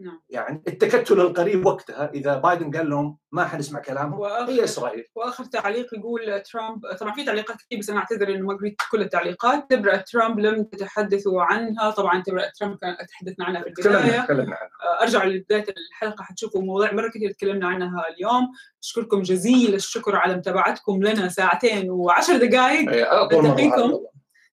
[0.00, 0.20] نعم.
[0.30, 5.04] يعني التكتل القريب وقتها إذا بايدن قال لهم ما حنسمع كلامهم هي إسرائيل.
[5.14, 9.00] وآخر تعليق يقول ترامب طبعا في تعليقات كثير بس أنا أعتذر إنه ما قريت كل
[9.00, 9.70] التعليقات.
[9.70, 11.90] تبرأ ترامب لم تتحدثوا عنها.
[11.90, 14.20] طبعا تبرأ ترامب كان تحدثنا عنها في البداية.
[14.20, 14.70] تكلمنا عنها.
[14.82, 18.52] آه، ارجعوا لبداية الحلقة حتشوفوا مواضيع مرة كثير تكلمنا عنها اليوم.
[18.82, 22.88] أشكركم جزيل الشكر على متابعتكم لنا ساعتين وعشر دقائق
[23.32, 23.98] نلتقيكم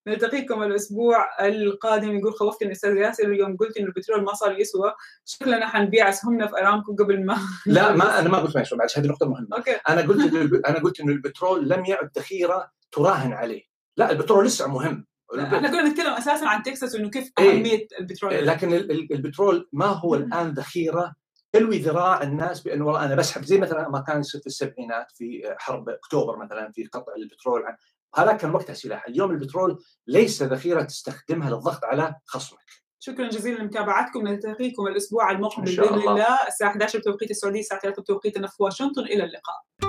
[0.09, 2.17] نلتقيكم الأسبوع القادم.
[2.17, 3.27] يقول خوفتني أستاذ ياسر.
[3.27, 4.93] اليوم قلت إنه البترول ما صار يسوى.
[5.25, 8.97] شكلنا حنبيع أسهمنا في أرامكو قبل ما لا ما أنا ما قلت ما يسوى معلش
[8.97, 9.47] هذه نقطة مهمة.
[9.57, 9.75] أوكي.
[9.89, 10.33] أنا قلت
[10.65, 13.63] أنا قلت إنه البترول لم يعد ذخيرة تراهن عليه.
[13.97, 15.05] لا البترول لسه مهم.
[15.37, 17.51] إحنا كنا نتكلم أساسا عن تكساس وانه كيف إيه.
[17.51, 18.73] أهمية إيه؟ البترول لكن
[19.11, 21.15] البترول ما هو الآن ذخيرة
[21.51, 25.55] تلوي ذراع الناس بأنه والله أنا بسحب زي مثلا ما كان يصير في السبعينات في
[25.57, 27.63] حرب أكتوبر مثلا في قطع البترول.
[28.15, 29.07] هذا كان وقتها سلاح.
[29.07, 32.69] اليوم البترول ليس ذخيرة تستخدمها للضغط على خصمك.
[32.99, 34.27] شكرا جزيلا لمتابعتكم.
[34.27, 36.47] نلتقيكم الأسبوع المقبل بإذن الله.
[36.47, 39.01] الساعة 11 بتوقيت السعودية الساعة 3 بتوقيتنا في واشنطن.
[39.01, 39.88] إلى اللقاء.